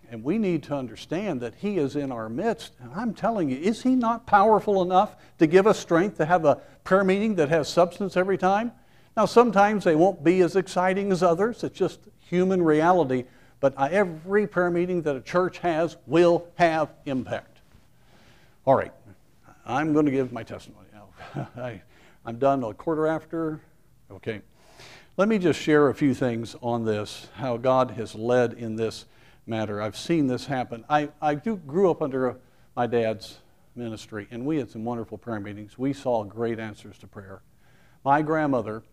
and 0.10 0.24
we 0.24 0.38
need 0.38 0.64
to 0.64 0.76
understand 0.76 1.42
that 1.42 1.56
he 1.56 1.78
is 1.78 1.96
in 1.96 2.12
our 2.12 2.30
midst. 2.30 2.74
And 2.82 2.92
I'm 2.96 3.14
telling 3.14 3.50
you, 3.50 3.58
is 3.58 3.84
he 3.84 3.96
not 3.96 4.26
powerful 4.26 4.82
enough 4.82 5.16
to 5.40 5.48
give 5.48 5.68
us 5.68 5.80
strength 5.80 6.18
to 6.18 6.26
have 6.26 6.46
a 6.46 6.56
prayer 6.84 7.04
meeting 7.04 7.36
that 7.36 7.50
has 7.50 7.68
substance 7.68 8.16
every 8.16 8.38
time? 8.38 8.72
Now, 9.16 9.26
sometimes 9.26 9.84
they 9.84 9.96
won't 9.96 10.24
be 10.24 10.42
as 10.42 10.56
exciting 10.56 11.12
as 11.12 11.24
others. 11.24 11.64
It's 11.64 11.78
just 11.78 12.00
human 12.20 12.62
reality. 12.62 13.26
But 13.60 13.74
uh, 13.78 13.90
every 13.92 14.48
prayer 14.48 14.70
meeting 14.70 15.02
that 15.04 15.16
a 15.16 15.22
church 15.22 15.58
has 15.60 15.98
will 16.06 16.48
have 16.56 16.90
impact. 17.06 17.58
All 18.66 18.76
right, 18.76 18.92
I'm 19.66 19.94
going 19.94 20.06
to 20.06 20.12
give 20.12 20.32
my 20.32 20.44
testimony 20.44 20.88
now. 20.94 21.48
I, 21.58 21.82
I'm 22.26 22.38
done 22.38 22.64
a 22.64 22.74
quarter 22.74 23.08
after. 23.08 23.62
Okay. 24.12 24.42
Let 25.18 25.28
me 25.28 25.40
just 25.40 25.60
share 25.60 25.90
a 25.90 25.96
few 25.96 26.14
things 26.14 26.56
on 26.62 26.86
this, 26.86 27.28
how 27.38 27.58
God 27.58 27.92
has 27.92 28.14
led 28.14 28.54
in 28.54 28.76
this 28.76 29.06
matter. 29.48 29.82
I've 29.82 29.98
seen 29.98 30.28
this 30.28 30.46
happen. 30.46 30.84
I, 30.90 31.10
I 31.22 31.36
do, 31.36 31.56
grew 31.56 31.90
up 31.90 32.02
under 32.02 32.28
a, 32.28 32.36
my 32.76 32.88
dad's 32.88 33.38
ministry, 33.76 34.28
and 34.32 34.46
we 34.46 34.58
had 34.58 34.70
some 34.70 34.84
wonderful 34.84 35.18
prayer 35.18 35.40
meetings. 35.40 35.78
We 35.78 35.94
saw 35.94 36.24
great 36.24 36.60
answers 36.60 36.98
to 37.00 37.08
prayer. 37.08 37.42
My 38.04 38.22
grandmother, 38.22 38.84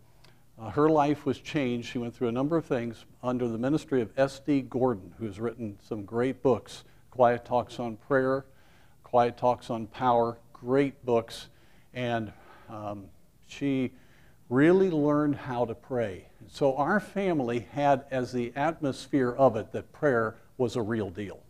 uh, 0.60 0.70
her 0.70 0.88
life 0.88 1.26
was 1.26 1.38
changed. 1.38 1.88
She 1.88 1.98
went 1.98 2.14
through 2.14 2.28
a 2.28 2.32
number 2.32 2.56
of 2.56 2.64
things 2.64 3.04
under 3.22 3.48
the 3.48 3.58
ministry 3.58 4.00
of 4.00 4.10
S.D. 4.16 4.62
Gordon, 4.62 5.14
who 5.18 5.26
has 5.26 5.40
written 5.40 5.78
some 5.82 6.04
great 6.04 6.42
books 6.42 6.84
Quiet 7.10 7.44
Talks 7.44 7.78
on 7.78 7.96
Prayer, 7.96 8.44
Quiet 9.04 9.36
Talks 9.36 9.70
on 9.70 9.86
Power, 9.86 10.38
great 10.52 11.04
books. 11.04 11.48
And 11.92 12.32
um, 12.68 13.04
she 13.46 13.92
really 14.48 14.90
learned 14.90 15.36
how 15.36 15.64
to 15.64 15.74
pray. 15.74 16.26
So 16.48 16.76
our 16.76 17.00
family 17.00 17.68
had 17.72 18.04
as 18.10 18.32
the 18.32 18.52
atmosphere 18.56 19.30
of 19.30 19.56
it 19.56 19.72
that 19.72 19.92
prayer 19.92 20.36
was 20.58 20.76
a 20.76 20.82
real 20.82 21.10
deal. 21.10 21.40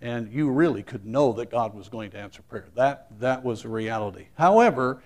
And 0.00 0.30
you 0.32 0.50
really 0.50 0.82
could 0.82 1.06
know 1.06 1.32
that 1.34 1.50
God 1.50 1.74
was 1.74 1.88
going 1.88 2.10
to 2.10 2.18
answer 2.18 2.42
prayer. 2.42 2.66
That, 2.74 3.08
that 3.20 3.44
was 3.44 3.64
a 3.64 3.68
reality. 3.68 4.26
However, 4.36 5.02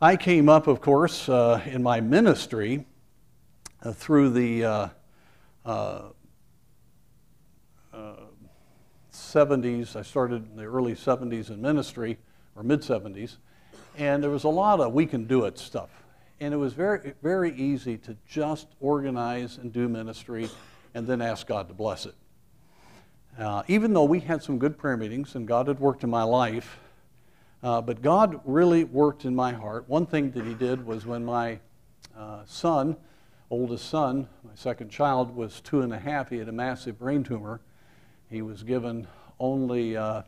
I 0.00 0.16
came 0.16 0.48
up, 0.48 0.66
of 0.66 0.80
course, 0.80 1.28
uh, 1.28 1.62
in 1.64 1.82
my 1.82 2.00
ministry 2.00 2.84
uh, 3.82 3.92
through 3.92 4.30
the 4.30 4.64
uh, 4.64 4.88
uh 5.64 6.02
70s. 9.34 9.96
I 9.96 10.02
started 10.02 10.48
in 10.50 10.56
the 10.56 10.64
early 10.64 10.94
70s 10.94 11.50
in 11.50 11.60
ministry, 11.60 12.18
or 12.56 12.62
mid 12.62 12.82
70s, 12.82 13.36
and 13.96 14.22
there 14.22 14.30
was 14.30 14.44
a 14.44 14.48
lot 14.48 14.80
of 14.80 14.92
we 14.92 15.06
can 15.06 15.24
do 15.24 15.44
it 15.44 15.58
stuff. 15.58 15.90
And 16.40 16.52
it 16.52 16.56
was 16.56 16.72
very, 16.72 17.14
very 17.22 17.54
easy 17.54 17.96
to 17.98 18.16
just 18.28 18.66
organize 18.80 19.58
and 19.58 19.72
do 19.72 19.88
ministry 19.88 20.50
and 20.94 21.06
then 21.06 21.20
ask 21.20 21.46
God 21.46 21.68
to 21.68 21.74
bless 21.74 22.06
it. 22.06 22.14
Uh, 23.38 23.64
even 23.66 23.92
though 23.92 24.04
we 24.04 24.20
had 24.20 24.42
some 24.42 24.58
good 24.58 24.78
prayer 24.78 24.96
meetings 24.96 25.34
and 25.34 25.46
God 25.46 25.66
had 25.66 25.80
worked 25.80 26.04
in 26.04 26.10
my 26.10 26.22
life, 26.22 26.78
uh, 27.64 27.80
but 27.80 28.00
God 28.00 28.40
really 28.44 28.84
worked 28.84 29.24
in 29.24 29.34
my 29.34 29.52
heart. 29.52 29.88
One 29.88 30.06
thing 30.06 30.30
that 30.32 30.44
He 30.44 30.54
did 30.54 30.86
was 30.86 31.04
when 31.04 31.24
my 31.24 31.58
uh, 32.16 32.42
son, 32.46 32.96
oldest 33.50 33.88
son, 33.88 34.28
my 34.44 34.54
second 34.54 34.90
child, 34.90 35.34
was 35.34 35.60
two 35.60 35.80
and 35.80 35.92
a 35.92 35.98
half, 35.98 36.30
he 36.30 36.38
had 36.38 36.48
a 36.48 36.52
massive 36.52 36.98
brain 36.98 37.24
tumor. 37.24 37.60
He 38.30 38.42
was 38.42 38.62
given 38.62 39.06
only 39.40 39.96
uh, 39.96 40.22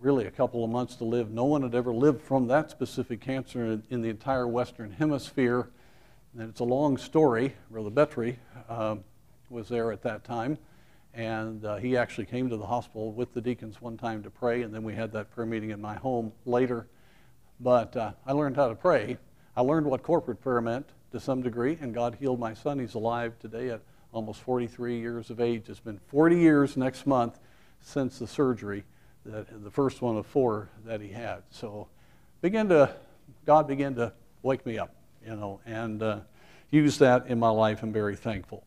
really 0.00 0.26
a 0.26 0.30
couple 0.30 0.62
of 0.64 0.70
months 0.70 0.96
to 0.96 1.04
live. 1.04 1.30
No 1.30 1.44
one 1.44 1.62
had 1.62 1.74
ever 1.74 1.92
lived 1.92 2.22
from 2.22 2.46
that 2.48 2.70
specific 2.70 3.20
cancer 3.20 3.80
in, 3.88 4.02
the 4.02 4.08
entire 4.08 4.46
Western 4.46 4.92
Hemisphere. 4.92 5.68
And 6.34 6.48
it's 6.48 6.60
a 6.60 6.64
long 6.64 6.96
story. 6.96 7.54
Brother 7.70 7.90
Betry 7.90 8.36
uh, 8.68 8.96
was 9.52 9.68
there 9.68 9.92
at 9.92 10.02
that 10.02 10.24
time. 10.24 10.58
And 11.14 11.64
uh, 11.64 11.76
he 11.76 11.96
actually 11.96 12.24
came 12.24 12.48
to 12.48 12.56
the 12.56 12.66
hospital 12.66 13.12
with 13.12 13.34
the 13.34 13.40
deacons 13.40 13.80
one 13.82 13.98
time 13.98 14.22
to 14.22 14.30
pray, 14.30 14.62
and 14.62 14.74
then 14.74 14.82
we 14.82 14.94
had 14.94 15.12
that 15.12 15.30
prayer 15.30 15.46
meeting 15.46 15.70
in 15.70 15.80
my 15.80 15.94
home 15.94 16.32
later. 16.46 16.86
But 17.60 17.94
uh, 17.96 18.12
I 18.26 18.32
learned 18.32 18.56
how 18.56 18.68
to 18.68 18.74
pray. 18.74 19.18
I 19.54 19.60
learned 19.60 19.86
what 19.86 20.02
corporate 20.02 20.40
prayer 20.40 20.62
meant 20.62 20.88
to 21.12 21.20
some 21.20 21.42
degree, 21.42 21.76
and 21.80 21.92
God 21.92 22.16
healed 22.18 22.40
my 22.40 22.54
son. 22.54 22.78
He's 22.78 22.94
alive 22.94 23.38
today 23.38 23.68
at 23.68 23.82
almost 24.12 24.40
43 24.40 24.98
years 24.98 25.28
of 25.28 25.40
age. 25.40 25.64
It's 25.68 25.80
been 25.80 26.00
40 26.08 26.38
years 26.38 26.76
next 26.78 27.06
month 27.06 27.38
since 27.82 28.18
the 28.18 28.26
surgery, 28.26 28.84
that, 29.26 29.62
the 29.62 29.70
first 29.70 30.00
one 30.00 30.16
of 30.16 30.26
four 30.26 30.70
that 30.86 31.02
he 31.02 31.08
had. 31.08 31.42
So 31.50 31.88
began 32.40 32.68
to, 32.70 32.94
God 33.44 33.68
began 33.68 33.94
to 33.96 34.12
wake 34.42 34.64
me 34.64 34.78
up, 34.78 34.94
you 35.24 35.36
know, 35.36 35.60
and 35.66 36.02
uh, 36.02 36.20
use 36.70 36.98
that 36.98 37.26
in 37.26 37.38
my 37.38 37.50
life. 37.50 37.82
I'm 37.82 37.92
very 37.92 38.16
thankful. 38.16 38.64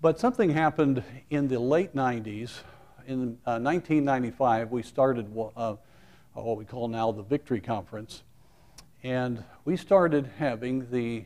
But 0.00 0.20
something 0.20 0.50
happened 0.50 1.02
in 1.28 1.48
the 1.48 1.58
late 1.58 1.92
90s. 1.92 2.60
In 3.08 3.36
uh, 3.44 3.58
1995, 3.58 4.70
we 4.70 4.80
started 4.84 5.26
uh, 5.36 5.74
what 6.34 6.56
we 6.56 6.64
call 6.64 6.86
now 6.86 7.10
the 7.10 7.24
Victory 7.24 7.60
Conference. 7.60 8.22
And 9.02 9.42
we 9.64 9.76
started 9.76 10.30
having 10.38 10.88
the 10.92 11.24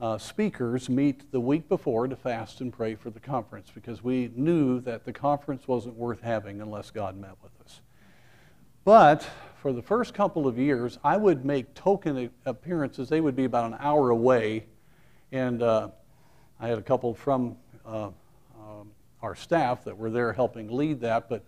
uh, 0.00 0.18
speakers 0.18 0.88
meet 0.88 1.30
the 1.30 1.38
week 1.38 1.68
before 1.68 2.08
to 2.08 2.16
fast 2.16 2.60
and 2.60 2.72
pray 2.72 2.96
for 2.96 3.10
the 3.10 3.20
conference 3.20 3.70
because 3.72 4.02
we 4.02 4.32
knew 4.34 4.80
that 4.80 5.04
the 5.04 5.12
conference 5.12 5.68
wasn't 5.68 5.94
worth 5.94 6.20
having 6.20 6.60
unless 6.60 6.90
God 6.90 7.16
met 7.16 7.36
with 7.40 7.52
us. 7.64 7.80
But 8.82 9.24
for 9.62 9.72
the 9.72 9.82
first 9.82 10.14
couple 10.14 10.48
of 10.48 10.58
years, 10.58 10.98
I 11.04 11.16
would 11.16 11.44
make 11.44 11.74
token 11.74 12.30
appearances. 12.44 13.08
They 13.08 13.20
would 13.20 13.36
be 13.36 13.44
about 13.44 13.66
an 13.66 13.78
hour 13.78 14.10
away. 14.10 14.66
And 15.30 15.62
uh, 15.62 15.90
I 16.58 16.66
had 16.66 16.78
a 16.78 16.82
couple 16.82 17.14
from 17.14 17.56
uh, 17.86 18.08
um, 18.58 18.90
our 19.22 19.34
staff 19.34 19.84
that 19.84 19.96
were 19.96 20.10
there 20.10 20.32
helping 20.32 20.74
lead 20.74 21.00
that. 21.00 21.28
But, 21.28 21.42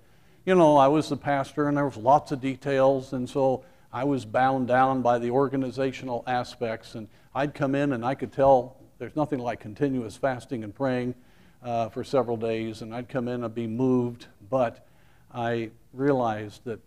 you 0.44 0.54
know, 0.54 0.76
I 0.76 0.88
was 0.88 1.08
the 1.08 1.16
pastor 1.16 1.68
and 1.68 1.76
there 1.76 1.86
was 1.86 1.96
lots 1.96 2.32
of 2.32 2.40
details. 2.40 3.12
And 3.12 3.28
so 3.28 3.64
I 3.92 4.04
was 4.04 4.24
bound 4.24 4.68
down 4.68 5.02
by 5.02 5.18
the 5.18 5.30
organizational 5.30 6.24
aspects, 6.26 6.94
and 6.94 7.08
I'd 7.34 7.54
come 7.54 7.74
in 7.74 7.92
and 7.92 8.04
I 8.04 8.14
could 8.14 8.32
tell 8.32 8.76
there's 8.98 9.16
nothing 9.16 9.38
like 9.38 9.60
continuous 9.60 10.16
fasting 10.16 10.64
and 10.64 10.74
praying 10.74 11.14
uh, 11.62 11.90
for 11.90 12.02
several 12.02 12.36
days, 12.36 12.80
and 12.80 12.94
I'd 12.94 13.08
come 13.08 13.28
in 13.28 13.44
and 13.44 13.54
be 13.54 13.66
moved, 13.66 14.28
but 14.48 14.86
I 15.32 15.70
realized 15.92 16.64
that 16.64 16.80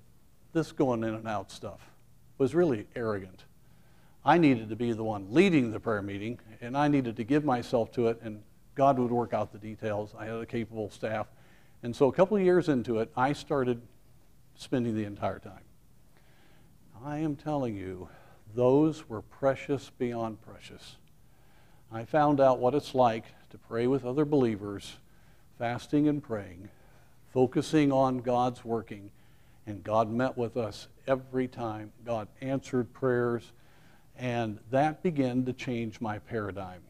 this 0.54 0.72
going 0.72 1.04
in 1.04 1.14
and 1.14 1.28
out 1.28 1.52
stuff 1.52 1.92
was 2.38 2.56
really 2.56 2.88
arrogant. 2.96 3.44
I 4.24 4.38
needed 4.38 4.70
to 4.70 4.76
be 4.76 4.92
the 4.92 5.04
one 5.04 5.28
leading 5.30 5.72
the 5.72 5.80
prayer 5.80 6.02
meeting, 6.02 6.40
and 6.62 6.76
I 6.76 6.88
needed 6.88 7.18
to 7.18 7.24
give 7.24 7.46
myself 7.46 7.92
to 7.94 8.08
it, 8.08 8.20
and 8.24 8.42
God 8.76 9.00
would 9.00 9.12
work 9.12 9.34
out 9.34 9.52
the 9.52 9.58
details. 9.58 10.14
I 10.18 10.26
had 10.26 10.36
a 10.36 10.46
capable 10.46 10.90
staff. 10.90 11.28
And 11.82 11.96
so 11.96 12.08
a 12.08 12.12
couple 12.12 12.38
of 12.38 12.44
years 12.44 12.70
into 12.70 13.00
it, 13.00 13.12
I 13.16 13.34
started 13.34 13.82
spending 14.56 14.96
the 14.96 15.06
entire 15.06 15.40
time. 15.40 15.64
I 17.04 17.20
am 17.20 17.36
telling 17.36 17.76
you, 17.76 18.10
those 18.54 19.08
were 19.10 19.22
precious 19.22 19.92
beyond 19.98 20.42
precious. 20.42 20.98
I 21.92 22.04
found 22.06 22.40
out 22.40 22.60
what 22.60 22.74
it's 22.74 22.96
like 22.96 23.26
to 23.52 23.58
pray 23.58 23.88
with 23.88 24.06
other 24.06 24.26
believers, 24.26 24.98
fasting 25.58 26.08
and 26.08 26.22
praying, 26.22 26.70
focusing 27.34 27.92
on 27.92 28.20
God's 28.20 28.66
working, 28.66 29.12
and 29.68 29.84
God 29.84 30.12
met 30.12 30.38
with 30.38 30.58
us 30.58 30.88
every 31.08 31.48
time. 31.48 31.92
God 32.06 32.28
answered 32.42 32.94
prayers, 32.94 33.52
and 34.18 34.60
that 34.72 35.04
began 35.04 35.46
to 35.46 35.54
change 35.54 36.02
my 36.02 36.20
paradigm. 36.20 36.82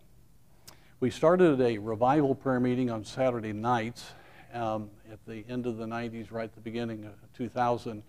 We 1.02 1.10
started 1.10 1.60
a 1.60 1.78
revival 1.78 2.34
prayer 2.34 2.62
meeting 2.62 2.90
on 2.90 3.04
Saturday 3.04 3.52
nights 3.52 4.14
um, 4.54 4.90
at 5.12 5.20
the 5.28 5.44
end 5.50 5.66
of 5.66 5.76
the 5.76 5.86
90s, 5.86 6.32
right 6.32 6.46
at 6.46 6.56
the 6.56 6.62
beginning 6.62 7.04
of 7.04 7.14
2000. 7.34 8.02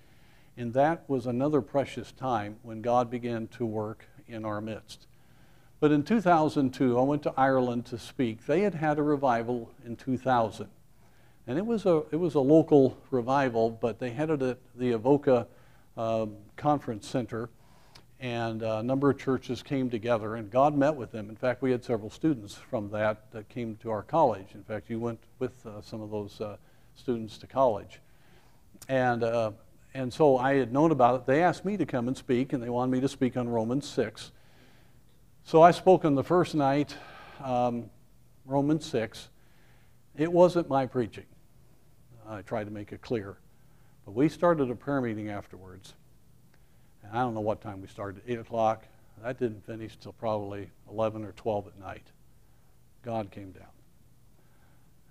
And 0.57 0.73
that 0.73 1.03
was 1.09 1.27
another 1.27 1.61
precious 1.61 2.13
time 2.13 2.59
when 2.63 2.83
God 2.83 3.11
began 3.11 3.49
to 3.49 3.67
work 3.67 4.07
in 4.29 4.45
our 4.45 4.61
midst. 4.61 5.09
But 5.81 5.91
in 5.91 6.05
2002, 6.05 6.97
I 6.97 7.03
went 7.03 7.25
to 7.25 7.35
Ireland 7.37 7.87
to 7.87 7.99
speak. 7.99 8.47
They 8.47 8.61
had 8.61 8.77
had 8.77 9.01
a 9.01 9.03
revival 9.03 9.73
in 9.85 9.97
2000. 9.97 10.69
And 11.49 11.59
it 11.59 11.67
was 11.67 11.87
a, 11.87 12.05
it 12.13 12.21
was 12.21 12.37
a 12.37 12.41
local 12.41 12.97
revival, 13.11 13.69
but 13.69 13.99
they 13.99 14.11
had 14.11 14.31
it 14.31 14.43
at 14.43 14.59
the 14.77 14.93
Avoca 14.93 15.49
um, 15.97 16.37
Conference 16.57 17.09
Center. 17.09 17.51
And 18.19 18.63
a 18.63 18.83
number 18.83 19.11
of 19.11 19.19
churches 19.19 19.63
came 19.63 19.91
together, 19.91 20.37
and 20.37 20.51
God 20.51 20.75
met 20.75 20.97
with 20.97 21.13
them. 21.13 21.29
In 21.29 21.37
fact, 21.37 21.61
we 21.61 21.71
had 21.71 21.85
several 21.85 22.09
students 22.09 22.55
from 22.55 22.91
that 22.91 23.31
that 23.33 23.49
came 23.49 23.77
to 23.83 23.91
our 23.91 24.03
college. 24.03 24.49
In 24.55 24.65
fact, 24.65 24.89
you 24.89 24.99
went 24.99 25.21
with 25.39 25.67
uh, 25.67 25.83
some 25.83 26.01
of 26.01 26.11
those 26.11 26.41
uh, 26.41 26.57
students 26.95 27.37
to 27.39 27.47
college. 27.47 28.01
And 28.89 29.23
uh, 29.23 29.51
and 29.97 30.13
so 30.13 30.37
I 30.37 30.57
had 30.57 30.75
known 30.75 30.91
about 30.91 31.21
it. 31.21 31.27
They 31.27 31.43
asked 31.43 31.65
me 31.65 31.79
to 31.79 31.87
come 31.87 32.07
and 32.07 32.15
speak, 32.15 32.53
and 32.53 32.63
they 32.63 32.69
wanted 32.69 32.93
me 32.93 33.01
to 33.01 33.09
speak 33.09 33.35
on 33.35 33.49
Romans 33.49 33.89
6. 33.89 34.31
So 35.45 35.63
I 35.63 35.71
spoke 35.71 36.05
on 36.05 36.15
the 36.15 36.23
first 36.23 36.55
night, 36.55 36.95
um, 37.43 37.89
Romans 38.45 38.85
6. 38.85 39.31
It 40.19 40.31
wasn't 40.31 40.69
my 40.69 40.85
preaching. 40.85 41.25
I 42.29 42.43
tried 42.43 42.65
to 42.65 42.71
make 42.71 42.93
it 42.93 43.01
clear. 43.01 43.39
But 44.05 44.13
we 44.13 44.29
started 44.29 44.71
a 44.71 44.75
prayer 44.75 45.01
meeting 45.01 45.31
afterwards. 45.31 45.95
And 47.09 47.19
I 47.19 47.23
don't 47.23 47.35
know 47.35 47.41
what 47.41 47.61
time 47.61 47.81
we 47.81 47.89
started, 47.89 48.23
8 48.27 48.41
o'clock. 48.41 48.85
That 49.23 49.39
didn't 49.39 49.65
finish 49.65 49.97
till 49.97 50.13
probably 50.13 50.71
11 50.91 51.25
or 51.25 51.33
12 51.33 51.69
at 51.69 51.79
night. 51.79 52.07
God 53.03 53.31
came 53.31 53.51
down. 53.53 53.67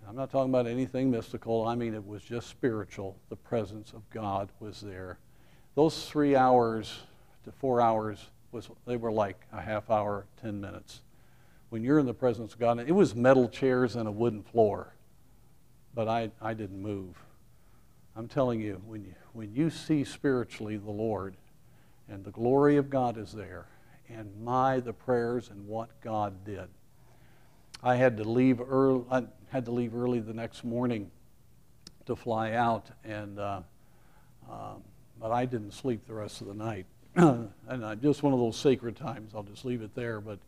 I'm 0.08 0.16
not 0.16 0.32
talking 0.32 0.52
about 0.52 0.68
anything 0.68 1.10
mystical. 1.10 1.68
I 1.68 1.74
mean, 1.74 1.96
it 1.96 2.06
was 2.06 2.22
just 2.22 2.48
spiritual. 2.48 3.18
The 3.30 3.36
presence 3.36 3.92
of 3.94 4.08
God 4.12 4.50
was 4.60 4.80
there. 4.82 5.18
Those 5.74 6.08
three 6.08 6.36
hours 6.36 7.00
to 7.44 7.52
four 7.52 7.82
hours 7.82 8.30
was 8.52 8.70
they 8.86 8.98
were 8.98 9.12
like 9.12 9.40
a 9.52 9.60
half 9.60 9.90
hour, 9.90 10.26
ten 10.42 10.62
minutes. 10.62 11.02
When 11.70 11.84
you're 11.84 11.98
in 11.98 12.06
the 12.06 12.14
presence 12.14 12.54
of 12.54 12.60
God, 12.60 12.80
it 12.80 12.92
was 12.92 13.16
metal 13.16 13.50
chairs 13.50 13.96
and 13.96 14.08
a 14.08 14.12
wooden 14.12 14.44
floor, 14.44 14.94
but 15.96 16.08
I, 16.08 16.30
I 16.40 16.54
didn't 16.54 16.82
move. 16.82 17.16
I'm 18.16 18.28
telling 18.28 18.62
you, 18.62 18.82
when 18.86 19.04
you 19.04 19.16
when 19.34 19.54
you 19.54 19.70
see 19.70 20.06
spiritually 20.06 20.78
the 20.78 20.92
Lord, 20.92 21.36
and 22.10 22.24
the 22.24 22.32
glory 22.32 22.78
of 22.78 22.90
God 22.90 23.18
is 23.18 23.32
there, 23.32 23.68
and 24.10 24.30
my 24.44 24.80
the 24.80 24.94
prayers 24.94 25.50
and 25.50 25.68
what 25.68 25.90
God 26.02 26.46
did. 26.46 26.68
I 27.84 27.96
had 27.96 28.18
to 28.18 28.24
leave 28.24 28.62
early. 28.62 29.04
I 29.12 29.24
had 29.50 29.66
to 29.66 29.72
leave 29.72 29.96
early 29.96 30.20
the 30.20 30.34
next 30.34 30.64
morning 30.64 31.12
to 32.06 32.16
fly 32.16 32.52
out, 32.52 32.90
and 33.04 33.40
uh, 33.40 33.62
um, 34.50 34.84
but 35.20 35.32
I 35.32 35.46
didn't 35.46 35.72
sleep 35.72 36.08
the 36.08 36.14
rest 36.14 36.42
of 36.42 36.48
the 36.48 36.54
night. 36.54 36.86
and 37.16 37.86
I, 37.86 37.96
just 37.96 38.24
one 38.24 38.34
of 38.34 38.40
those 38.40 38.58
sacred 38.58 38.96
times. 38.96 39.34
I'll 39.34 39.44
just 39.44 39.66
leave 39.66 39.82
it 39.82 39.96
there. 39.96 40.22
But 40.22 40.40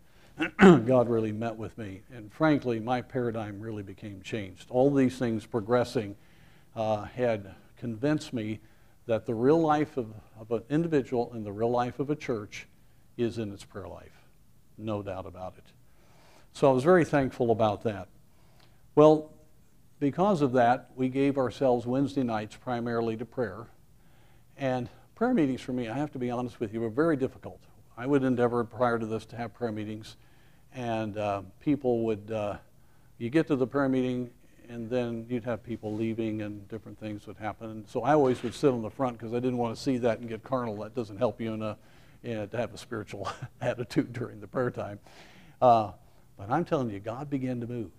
God 0.86 1.10
really 1.10 1.32
met 1.32 1.56
with 1.56 1.78
me, 1.78 2.02
and 2.14 2.32
frankly, 2.32 2.80
my 2.80 3.02
paradigm 3.02 3.60
really 3.60 3.84
became 3.84 4.22
changed. 4.22 4.68
All 4.70 4.94
these 4.94 5.18
things 5.18 5.46
progressing 5.46 6.16
uh, 6.76 7.04
had 7.04 7.56
convinced 7.78 8.34
me 8.34 8.60
that 9.08 9.26
the 9.26 9.34
real 9.34 9.60
life 9.60 9.98
of, 9.98 10.14
of 10.40 10.52
an 10.52 10.64
individual 10.70 11.32
and 11.34 11.46
the 11.46 11.52
real 11.52 11.72
life 11.72 12.00
of 12.00 12.10
a 12.10 12.16
church 12.16 12.68
is 13.18 13.38
in 13.40 13.52
its 13.52 13.64
prayer 13.64 13.88
life. 13.88 14.12
No 14.78 15.02
doubt 15.02 15.26
about 15.26 15.56
it. 15.58 15.64
So 16.54 16.70
I 16.70 16.74
was 16.74 16.84
very 16.84 17.06
thankful 17.06 17.52
about 17.52 17.84
that. 17.84 18.08
Well, 18.96 19.32
because 20.00 20.42
of 20.42 20.52
that, 20.54 20.92
we 20.96 21.10
gave 21.10 21.38
ourselves 21.38 21.88
Wednesday 21.88 22.24
nights 22.24 22.56
primarily 22.56 23.18
to 23.18 23.26
prayer. 23.26 23.68
And 24.58 24.90
prayer 25.16 25.34
meetings 25.34 25.62
for 25.62 25.74
me, 25.74 25.88
I 25.88 25.94
have 25.94 26.12
to 26.12 26.20
be 26.20 26.30
honest 26.30 26.60
with 26.60 26.74
you, 26.74 26.82
were 26.82 26.90
very 26.90 27.16
difficult. 27.16 27.60
I 27.98 28.06
would 28.06 28.24
endeavor 28.24 28.64
prior 28.64 29.00
to 29.00 29.06
this 29.06 29.26
to 29.28 29.36
have 29.38 29.54
prayer 29.54 29.72
meetings, 29.72 30.18
and 30.74 31.18
uh, 31.18 31.42
people 31.60 32.04
would, 32.06 32.30
uh, 32.32 32.58
you 33.18 33.30
get 33.30 33.48
to 33.48 33.56
the 33.56 33.66
prayer 33.66 33.90
meeting, 33.90 34.30
and 34.70 34.90
then 34.90 35.26
you'd 35.30 35.44
have 35.44 35.64
people 35.64 35.94
leaving, 35.94 36.42
and 36.42 36.68
different 36.68 37.00
things 37.00 37.28
would 37.28 37.38
happen. 37.38 37.70
And 37.70 37.90
so 37.90 38.04
I 38.04 38.14
always 38.14 38.42
would 38.44 38.54
sit 38.54 38.72
on 38.72 38.82
the 38.82 38.90
front 38.90 39.18
because 39.18 39.34
I 39.34 39.38
didn't 39.40 39.58
want 39.58 39.76
to 39.76 39.82
see 39.82 39.98
that 40.00 40.20
and 40.20 40.30
get 40.30 40.44
carnal. 40.44 40.78
That 40.78 40.96
doesn't 40.96 41.18
help 41.18 41.40
you 41.42 41.54
in 41.54 41.62
a, 41.62 41.78
in 42.24 42.48
to 42.50 42.58
have 42.58 42.74
a 42.74 42.78
spiritual 42.78 43.30
attitude 43.62 44.14
during 44.14 44.40
the 44.40 44.48
prayer 44.48 44.72
time. 44.72 45.00
Uh, 45.62 45.92
but 46.38 46.50
I'm 46.50 46.66
telling 46.66 46.90
you, 46.90 47.00
God 47.00 47.30
began 47.30 47.60
to 47.62 47.68
move. 47.68 47.92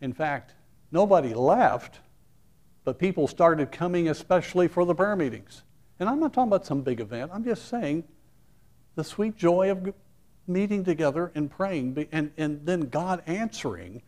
In 0.00 0.12
fact, 0.12 0.52
nobody 0.92 1.34
left, 1.34 2.00
but 2.84 2.98
people 2.98 3.26
started 3.26 3.72
coming 3.72 4.08
especially 4.08 4.68
for 4.68 4.84
the 4.84 4.94
prayer 4.94 5.16
meetings. 5.16 5.62
And 5.98 6.08
I'm 6.08 6.20
not 6.20 6.32
talking 6.32 6.48
about 6.48 6.66
some 6.66 6.82
big 6.82 7.00
event. 7.00 7.30
I'm 7.32 7.44
just 7.44 7.68
saying 7.68 8.04
the 8.94 9.04
sweet 9.04 9.36
joy 9.36 9.70
of 9.70 9.94
meeting 10.46 10.84
together 10.84 11.32
and 11.34 11.50
praying, 11.50 12.08
and, 12.12 12.30
and 12.36 12.64
then 12.66 12.82
God 12.82 13.22
answering 13.26 14.02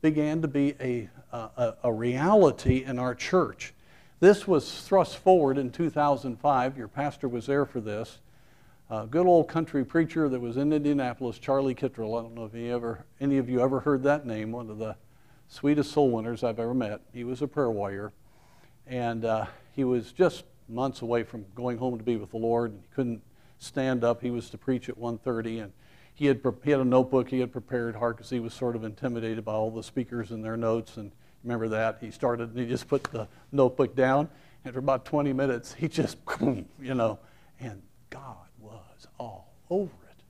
began 0.00 0.42
to 0.42 0.48
be 0.48 0.74
a, 0.80 1.08
a, 1.32 1.74
a 1.84 1.92
reality 1.92 2.84
in 2.84 2.98
our 2.98 3.14
church. 3.14 3.74
This 4.20 4.46
was 4.46 4.82
thrust 4.82 5.16
forward 5.18 5.58
in 5.58 5.70
2005. 5.70 6.76
Your 6.76 6.88
pastor 6.88 7.28
was 7.28 7.46
there 7.46 7.64
for 7.64 7.80
this. 7.80 8.18
A 8.90 9.06
good 9.06 9.26
old 9.26 9.48
country 9.48 9.84
preacher 9.84 10.28
that 10.28 10.40
was 10.40 10.56
in 10.56 10.72
Indianapolis, 10.72 11.38
Charlie 11.38 11.74
Kittrell. 11.74 12.18
I 12.18 12.22
don't 12.22 12.34
know 12.34 12.44
if 12.44 12.54
any, 12.54 12.70
ever, 12.70 13.04
any 13.20 13.38
of 13.38 13.48
you 13.48 13.60
ever 13.60 13.80
heard 13.80 14.02
that 14.02 14.26
name, 14.26 14.52
one 14.52 14.68
of 14.68 14.78
the 14.78 14.96
sweetest 15.48 15.92
soul 15.92 16.10
winners 16.10 16.42
I've 16.42 16.58
ever 16.58 16.74
met. 16.74 17.00
He 17.12 17.24
was 17.24 17.40
a 17.40 17.46
prayer 17.46 17.70
warrior. 17.70 18.12
And 18.86 19.24
uh, 19.24 19.46
he 19.72 19.84
was 19.84 20.12
just 20.12 20.44
months 20.68 21.02
away 21.02 21.22
from 21.22 21.44
going 21.54 21.78
home 21.78 21.98
to 21.98 22.04
be 22.04 22.16
with 22.16 22.30
the 22.30 22.36
Lord. 22.36 22.72
He 22.72 22.88
couldn't 22.94 23.22
stand 23.58 24.04
up. 24.04 24.20
He 24.20 24.30
was 24.30 24.50
to 24.50 24.58
preach 24.58 24.88
at 24.88 24.98
1.30. 24.98 25.64
And 25.64 25.72
he 26.20 26.26
had, 26.26 26.42
he 26.62 26.70
had 26.70 26.80
a 26.80 26.84
notebook 26.84 27.30
he 27.30 27.40
had 27.40 27.50
prepared 27.50 27.96
hard 27.96 28.14
because 28.18 28.28
he 28.28 28.40
was 28.40 28.52
sort 28.52 28.76
of 28.76 28.84
intimidated 28.84 29.42
by 29.42 29.54
all 29.54 29.70
the 29.70 29.82
speakers 29.82 30.32
and 30.32 30.44
their 30.44 30.54
notes. 30.58 30.98
And 30.98 31.12
remember 31.42 31.66
that? 31.68 31.96
He 32.02 32.10
started 32.10 32.50
and 32.50 32.58
he 32.58 32.66
just 32.66 32.88
put 32.88 33.04
the 33.04 33.26
notebook 33.52 33.96
down. 33.96 34.28
And 34.62 34.74
for 34.74 34.80
about 34.80 35.06
20 35.06 35.32
minutes, 35.32 35.72
he 35.72 35.88
just, 35.88 36.18
you 36.42 36.94
know, 36.94 37.18
and 37.58 37.80
God 38.10 38.36
was 38.60 39.06
all 39.16 39.54
over 39.70 39.94
it. 40.10 40.22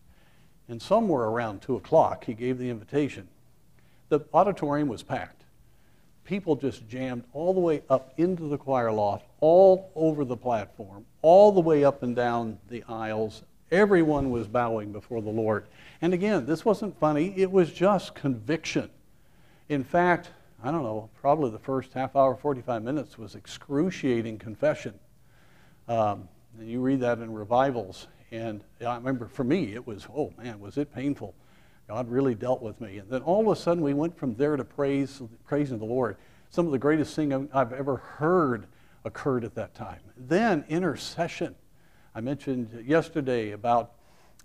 And 0.69 0.81
somewhere 0.81 1.25
around 1.25 1.61
2 1.63 1.75
o'clock, 1.75 2.23
he 2.23 2.35
gave 2.35 2.59
the 2.59 2.71
invitation. 2.71 3.27
The 4.11 4.21
auditorium 4.33 4.87
was 4.87 5.03
packed. 5.03 5.43
People 6.23 6.55
just 6.55 6.87
jammed 6.89 7.25
all 7.33 7.53
the 7.53 7.59
way 7.59 7.83
up 7.91 8.15
into 8.17 8.45
the 8.45 8.59
choir 8.59 8.93
loft, 8.93 9.27
all 9.41 9.91
over 9.97 10.25
the 10.25 10.37
platform, 10.37 11.05
all 11.21 11.51
the 11.51 11.61
way 11.61 11.83
up 11.83 12.05
and 12.05 12.15
down 12.15 12.59
the 12.69 12.85
aisles. 12.89 13.43
Everyone 13.71 14.31
was 14.31 14.49
bowing 14.49 14.93
before 14.93 15.23
the 15.23 15.31
Lord. 15.31 15.67
And 16.03 16.13
again, 16.13 16.47
this 16.47 16.65
wasn't 16.65 16.99
funny, 16.99 17.35
it 17.37 17.51
was 17.51 17.73
just 17.73 18.15
conviction. 18.15 18.91
In 19.69 19.85
fact, 19.85 20.31
I 20.63 20.71
don't 20.71 20.83
know, 20.83 21.09
probably 21.21 21.51
the 21.51 21.59
first 21.59 21.93
half 21.93 22.17
hour, 22.17 22.35
45 22.35 22.83
minutes 22.83 23.17
was 23.17 23.35
excruciating 23.35 24.39
confession. 24.39 24.95
Um, 25.89 26.29
and 26.59 26.69
you 26.69 26.81
read 26.81 27.01
that 27.01 27.19
in 27.19 27.33
revivals, 27.33 28.09
and 28.31 28.63
I 28.85 28.97
remember 28.97 29.27
for 29.27 29.45
me, 29.45 29.75
it 29.75 29.87
was, 29.87 30.07
oh 30.15 30.33
man, 30.37 30.61
was 30.61 30.77
it 30.77 30.93
painful. 30.95 31.35
God 31.89 32.09
really 32.09 32.37
dealt 32.37 32.63
with 32.63 32.81
me. 32.81 32.99
And 32.99 33.11
then 33.11 33.23
all 33.23 33.41
of 33.41 33.59
a 33.59 33.61
sudden, 33.61 33.83
we 33.83 33.95
went 33.95 34.17
from 34.17 34.37
there 34.37 34.57
to 34.57 34.65
praise, 34.65 35.21
praising 35.45 35.79
the 35.79 35.85
Lord. 35.85 36.17
Some 36.51 36.67
of 36.67 36.73
the 36.73 36.79
greatest 36.79 37.17
thing 37.17 37.49
I've 37.53 37.73
ever 37.73 37.97
heard 37.97 38.67
occurred 39.05 39.45
at 39.45 39.57
that 39.57 39.75
time. 39.75 39.99
Then 40.17 40.65
intercession. 40.69 41.57
I 42.13 42.21
mentioned 42.21 42.85
yesterday 42.87 43.53
about 43.53 43.93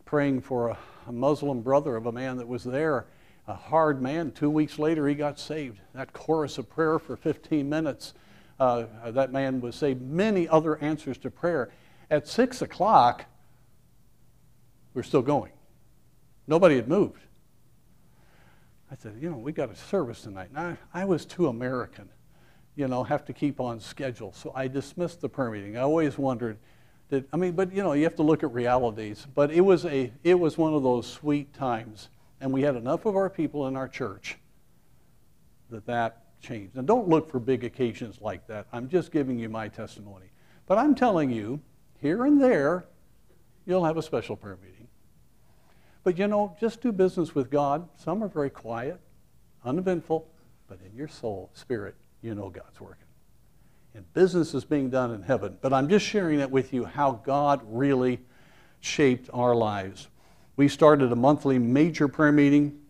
praying 0.06 0.41
for 0.41 0.69
a, 0.69 0.78
a 1.08 1.12
Muslim 1.12 1.62
brother 1.62 1.95
of 1.95 2.06
a 2.06 2.12
man 2.12 2.38
that 2.38 2.47
was 2.47 2.63
there, 2.63 3.08
a 3.47 3.56
hard 3.56 4.01
man. 4.01 4.32
Two 4.32 4.51
weeks 4.51 4.78
later, 4.78 5.08
he 5.08 5.15
got 5.15 5.39
saved. 5.39 5.80
That 5.93 6.13
chorus 6.13 6.60
of 6.60 6.69
prayer 6.69 6.99
for 6.99 7.17
15 7.17 7.67
minutes, 7.67 8.13
uh, 8.60 8.86
that 9.08 9.32
man 9.32 9.62
was 9.62 9.75
saved. 9.75 10.01
Many 10.01 10.47
other 10.47 10.78
answers 10.78 11.17
to 11.19 11.32
prayer. 11.32 11.71
At 12.12 12.28
6 12.28 12.62
o'clock, 12.62 13.25
we're 14.93 15.04
still 15.04 15.23
going. 15.23 15.51
Nobody 16.47 16.75
had 16.75 16.88
moved. 16.88 17.21
I 18.91 18.95
said, 18.95 19.17
you 19.19 19.32
know, 19.32 19.38
we 19.38 19.51
got 19.51 19.71
a 19.71 19.75
service 19.75 20.21
tonight. 20.21 20.49
And 20.56 20.78
I, 20.93 21.01
I 21.01 21.06
was 21.06 21.25
too 21.25 21.47
American, 21.47 22.10
you 22.75 22.88
know, 22.88 23.04
have 23.04 23.25
to 23.25 23.34
keep 23.34 23.60
on 23.60 23.80
schedule. 23.80 24.34
So 24.34 24.51
I 24.56 24.67
dismissed 24.67 25.21
the 25.21 25.30
prayer 25.30 25.49
meeting. 25.49 25.78
I 25.78 25.82
always 25.82 26.19
wondered, 26.19 26.60
did, 27.10 27.26
I 27.32 27.38
mean, 27.38 27.54
but 27.54 27.74
you 27.74 27.84
know, 27.84 27.94
you 27.94 28.04
have 28.04 28.15
to 28.15 28.24
look 28.24 28.44
at 28.44 28.54
realities. 28.54 29.28
But 29.34 29.52
it 29.52 29.62
was, 29.62 29.86
a, 29.86 30.12
it 30.24 30.39
was 30.39 30.58
one 30.58 30.74
of 30.74 30.84
those 30.84 31.08
sweet 31.08 31.54
times. 31.54 32.10
And 32.41 32.52
we 32.52 32.62
had 32.62 32.76
enough 32.76 33.06
of 33.06 33.15
our 33.15 33.30
people 33.30 33.68
in 33.68 33.76
our 33.76 33.88
church 33.88 34.38
that 35.70 35.86
that 35.86 36.39
changed. 36.41 36.76
Now, 36.76 36.82
don't 36.82 37.08
look 37.08 37.30
for 37.30 37.39
big 37.39 37.63
occasions 37.63 38.20
like 38.22 38.48
that. 38.48 38.68
I'm 38.72 38.89
just 38.89 39.12
giving 39.12 39.39
you 39.39 39.50
my 39.50 39.68
testimony. 39.68 40.28
But 40.68 40.78
I'm 40.78 40.96
telling 40.96 41.32
you, 41.32 41.62
here 42.02 42.26
and 42.26 42.41
there, 42.41 42.86
you'll 43.65 43.86
have 43.86 43.98
a 43.98 44.02
special 44.02 44.36
prayer 44.36 44.58
meeting. 44.62 44.88
But 46.04 46.20
you 46.20 46.28
know, 46.28 46.56
just 46.60 46.82
do 46.82 46.91
business 46.91 47.34
with 47.34 47.50
God. 47.50 47.88
Some 47.98 48.24
are 48.24 48.28
very 48.28 48.52
quiet, 48.52 49.00
uneventful, 49.63 50.28
but 50.68 50.80
in 50.86 50.96
your 50.96 51.08
soul, 51.08 51.50
spirit, 51.54 51.96
you 52.22 52.36
know 52.36 52.50
God's 52.50 52.80
working. 52.80 53.05
And 53.95 54.12
business 54.13 54.53
is 54.53 54.65
being 54.65 54.89
done 54.89 55.12
in 55.12 55.21
heaven. 55.21 55.58
But 55.62 55.71
I'm 55.71 55.88
just 55.88 56.05
sharing 56.05 56.39
that 56.39 56.51
with 56.51 56.73
you 56.73 56.84
how 56.84 57.13
God 57.23 57.62
really 57.63 58.19
shaped 58.81 59.29
our 59.34 59.55
lives. 59.55 60.10
We 60.58 60.67
started 60.67 61.13
a 61.13 61.15
monthly 61.15 61.58
major 61.60 62.10
prayer 62.10 62.34
meeting 62.34 62.81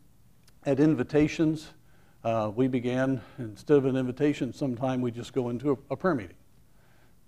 at 0.65 0.79
invitations. 0.79 1.69
Uh, 2.23 2.51
we 2.55 2.67
began, 2.67 3.21
instead 3.37 3.77
of 3.77 3.85
an 3.85 3.95
invitation, 3.95 4.51
sometime 4.51 4.99
we 4.99 5.11
just 5.11 5.31
go 5.31 5.49
into 5.49 5.73
a, 5.73 5.93
a 5.93 5.95
prayer 5.95 6.15
meeting. 6.15 6.37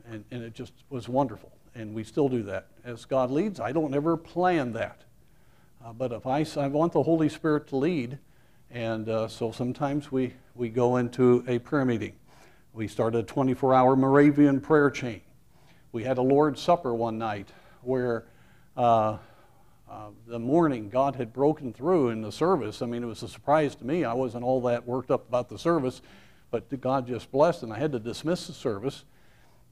And, 0.10 0.26
and 0.32 0.42
it 0.42 0.56
just 0.56 0.74
was 0.90 1.08
wonderful. 1.08 1.52
And 1.76 1.94
we 1.94 2.04
still 2.04 2.30
do 2.30 2.42
that. 2.44 2.70
As 2.84 3.06
God 3.06 3.30
leads, 3.30 3.60
I 3.60 3.72
don't 3.74 3.94
ever 3.94 4.18
plan 4.18 4.74
that. 4.74 5.04
Uh, 5.86 5.94
but 5.94 6.12
if 6.12 6.26
I, 6.26 6.44
I 6.60 6.68
want 6.68 6.94
the 6.94 7.04
Holy 7.04 7.30
Spirit 7.30 7.68
to 7.68 7.76
lead, 7.76 8.18
and 8.72 9.08
uh, 9.08 9.28
so 9.28 9.52
sometimes 9.52 10.12
we, 10.12 10.34
we 10.56 10.70
go 10.70 10.98
into 10.98 11.46
a 11.48 11.60
prayer 11.60 11.86
meeting. 11.86 12.14
We 12.78 12.88
started 12.88 13.18
a 13.18 13.24
24 13.24 13.74
hour 13.74 13.96
Moravian 13.96 14.62
prayer 14.62 14.92
chain. 14.92 15.22
We 15.92 16.04
had 16.04 16.20
a 16.20 16.22
Lord's 16.22 16.62
Supper 16.62 16.94
one 16.94 17.18
night 17.18 17.50
where 17.82 18.26
uh, 18.78 19.18
uh, 19.90 20.10
the 20.28 20.38
morning 20.38 20.88
God 20.88 21.16
had 21.16 21.34
broken 21.34 21.74
through 21.74 22.10
in 22.10 22.22
the 22.22 22.32
service. 22.32 22.84
I 22.84 22.86
mean, 22.86 23.02
it 23.02 23.08
was 23.08 23.24
a 23.24 23.28
surprise 23.28 23.74
to 23.78 23.84
me. 23.84 24.06
I 24.06 24.14
wasn't 24.14 24.44
all 24.44 24.62
that 24.62 24.86
worked 24.86 25.10
up 25.10 25.28
about 25.28 25.50
the 25.50 25.58
service, 25.58 26.04
but 26.52 26.80
God 26.80 27.08
just 27.08 27.32
blessed, 27.32 27.64
and 27.64 27.74
I 27.74 27.80
had 27.80 27.94
to 27.94 28.00
dismiss 28.00 28.46
the 28.46 28.54
service. 28.54 29.06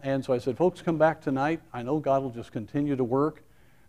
And 0.01 0.25
so 0.25 0.33
I 0.33 0.39
said, 0.39 0.57
folks, 0.57 0.81
come 0.81 0.97
back 0.97 1.21
tonight. 1.21 1.61
I 1.71 1.83
know 1.83 1.99
God 1.99 2.23
will 2.23 2.31
just 2.31 2.51
continue 2.51 2.95
to 2.95 3.03
work 3.03 3.43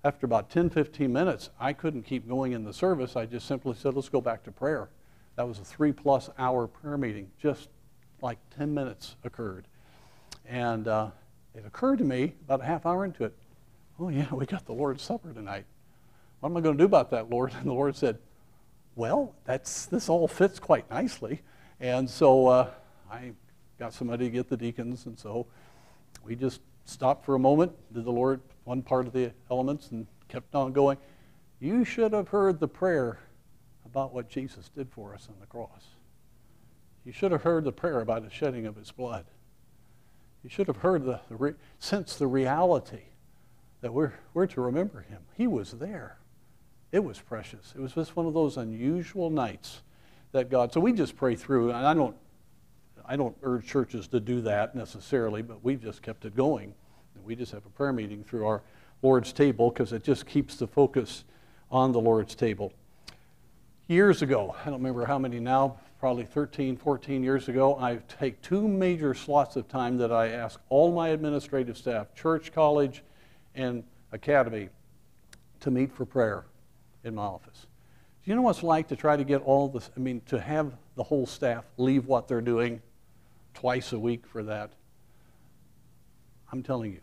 after 0.05 0.27
about 0.27 0.51
10, 0.51 0.69
15 0.69 1.11
minutes, 1.11 1.49
I 1.59 1.73
couldn't 1.73 2.03
keep 2.03 2.29
going 2.29 2.53
in 2.53 2.65
the 2.65 2.75
service. 2.75 3.17
I 3.17 3.25
just 3.25 3.47
simply 3.47 3.75
said, 3.77 3.95
let's 3.95 4.11
go 4.11 4.21
back 4.21 4.45
to 4.45 4.53
prayer. 4.53 4.91
That 5.37 5.49
was 5.49 5.59
a 5.59 5.65
three 5.65 5.93
plus 5.93 6.29
hour 6.39 6.67
prayer 6.67 6.99
meeting. 6.99 7.31
Just 7.41 7.71
like 8.21 8.39
10 8.57 8.73
minutes 8.73 9.17
occurred. 9.25 9.67
And 10.47 10.89
uh, 10.89 11.11
it 11.55 11.65
occurred 11.67 11.99
to 11.99 12.05
me 12.05 12.35
about 12.45 12.61
a 12.61 12.65
half 12.65 12.87
hour 12.87 13.05
into 13.05 13.25
it, 13.25 13.35
oh, 13.99 14.09
yeah, 14.09 14.33
we 14.33 14.47
got 14.47 14.67
the 14.67 14.73
Lord's 14.73 15.03
Supper 15.03 15.33
tonight. 15.33 15.65
What 16.41 16.51
am 16.51 16.57
I 16.57 16.61
going 16.61 16.77
to 16.77 16.83
do 16.83 16.87
about 16.87 17.11
that, 17.11 17.31
Lord? 17.31 17.53
And 17.59 17.67
the 17.67 17.73
Lord 17.73 17.97
said, 17.97 18.19
well, 18.95 19.35
that's, 19.45 19.87
this 19.87 20.09
all 20.09 20.29
fits 20.29 20.59
quite 20.59 20.89
nicely. 20.91 21.43
And 21.81 22.09
so 22.09 22.47
uh, 22.47 22.71
I 23.11 23.33
got 23.79 23.93
somebody 23.93 24.27
to 24.27 24.31
get 24.31 24.49
the 24.49 24.57
deacons, 24.57 25.07
and 25.07 25.19
so 25.19 25.47
we 26.25 26.35
just 26.35 26.61
stopped 26.85 27.25
for 27.25 27.35
a 27.35 27.39
moment. 27.39 27.73
Did 27.93 28.05
the 28.05 28.13
Lord 28.13 28.41
one 28.65 28.83
part 28.83 29.07
of 29.07 29.13
the 29.13 29.33
elements 29.51 29.91
and 29.93 30.07
kept 30.29 30.55
on 30.55 30.73
going. 30.73 30.99
You 31.61 31.85
should 31.85 32.13
have 32.13 32.29
heard 32.29 32.59
the 32.59 32.69
prayer 32.69 33.21
about 33.85 34.13
what 34.13 34.29
Jesus 34.29 34.69
did 34.69 34.91
for 34.91 35.15
us 35.15 35.29
on 35.29 35.37
the 35.41 35.47
cross. 35.47 35.87
You 37.07 37.13
should 37.13 37.33
have 37.33 37.43
heard 37.43 37.65
the 37.65 37.73
prayer 37.73 38.01
about 38.01 38.23
the 38.23 38.31
shedding 38.31 38.67
of 38.67 38.77
his 38.77 38.91
blood. 38.91 39.25
You 40.43 40.51
should 40.51 40.67
have 40.67 40.79
heard 40.79 41.05
the, 41.05 41.21
the 41.31 41.37
re, 41.37 41.53
sense 41.79 42.17
the 42.17 42.27
reality 42.27 43.05
that 43.81 43.95
we're, 43.95 44.13
we're 44.35 44.47
to 44.49 44.61
remember 44.61 45.01
him. 45.01 45.23
He 45.35 45.47
was 45.47 45.73
there. 45.73 46.19
It 46.93 47.03
was 47.03 47.19
precious. 47.19 47.73
It 47.75 47.81
was 47.81 47.95
just 47.95 48.15
one 48.17 48.27
of 48.27 48.35
those 48.35 48.59
unusual 48.59 49.31
nights 49.31 49.81
that 50.33 50.51
God. 50.51 50.73
So 50.75 50.81
we 50.81 50.93
just 50.93 51.17
pray 51.17 51.37
through, 51.37 51.71
and 51.71 51.87
I 51.87 51.95
don't, 51.95 52.17
I 53.07 53.17
don't 53.17 53.37
urge 53.43 53.67
churches 53.67 54.07
to 54.09 54.21
do 54.21 54.43
that 54.43 54.75
necessarily, 54.75 55.41
but 55.41 55.65
we've 55.65 55.83
just 55.83 56.03
kept 56.03 56.27
it 56.27 56.37
going 56.37 56.75
we 57.27 57.35
just 57.35 57.53
have 57.53 57.67
a 57.67 57.71
prayer 57.71 57.93
meeting 57.93 58.23
through 58.23 58.47
our 58.47 58.63
Lord's 59.03 59.33
table 59.33 59.71
because 59.71 59.93
it 59.93 60.05
just 60.05 60.27
keeps 60.27 60.57
the 60.57 60.67
focus 60.67 61.25
on 61.71 61.93
the 61.93 62.01
Lord's 62.01 62.35
table. 62.35 62.73
Years 63.89 64.23
ago, 64.23 64.55
I 64.63 64.67
don't 64.67 64.79
remember 64.79 65.05
how 65.05 65.19
many 65.19 65.41
now, 65.41 65.79
probably 65.99 66.25
13, 66.25 66.77
14 66.77 67.23
years 67.23 67.49
ago, 67.49 67.79
I 67.79 67.97
take 68.21 68.41
two 68.43 68.69
major 68.69 69.15
slots 69.15 69.57
of 69.57 69.69
time 69.69 69.97
that 69.99 70.13
I 70.13 70.29
ask 70.29 70.61
all 70.69 70.93
my 70.93 71.09
administrative 71.09 71.77
staff, 71.79 72.15
church, 72.15 72.53
college, 72.53 73.03
and 73.55 73.83
academy, 74.13 74.69
to 75.61 75.71
meet 75.71 75.93
for 75.93 76.05
prayer 76.05 76.45
in 77.05 77.15
my 77.15 77.23
office. 77.23 77.67
Do 78.25 78.31
you 78.31 78.37
know 78.37 78.43
what 78.43 78.57
it's 78.57 78.63
like 78.63 78.89
to 78.89 78.97
try 78.97 79.17
to 79.17 79.25
get 79.25 79.43
all 79.43 79.69
this? 79.69 79.91
I 79.97 80.01
mean, 80.01 80.21
to 80.27 80.41
have 80.41 80.73
the 80.97 81.03
whole 81.03 81.27
staff 81.27 81.65
leave 81.77 82.07
what 82.07 82.29
they're 82.29 82.41
doing 82.41 82.83
twice 83.55 83.93
a 83.93 83.99
week 83.99 84.27
for 84.27 84.43
that? 84.43 84.73
I'm 86.53 86.63
telling 86.63 86.93
you, 86.93 87.01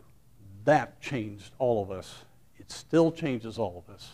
that 0.64 1.00
changed 1.00 1.52
all 1.58 1.82
of 1.82 1.90
us. 1.90 2.24
It 2.58 2.70
still 2.70 3.10
changes 3.10 3.58
all 3.58 3.84
of 3.86 3.92
us. 3.92 4.10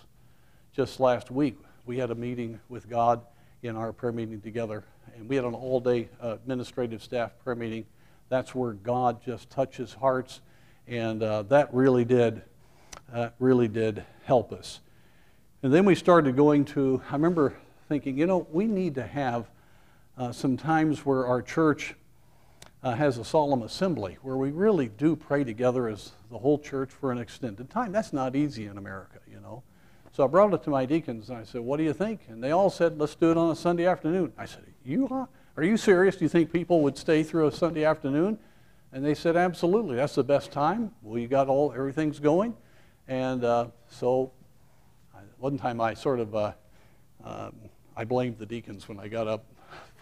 Just 0.73 1.01
last 1.01 1.31
week, 1.31 1.59
we 1.85 1.99
had 1.99 2.11
a 2.11 2.15
meeting 2.15 2.61
with 2.69 2.89
God 2.89 3.21
in 3.63 3.77
our 3.77 3.93
prayer 3.93 4.13
meeting 4.13 4.41
together, 4.41 4.85
and 5.17 5.29
we 5.29 5.37
had 5.37 5.45
an 5.45 5.55
all 5.55 5.81
day 5.81 6.09
uh, 6.23 6.35
administrative 6.35 7.03
staff 7.03 7.33
prayer 7.45 7.57
meeting. 7.57 7.85
That's 8.29 8.55
where 8.55 8.73
God 8.73 9.23
just 9.25 9.51
touches 9.51 9.93
hearts, 9.93 10.41
and 10.87 11.23
uh, 11.23 11.43
that 11.43 11.73
really 11.75 12.05
did, 12.05 12.43
uh, 13.13 13.31
really 13.39 13.69
did 13.69 14.05
help 14.25 14.53
us. 14.53 14.81
And 15.63 15.75
then 15.75 15.85
we 15.85 15.95
started 15.95 16.37
going 16.37 16.65
to, 16.67 17.03
I 17.11 17.13
remember 17.13 17.55
thinking, 17.89 18.17
you 18.17 18.27
know, 18.27 18.47
we 18.51 18.67
need 18.67 18.95
to 18.95 19.07
have 19.07 19.51
uh, 20.17 20.33
some 20.33 20.57
times 20.57 21.05
where 21.05 21.27
our 21.27 21.43
church 21.43 21.95
uh, 22.83 22.95
has 22.95 23.19
a 23.19 23.25
solemn 23.25 23.63
assembly 23.63 24.17
where 24.23 24.37
we 24.37 24.51
really 24.51 24.89
do 24.89 25.15
pray 25.15 25.45
together 25.45 25.89
as 25.89 26.13
the 26.31 26.39
whole 26.39 26.59
church 26.59 26.91
for 26.91 27.13
an 27.13 27.19
extended 27.19 27.69
time. 27.69 27.93
That's 27.93 28.13
not 28.13 28.35
easy 28.35 28.67
in 28.67 28.79
America, 28.79 29.19
you 29.31 29.41
know. 29.41 29.63
So 30.13 30.25
I 30.25 30.27
brought 30.27 30.53
it 30.53 30.63
to 30.65 30.71
my 30.71 30.87
deacons 30.87 31.29
and 31.29 31.39
I 31.39 31.45
said, 31.45 31.61
What 31.61 31.77
do 31.77 31.85
you 31.85 31.93
think? 31.93 32.23
And 32.29 32.43
they 32.43 32.51
all 32.51 32.71
said, 32.71 32.99
Let's 32.99 33.15
do 33.15 33.31
it 33.31 33.37
on 33.37 33.51
a 33.51 33.57
Sunday 33.57 33.87
afternoon. 33.87 34.33
I 34.37 34.47
said, 34.47 34.65
You 34.85 35.09
are? 35.11 35.29
Are 35.57 35.63
you 35.63 35.77
serious? 35.77 36.17
Do 36.17 36.25
you 36.25 36.29
think 36.29 36.53
people 36.53 36.83
would 36.83 36.99
stay 36.99 37.23
through 37.23 37.47
a 37.47 37.53
Sunday 37.53 37.85
afternoon? 37.85 38.39
And 38.93 39.05
they 39.05 39.15
said, 39.15 39.37
Absolutely. 39.37 39.97
That's 39.97 40.15
the 40.17 40.25
best 40.25 40.51
time. 40.51 40.93
We 41.03 41.27
got 41.27 41.49
all, 41.49 41.73
everything's 41.73 42.19
going. 42.19 42.57
And 43.07 43.45
uh, 43.45 43.69
so 43.89 44.33
one 45.39 45.57
time 45.57 45.81
I 45.81 45.95
sort 45.95 46.21
of, 46.21 46.35
uh, 46.35 46.53
um, 47.25 47.55
I 47.97 48.05
blamed 48.05 48.39
the 48.39 48.47
deacons 48.47 48.89
when 48.89 48.99
I 49.01 49.09
got 49.09 49.27
up 49.27 49.45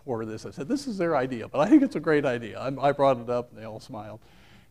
for 0.04 0.24
this. 0.24 0.44
I 0.46 0.50
said, 0.50 0.68
this 0.68 0.86
is 0.86 0.98
their 0.98 1.16
idea, 1.16 1.48
but 1.48 1.60
I 1.60 1.68
think 1.68 1.82
it's 1.82 1.96
a 1.96 2.00
great 2.00 2.24
idea. 2.24 2.58
I, 2.58 2.88
I 2.88 2.92
brought 2.92 3.20
it 3.20 3.30
up, 3.30 3.50
and 3.50 3.60
they 3.60 3.64
all 3.64 3.80
smiled. 3.80 4.20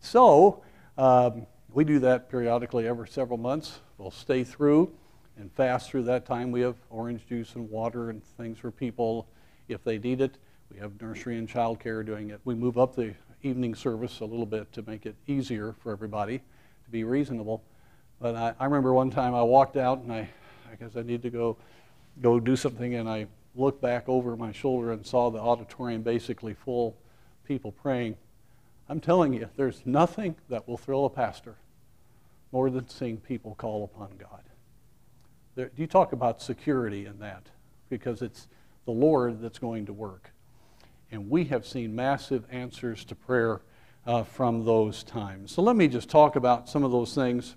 So 0.01 0.63
um, 0.97 1.45
we 1.71 1.83
do 1.83 1.99
that 1.99 2.29
periodically 2.29 2.87
every 2.87 3.07
several 3.07 3.37
months. 3.37 3.79
We'll 3.97 4.11
stay 4.11 4.43
through 4.43 4.93
and 5.37 5.51
fast 5.53 5.89
through 5.89 6.03
that 6.03 6.25
time. 6.25 6.51
We 6.51 6.61
have 6.61 6.75
orange 6.89 7.25
juice 7.27 7.55
and 7.55 7.69
water 7.69 8.09
and 8.09 8.23
things 8.23 8.57
for 8.59 8.71
people 8.71 9.27
if 9.67 9.83
they 9.83 9.97
need 9.97 10.21
it. 10.21 10.37
We 10.71 10.79
have 10.79 10.99
nursery 11.01 11.37
and 11.37 11.47
child 11.47 11.79
care 11.79 12.03
doing 12.03 12.29
it. 12.29 12.41
We 12.43 12.55
move 12.55 12.77
up 12.77 12.95
the 12.95 13.13
evening 13.43 13.75
service 13.75 14.19
a 14.19 14.25
little 14.25 14.45
bit 14.45 14.71
to 14.73 14.81
make 14.83 15.05
it 15.05 15.15
easier 15.27 15.75
for 15.81 15.91
everybody 15.91 16.39
to 16.39 16.91
be 16.91 17.03
reasonable. 17.03 17.63
But 18.19 18.35
I, 18.35 18.53
I 18.59 18.65
remember 18.65 18.93
one 18.93 19.11
time 19.11 19.35
I 19.35 19.43
walked 19.43 19.77
out 19.77 19.99
and 19.99 20.11
I, 20.11 20.29
I 20.71 20.75
guess 20.79 20.95
I 20.95 21.03
need 21.03 21.21
to 21.21 21.29
go, 21.29 21.57
go 22.21 22.39
do 22.39 22.55
something, 22.55 22.95
and 22.95 23.07
I 23.07 23.27
looked 23.55 23.81
back 23.81 24.09
over 24.09 24.35
my 24.35 24.51
shoulder 24.51 24.91
and 24.91 25.05
saw 25.05 25.29
the 25.29 25.39
auditorium 25.39 26.01
basically 26.01 26.53
full, 26.53 26.97
people 27.45 27.71
praying. 27.71 28.17
I'm 28.89 28.99
telling 28.99 29.33
you, 29.33 29.49
there's 29.55 29.81
nothing 29.85 30.35
that 30.49 30.67
will 30.67 30.77
thrill 30.77 31.05
a 31.05 31.09
pastor 31.09 31.55
more 32.51 32.69
than 32.69 32.87
seeing 32.87 33.17
people 33.17 33.55
call 33.55 33.83
upon 33.83 34.11
God. 34.17 34.43
There, 35.57 35.71
you 35.75 35.87
talk 35.87 36.13
about 36.13 36.39
security 36.39 37.07
in 37.07 37.17
that 37.17 37.47
because 37.89 38.21
it's 38.21 38.47
the 38.85 38.91
Lord 38.91 39.41
that's 39.41 39.57
going 39.57 39.87
to 39.87 39.93
work. 39.93 40.29
And 41.11 41.31
we 41.31 41.45
have 41.45 41.65
seen 41.65 41.95
massive 41.95 42.45
answers 42.51 43.03
to 43.05 43.15
prayer 43.15 43.61
uh, 44.05 44.21
from 44.21 44.65
those 44.65 45.03
times. 45.03 45.51
So 45.51 45.63
let 45.63 45.75
me 45.75 45.87
just 45.87 46.11
talk 46.11 46.35
about 46.35 46.69
some 46.69 46.83
of 46.83 46.91
those 46.91 47.15
things. 47.15 47.55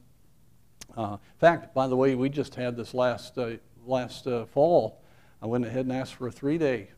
Uh, 0.97 1.19
in 1.21 1.39
fact, 1.39 1.75
by 1.75 1.89
the 1.89 1.97
way, 1.97 2.15
we 2.15 2.31
just 2.31 2.55
had 2.55 2.75
this 2.75 2.95
last, 2.95 3.37
uh, 3.37 3.51
last 3.85 4.27
uh, 4.27 4.47
fall. 4.47 5.03
I 5.43 5.47
went 5.47 5.67
ahead 5.67 5.85
and 5.85 5.93
asked 5.93 6.15
for 6.15 6.27
a 6.27 6.33
three 6.33 6.57
day 6.57 6.89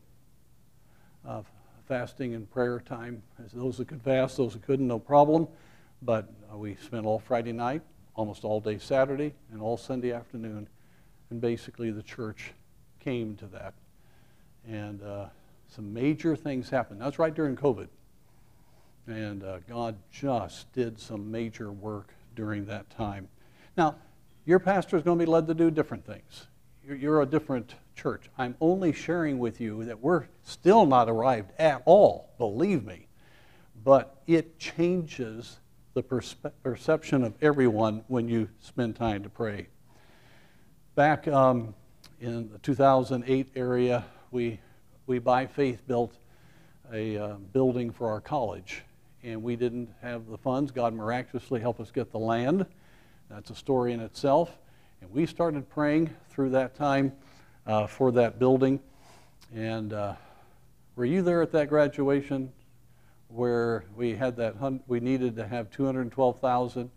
fasting 1.85 2.33
and 2.33 2.49
prayer 2.49 2.79
time. 2.79 3.21
As 3.43 3.51
those 3.51 3.77
that 3.77 3.89
could 3.89 4.01
fast, 4.01 4.37
those 4.37 4.53
that 4.53 4.61
couldn't, 4.61 4.87
no 4.87 4.99
problem. 4.99 5.49
But 6.01 6.31
uh, 6.49 6.55
we 6.57 6.75
spent 6.75 7.05
all 7.05 7.19
Friday 7.19 7.51
night, 7.51 7.81
almost 8.15 8.45
all 8.45 8.61
day 8.61 8.77
Saturday, 8.77 9.33
and 9.51 9.61
all 9.61 9.75
Sunday 9.75 10.13
afternoon. 10.13 10.69
And 11.33 11.41
basically, 11.41 11.89
the 11.89 12.03
church 12.03 12.51
came 12.99 13.35
to 13.37 13.47
that. 13.47 13.73
And 14.67 15.01
uh, 15.01 15.25
some 15.67 15.91
major 15.91 16.35
things 16.35 16.69
happened. 16.69 17.01
That's 17.01 17.17
right 17.17 17.33
during 17.33 17.55
COVID. 17.55 17.87
And 19.07 19.43
uh, 19.43 19.57
God 19.67 19.95
just 20.11 20.71
did 20.73 20.99
some 20.99 21.31
major 21.31 21.71
work 21.71 22.13
during 22.35 22.67
that 22.67 22.87
time. 22.91 23.29
Now, 23.75 23.95
your 24.45 24.59
pastor 24.59 24.95
is 24.95 25.01
going 25.01 25.17
to 25.17 25.25
be 25.25 25.31
led 25.31 25.47
to 25.47 25.55
do 25.55 25.71
different 25.71 26.05
things. 26.05 26.45
You're, 26.85 26.97
you're 26.97 27.21
a 27.23 27.25
different 27.25 27.73
church. 27.95 28.29
I'm 28.37 28.55
only 28.61 28.93
sharing 28.93 29.39
with 29.39 29.59
you 29.59 29.85
that 29.85 30.01
we're 30.01 30.25
still 30.43 30.85
not 30.85 31.09
arrived 31.09 31.49
at 31.57 31.81
all, 31.85 32.29
believe 32.37 32.85
me. 32.85 33.07
But 33.83 34.21
it 34.27 34.59
changes 34.59 35.57
the 35.95 36.03
perception 36.03 37.23
of 37.23 37.33
everyone 37.41 38.03
when 38.07 38.29
you 38.29 38.49
spend 38.59 38.95
time 38.95 39.23
to 39.23 39.29
pray. 39.29 39.69
Back 40.95 41.27
um, 41.27 41.73
in 42.21 42.51
the 42.51 42.59
2008 42.59 43.47
area, 43.55 44.05
we, 44.29 44.59
we 45.07 45.17
by 45.17 45.47
faith 45.47 45.81
built 45.87 46.13
a 46.93 47.17
uh, 47.17 47.33
building 47.51 47.89
for 47.89 48.11
our 48.11 48.21
college. 48.21 48.83
And 49.23 49.41
we 49.41 49.55
didn't 49.55 49.89
have 50.03 50.27
the 50.27 50.37
funds. 50.37 50.69
God 50.69 50.93
miraculously 50.93 51.59
helped 51.59 51.79
us 51.79 51.89
get 51.89 52.11
the 52.11 52.19
land. 52.19 52.67
That's 53.27 53.49
a 53.49 53.55
story 53.55 53.93
in 53.93 54.01
itself. 54.01 54.55
And 55.01 55.11
we 55.11 55.25
started 55.25 55.67
praying 55.67 56.11
through 56.29 56.51
that 56.51 56.75
time 56.75 57.13
uh, 57.65 57.87
for 57.87 58.11
that 58.11 58.37
building. 58.37 58.79
And 59.51 59.93
uh, 59.93 60.13
were 60.95 61.05
you 61.05 61.23
there 61.23 61.41
at 61.41 61.51
that 61.53 61.69
graduation 61.69 62.53
where 63.29 63.85
we 63.95 64.13
had 64.13 64.35
that, 64.35 64.57
we 64.85 64.99
needed 64.99 65.37
to 65.37 65.47
have 65.47 65.71
212,000 65.71 66.91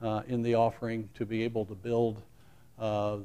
uh, 0.00 0.22
in 0.28 0.42
the 0.42 0.54
offering 0.54 1.08
to 1.14 1.26
be 1.26 1.42
able 1.42 1.64
to 1.64 1.74
build, 1.74 2.22
uh, 2.78 3.18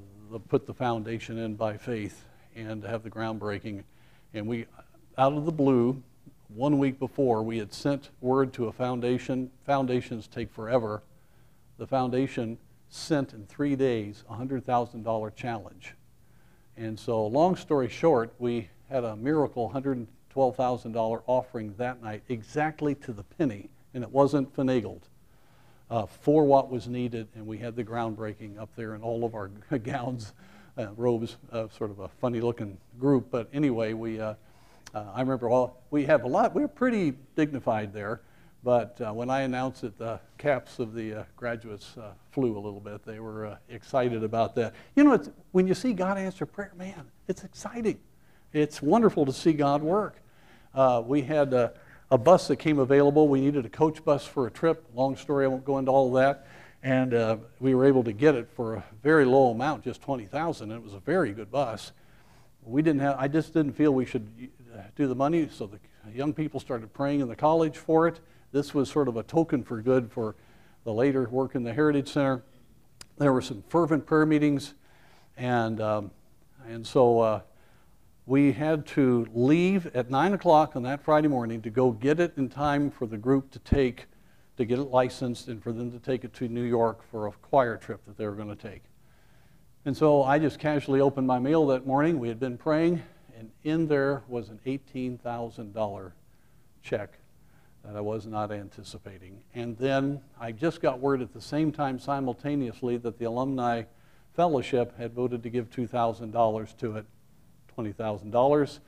put 0.47 0.65
the 0.65 0.73
foundation 0.73 1.37
in 1.37 1.55
by 1.55 1.77
faith 1.77 2.25
and 2.55 2.83
have 2.83 3.03
the 3.03 3.09
groundbreaking. 3.09 3.83
And 4.33 4.47
we, 4.47 4.65
out 5.17 5.33
of 5.33 5.45
the 5.45 5.51
blue, 5.51 6.01
one 6.49 6.79
week 6.79 6.99
before, 6.99 7.43
we 7.43 7.57
had 7.57 7.73
sent 7.73 8.09
word 8.21 8.53
to 8.53 8.67
a 8.67 8.71
foundation. 8.71 9.51
Foundations 9.65 10.27
take 10.27 10.51
forever. 10.51 11.03
The 11.77 11.87
foundation 11.87 12.57
sent 12.89 13.33
in 13.33 13.45
three 13.45 13.75
days 13.75 14.23
a 14.29 14.35
$100,000 14.35 15.35
challenge. 15.35 15.93
And 16.77 16.97
so, 16.97 17.25
long 17.25 17.55
story 17.55 17.89
short, 17.89 18.33
we 18.39 18.69
had 18.89 19.03
a 19.03 19.15
miracle 19.15 19.71
$112,000 19.73 21.21
offering 21.25 21.73
that 21.77 22.01
night, 22.01 22.23
exactly 22.29 22.95
to 22.95 23.11
the 23.11 23.23
penny, 23.23 23.69
and 23.93 24.03
it 24.03 24.11
wasn't 24.11 24.55
finagled. 24.55 25.01
Uh, 25.89 26.05
for 26.05 26.43
what 26.43 26.69
was 26.69 26.89
needed, 26.89 27.29
and 27.35 27.47
we 27.47 27.57
had 27.57 27.73
the 27.73 27.83
groundbreaking 27.83 28.59
up 28.59 28.69
there 28.75 28.93
in 28.93 29.01
all 29.01 29.23
of 29.23 29.33
our 29.33 29.47
gowns, 29.83 30.33
uh, 30.77 30.87
robes, 30.97 31.37
uh, 31.53 31.65
sort 31.69 31.89
of 31.89 31.99
a 31.99 32.09
funny 32.09 32.41
looking 32.41 32.77
group. 32.99 33.27
But 33.31 33.47
anyway, 33.53 33.93
we, 33.93 34.19
uh, 34.19 34.33
uh, 34.93 35.05
I 35.15 35.21
remember 35.21 35.47
all, 35.49 35.81
we 35.89 36.03
have 36.03 36.25
a 36.25 36.27
lot, 36.27 36.53
we're 36.53 36.67
pretty 36.67 37.13
dignified 37.37 37.93
there. 37.93 38.19
But 38.65 38.99
uh, 38.99 39.13
when 39.13 39.29
I 39.29 39.41
announced 39.41 39.85
it, 39.85 39.97
the 39.97 40.19
caps 40.37 40.79
of 40.79 40.93
the 40.93 41.25
graduates 41.37 41.95
flew 42.31 42.57
a 42.57 42.59
little 42.59 42.81
bit. 42.81 43.05
They 43.05 43.21
were 43.21 43.57
excited 43.69 44.25
about 44.25 44.55
that. 44.55 44.73
You 44.93 45.05
know, 45.05 45.23
when 45.53 45.67
you 45.67 45.73
see 45.73 45.93
God 45.93 46.17
answer 46.17 46.45
prayer, 46.45 46.73
man, 46.75 47.05
it's 47.29 47.45
exciting. 47.45 47.99
It's 48.51 48.81
wonderful 48.81 49.25
to 49.25 49.31
see 49.31 49.53
God 49.53 49.81
work. 49.81 50.21
We 51.05 51.21
had 51.21 51.71
a, 52.11 52.17
bus 52.17 52.47
that 52.47 52.57
came 52.57 52.79
available. 52.79 53.27
We 53.27 53.41
needed 53.41 53.65
a 53.65 53.69
coach 53.69 54.03
bus 54.03 54.25
for 54.25 54.47
a 54.47 54.51
trip. 54.51 54.85
Long 54.93 55.15
story, 55.15 55.45
I 55.45 55.47
won't 55.47 55.65
go 55.65 55.77
into 55.77 55.91
all 55.91 56.07
of 56.07 56.21
that. 56.21 56.47
And 56.83 57.13
uh, 57.13 57.37
we 57.59 57.75
were 57.75 57.85
able 57.85 58.03
to 58.03 58.13
get 58.13 58.35
it 58.35 58.49
for 58.55 58.75
a 58.75 58.83
very 59.03 59.25
low 59.25 59.51
amount, 59.51 59.83
just 59.83 60.01
20000 60.01 60.71
It 60.71 60.81
was 60.81 60.93
a 60.93 60.99
very 60.99 61.33
good 61.33 61.51
bus. 61.51 61.91
We 62.63 62.81
didn't 62.81 63.01
have, 63.01 63.15
I 63.17 63.27
just 63.27 63.53
didn't 63.53 63.73
feel 63.73 63.93
we 63.93 64.05
should 64.05 64.49
do 64.95 65.07
the 65.07 65.15
money, 65.15 65.49
so 65.51 65.67
the 65.67 65.79
young 66.13 66.33
people 66.33 66.59
started 66.59 66.93
praying 66.93 67.21
in 67.21 67.27
the 67.27 67.35
college 67.35 67.77
for 67.77 68.07
it. 68.07 68.19
This 68.51 68.73
was 68.73 68.89
sort 68.89 69.07
of 69.07 69.17
a 69.17 69.23
token 69.23 69.63
for 69.63 69.81
good 69.81 70.11
for 70.11 70.35
the 70.83 70.93
later 70.93 71.27
work 71.29 71.55
in 71.55 71.63
the 71.63 71.73
Heritage 71.73 72.09
Center. 72.09 72.43
There 73.17 73.33
were 73.33 73.41
some 73.41 73.63
fervent 73.69 74.05
prayer 74.05 74.25
meetings, 74.25 74.73
and, 75.35 75.81
um, 75.81 76.11
and 76.67 76.85
so 76.85 77.19
uh, 77.19 77.41
we 78.27 78.51
had 78.51 78.85
to 78.85 79.25
leave 79.33 79.87
at 79.95 80.11
9 80.11 80.33
o'clock 80.33 80.75
on 80.75 80.83
that 80.83 81.01
Friday 81.01 81.29
morning 81.29 81.61
to 81.61 81.69
go 81.69 81.91
get 81.91 82.19
it 82.19 82.33
in 82.35 82.49
time 82.49 82.91
for 82.91 83.07
the 83.07 83.15
group 83.15 83.49
to 83.51 83.59
take, 83.59 84.05
to 84.57 84.65
get 84.65 84.77
it 84.77 84.89
licensed, 84.89 85.47
and 85.47 85.63
for 85.63 85.71
them 85.71 85.89
to 85.93 85.97
take 85.97 86.25
it 86.25 86.33
to 86.33 86.49
New 86.49 86.63
York 86.63 87.01
for 87.09 87.27
a 87.27 87.31
choir 87.31 87.77
trip 87.77 88.05
that 88.05 88.17
they 88.17 88.25
were 88.25 88.35
going 88.35 88.49
to 88.49 88.55
take. 88.55 88.83
And 89.85 89.95
so 89.95 90.23
I 90.23 90.39
just 90.39 90.59
casually 90.59 90.99
opened 90.99 91.25
my 91.25 91.39
mail 91.39 91.67
that 91.67 91.87
morning. 91.87 92.19
We 92.19 92.27
had 92.27 92.37
been 92.37 92.57
praying, 92.57 93.01
and 93.39 93.49
in 93.63 93.87
there 93.87 94.23
was 94.27 94.49
an 94.49 94.59
$18,000 94.65 96.11
check 96.83 97.13
that 97.85 97.95
I 97.95 98.01
was 98.01 98.27
not 98.27 98.51
anticipating. 98.51 99.39
And 99.55 99.77
then 99.77 100.19
I 100.37 100.51
just 100.51 100.81
got 100.81 100.99
word 100.99 101.21
at 101.21 101.31
the 101.31 101.39
same 101.39 101.71
time, 101.71 101.97
simultaneously, 101.97 102.97
that 102.97 103.19
the 103.19 103.25
Alumni 103.25 103.83
Fellowship 104.35 104.97
had 104.97 105.13
voted 105.13 105.43
to 105.43 105.49
give 105.49 105.69
$2,000 105.69 106.77
to 106.79 106.97
it, 106.97 107.05
$20,000. 107.77 108.79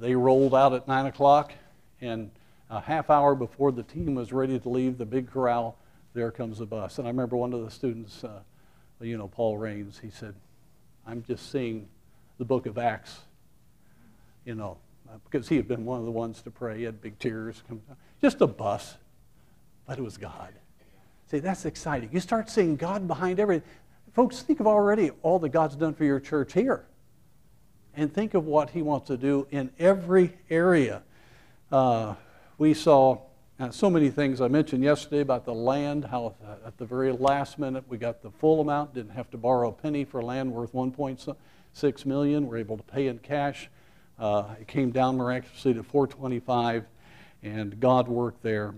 They 0.00 0.14
rolled 0.14 0.54
out 0.54 0.72
at 0.72 0.86
9 0.88 1.06
o'clock, 1.06 1.52
and 2.00 2.30
a 2.70 2.80
half 2.80 3.10
hour 3.10 3.34
before 3.34 3.72
the 3.72 3.82
team 3.82 4.14
was 4.14 4.32
ready 4.32 4.58
to 4.58 4.68
leave 4.68 4.98
the 4.98 5.06
big 5.06 5.30
corral, 5.30 5.76
there 6.14 6.30
comes 6.30 6.58
the 6.58 6.66
bus. 6.66 6.98
And 6.98 7.06
I 7.06 7.10
remember 7.10 7.36
one 7.36 7.52
of 7.52 7.64
the 7.64 7.70
students, 7.70 8.24
uh, 8.24 8.40
you 9.00 9.16
know, 9.16 9.28
Paul 9.28 9.56
Rains, 9.56 9.98
he 10.02 10.10
said, 10.10 10.34
I'm 11.06 11.22
just 11.22 11.52
seeing 11.52 11.88
the 12.38 12.44
book 12.44 12.66
of 12.66 12.78
Acts, 12.78 13.20
you 14.44 14.54
know, 14.54 14.78
because 15.24 15.48
he 15.48 15.56
had 15.56 15.68
been 15.68 15.84
one 15.84 16.00
of 16.00 16.04
the 16.04 16.10
ones 16.10 16.42
to 16.42 16.50
pray. 16.50 16.78
He 16.78 16.84
had 16.84 17.00
big 17.00 17.18
tears 17.18 17.62
come 17.68 17.80
down. 17.86 17.96
Just 18.20 18.40
a 18.40 18.46
bus, 18.46 18.96
but 19.86 19.98
it 19.98 20.02
was 20.02 20.16
God. 20.16 20.52
See, 21.30 21.38
that's 21.38 21.64
exciting. 21.64 22.10
You 22.12 22.20
start 22.20 22.50
seeing 22.50 22.76
God 22.76 23.06
behind 23.06 23.38
everything. 23.38 23.68
Folks, 24.12 24.42
think 24.42 24.60
of 24.60 24.66
already 24.66 25.10
all 25.22 25.38
that 25.40 25.50
God's 25.50 25.76
done 25.76 25.94
for 25.94 26.04
your 26.04 26.20
church 26.20 26.52
here. 26.52 26.84
And 27.96 28.12
think 28.12 28.34
of 28.34 28.44
what 28.44 28.70
He 28.70 28.82
wants 28.82 29.08
to 29.08 29.16
do 29.16 29.46
in 29.50 29.70
every 29.78 30.36
area. 30.50 31.02
Uh, 31.72 32.14
we 32.58 32.74
saw 32.74 33.18
uh, 33.58 33.70
so 33.70 33.88
many 33.88 34.10
things 34.10 34.40
I 34.40 34.48
mentioned 34.48 34.84
yesterday 34.84 35.20
about 35.20 35.46
the 35.46 35.54
land, 35.54 36.04
how 36.04 36.34
at 36.64 36.76
the 36.76 36.84
very 36.84 37.10
last 37.12 37.58
minute 37.58 37.84
we 37.88 37.96
got 37.96 38.22
the 38.22 38.30
full 38.30 38.60
amount, 38.60 38.94
didn't 38.94 39.12
have 39.12 39.30
to 39.30 39.38
borrow 39.38 39.70
a 39.70 39.72
penny 39.72 40.04
for 40.04 40.22
land 40.22 40.52
worth 40.52 40.72
1.6 40.72 42.06
million. 42.06 42.46
We're 42.46 42.58
able 42.58 42.76
to 42.76 42.82
pay 42.82 43.06
in 43.06 43.18
cash. 43.18 43.70
Uh, 44.18 44.54
it 44.60 44.68
came 44.68 44.90
down 44.90 45.16
miraculously 45.16 45.74
to 45.74 45.82
425 45.82 46.84
and 47.42 47.78
God 47.78 48.08
worked 48.08 48.42
there, 48.42 48.74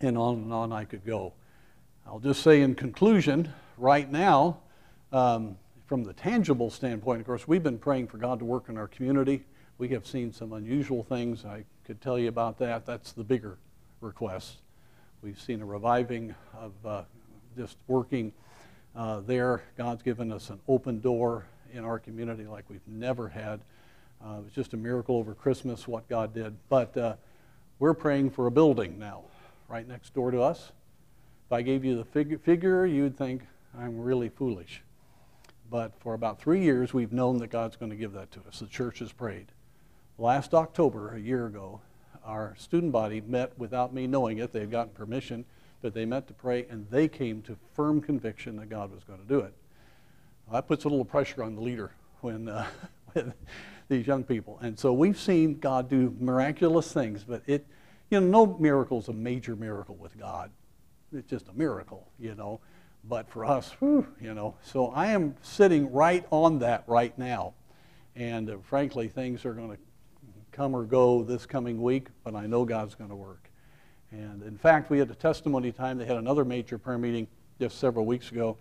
and 0.00 0.18
on 0.18 0.34
and 0.34 0.52
on 0.52 0.72
I 0.72 0.84
could 0.84 1.04
go. 1.04 1.32
I'll 2.06 2.18
just 2.18 2.42
say 2.42 2.62
in 2.62 2.74
conclusion, 2.74 3.52
right 3.76 4.10
now, 4.10 4.58
um, 5.12 5.56
from 5.88 6.04
the 6.04 6.12
tangible 6.12 6.68
standpoint, 6.68 7.18
of 7.18 7.26
course, 7.26 7.48
we've 7.48 7.62
been 7.62 7.78
praying 7.78 8.08
for 8.08 8.18
God 8.18 8.38
to 8.40 8.44
work 8.44 8.68
in 8.68 8.76
our 8.76 8.88
community. 8.88 9.42
We 9.78 9.88
have 9.88 10.06
seen 10.06 10.30
some 10.34 10.52
unusual 10.52 11.02
things. 11.02 11.46
I 11.46 11.64
could 11.84 12.02
tell 12.02 12.18
you 12.18 12.28
about 12.28 12.58
that. 12.58 12.84
That's 12.84 13.12
the 13.12 13.24
bigger 13.24 13.56
request. 14.02 14.58
We've 15.22 15.40
seen 15.40 15.62
a 15.62 15.64
reviving 15.64 16.34
of 16.54 16.72
uh, 16.84 17.02
just 17.56 17.78
working 17.86 18.34
uh, 18.94 19.20
there. 19.20 19.62
God's 19.78 20.02
given 20.02 20.30
us 20.30 20.50
an 20.50 20.60
open 20.68 21.00
door 21.00 21.46
in 21.72 21.86
our 21.86 21.98
community 21.98 22.44
like 22.44 22.66
we've 22.68 22.86
never 22.86 23.26
had. 23.26 23.60
Uh, 24.22 24.40
it 24.40 24.44
was 24.44 24.52
just 24.54 24.74
a 24.74 24.76
miracle 24.76 25.16
over 25.16 25.32
Christmas 25.32 25.88
what 25.88 26.06
God 26.06 26.34
did. 26.34 26.54
But 26.68 26.94
uh, 26.98 27.14
we're 27.78 27.94
praying 27.94 28.30
for 28.30 28.46
a 28.46 28.50
building 28.50 28.98
now, 28.98 29.22
right 29.68 29.88
next 29.88 30.12
door 30.12 30.30
to 30.32 30.42
us. 30.42 30.70
If 31.46 31.52
I 31.52 31.62
gave 31.62 31.82
you 31.82 31.96
the 31.96 32.04
fig- 32.04 32.42
figure, 32.42 32.84
you'd 32.84 33.16
think 33.16 33.46
I'm 33.78 33.98
really 33.98 34.28
foolish. 34.28 34.82
But 35.70 35.92
for 36.00 36.14
about 36.14 36.40
three 36.40 36.62
years, 36.62 36.94
we've 36.94 37.12
known 37.12 37.38
that 37.38 37.48
God's 37.48 37.76
going 37.76 37.90
to 37.90 37.96
give 37.96 38.12
that 38.12 38.30
to 38.32 38.40
us. 38.48 38.60
The 38.60 38.66
church 38.66 39.00
has 39.00 39.12
prayed. 39.12 39.46
Last 40.16 40.54
October, 40.54 41.14
a 41.14 41.20
year 41.20 41.46
ago, 41.46 41.80
our 42.24 42.54
student 42.58 42.92
body 42.92 43.20
met 43.20 43.58
without 43.58 43.92
me 43.92 44.06
knowing 44.06 44.38
it. 44.38 44.52
They 44.52 44.60
had 44.60 44.70
gotten 44.70 44.92
permission, 44.92 45.44
but 45.82 45.94
they 45.94 46.04
met 46.04 46.26
to 46.28 46.34
pray, 46.34 46.66
and 46.68 46.86
they 46.90 47.06
came 47.08 47.42
to 47.42 47.56
firm 47.74 48.00
conviction 48.00 48.56
that 48.56 48.68
God 48.68 48.92
was 48.92 49.04
going 49.04 49.20
to 49.20 49.26
do 49.26 49.40
it. 49.40 49.52
Well, 50.46 50.54
that 50.54 50.66
puts 50.66 50.84
a 50.84 50.88
little 50.88 51.04
pressure 51.04 51.42
on 51.42 51.54
the 51.54 51.60
leader 51.60 51.92
when, 52.20 52.48
uh, 52.48 52.66
when 53.12 53.34
these 53.88 54.06
young 54.06 54.24
people. 54.24 54.58
And 54.62 54.78
so 54.78 54.92
we've 54.92 55.18
seen 55.18 55.58
God 55.58 55.88
do 55.88 56.14
miraculous 56.18 56.92
things, 56.92 57.24
but 57.24 57.42
it, 57.46 57.66
You 58.10 58.20
know, 58.20 58.46
no 58.46 58.58
miracle 58.58 58.98
is 58.98 59.08
a 59.08 59.12
major 59.12 59.54
miracle 59.54 59.96
with 59.96 60.18
God. 60.18 60.50
It's 61.12 61.28
just 61.28 61.48
a 61.48 61.52
miracle, 61.52 62.08
you 62.18 62.34
know. 62.34 62.60
But 63.08 63.30
for 63.30 63.44
us, 63.44 63.72
whew, 63.78 64.06
you 64.20 64.34
know, 64.34 64.56
so 64.62 64.88
I 64.88 65.08
am 65.08 65.34
sitting 65.40 65.90
right 65.92 66.26
on 66.30 66.58
that 66.58 66.84
right 66.86 67.16
now. 67.18 67.54
And 68.14 68.50
uh, 68.50 68.56
frankly, 68.62 69.08
things 69.08 69.44
are 69.44 69.54
going 69.54 69.70
to 69.70 69.78
come 70.52 70.74
or 70.74 70.84
go 70.84 71.22
this 71.22 71.46
coming 71.46 71.80
week, 71.80 72.08
but 72.24 72.34
I 72.34 72.46
know 72.46 72.64
God's 72.64 72.94
going 72.94 73.10
to 73.10 73.16
work. 73.16 73.48
And 74.10 74.42
in 74.42 74.58
fact, 74.58 74.90
we 74.90 74.98
had 74.98 75.10
a 75.10 75.14
testimony 75.14 75.72
time. 75.72 75.98
They 75.98 76.04
had 76.04 76.16
another 76.16 76.44
major 76.44 76.78
prayer 76.78 76.98
meeting 76.98 77.28
just 77.60 77.78
several 77.78 78.04
weeks 78.04 78.30
ago. 78.30 78.56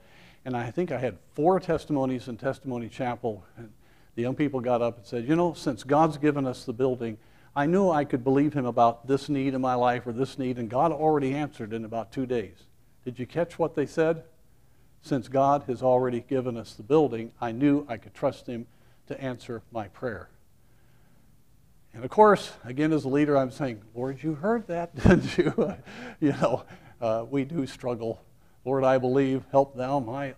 And 0.45 0.55
I 0.55 0.71
think 0.71 0.91
I 0.91 0.97
had 0.97 1.17
four 1.33 1.59
testimonies 1.59 2.27
in 2.27 2.37
Testimony 2.37 2.87
Chapel. 2.87 3.43
And 3.57 3.71
the 4.15 4.21
young 4.21 4.35
people 4.35 4.61
got 4.61 4.81
up 4.81 4.97
and 4.97 5.05
said, 5.05 5.27
You 5.27 5.35
know, 5.35 5.53
since 5.53 5.83
God's 5.83 6.17
given 6.17 6.45
us 6.45 6.63
the 6.63 6.73
building, 6.73 7.17
I 7.55 7.65
knew 7.65 7.89
I 7.89 8.05
could 8.05 8.23
believe 8.23 8.53
Him 8.53 8.65
about 8.65 9.07
this 9.07 9.27
need 9.27 9.53
in 9.55 9.61
my 9.61 9.73
life 9.73 10.05
or 10.05 10.13
this 10.13 10.37
need, 10.37 10.57
and 10.57 10.69
God 10.69 10.91
already 10.91 11.33
answered 11.33 11.73
in 11.73 11.83
about 11.83 12.11
two 12.11 12.25
days. 12.25 12.67
Did 13.03 13.17
you 13.17 13.25
catch 13.25 13.57
what 13.57 13.73
they 13.73 13.85
said? 13.85 14.23
Since 15.07 15.29
God 15.29 15.63
has 15.67 15.81
already 15.81 16.19
given 16.19 16.57
us 16.57 16.73
the 16.73 16.83
building, 16.83 17.31
I 17.39 17.53
knew 17.53 17.85
I 17.87 17.95
could 17.95 18.13
trust 18.13 18.47
Him 18.47 18.67
to 19.07 19.19
answer 19.21 19.61
my 19.71 19.87
prayer. 19.87 20.29
And 21.93 22.03
of 22.03 22.09
course, 22.09 22.51
again, 22.65 22.91
as 22.91 23.05
a 23.05 23.09
leader, 23.09 23.37
I'm 23.37 23.51
saying, 23.51 23.81
Lord, 23.95 24.21
you 24.21 24.35
heard 24.35 24.67
that, 24.67 24.93
didn't 25.03 25.37
you? 25.37 25.75
you 26.19 26.33
know, 26.33 26.65
uh, 26.99 27.25
we 27.29 27.45
do 27.45 27.65
struggle. 27.65 28.21
Lord, 28.65 28.83
I 28.83 28.97
believe, 28.97 29.43
help 29.49 29.77
thou 29.77 29.99
my 29.99 30.35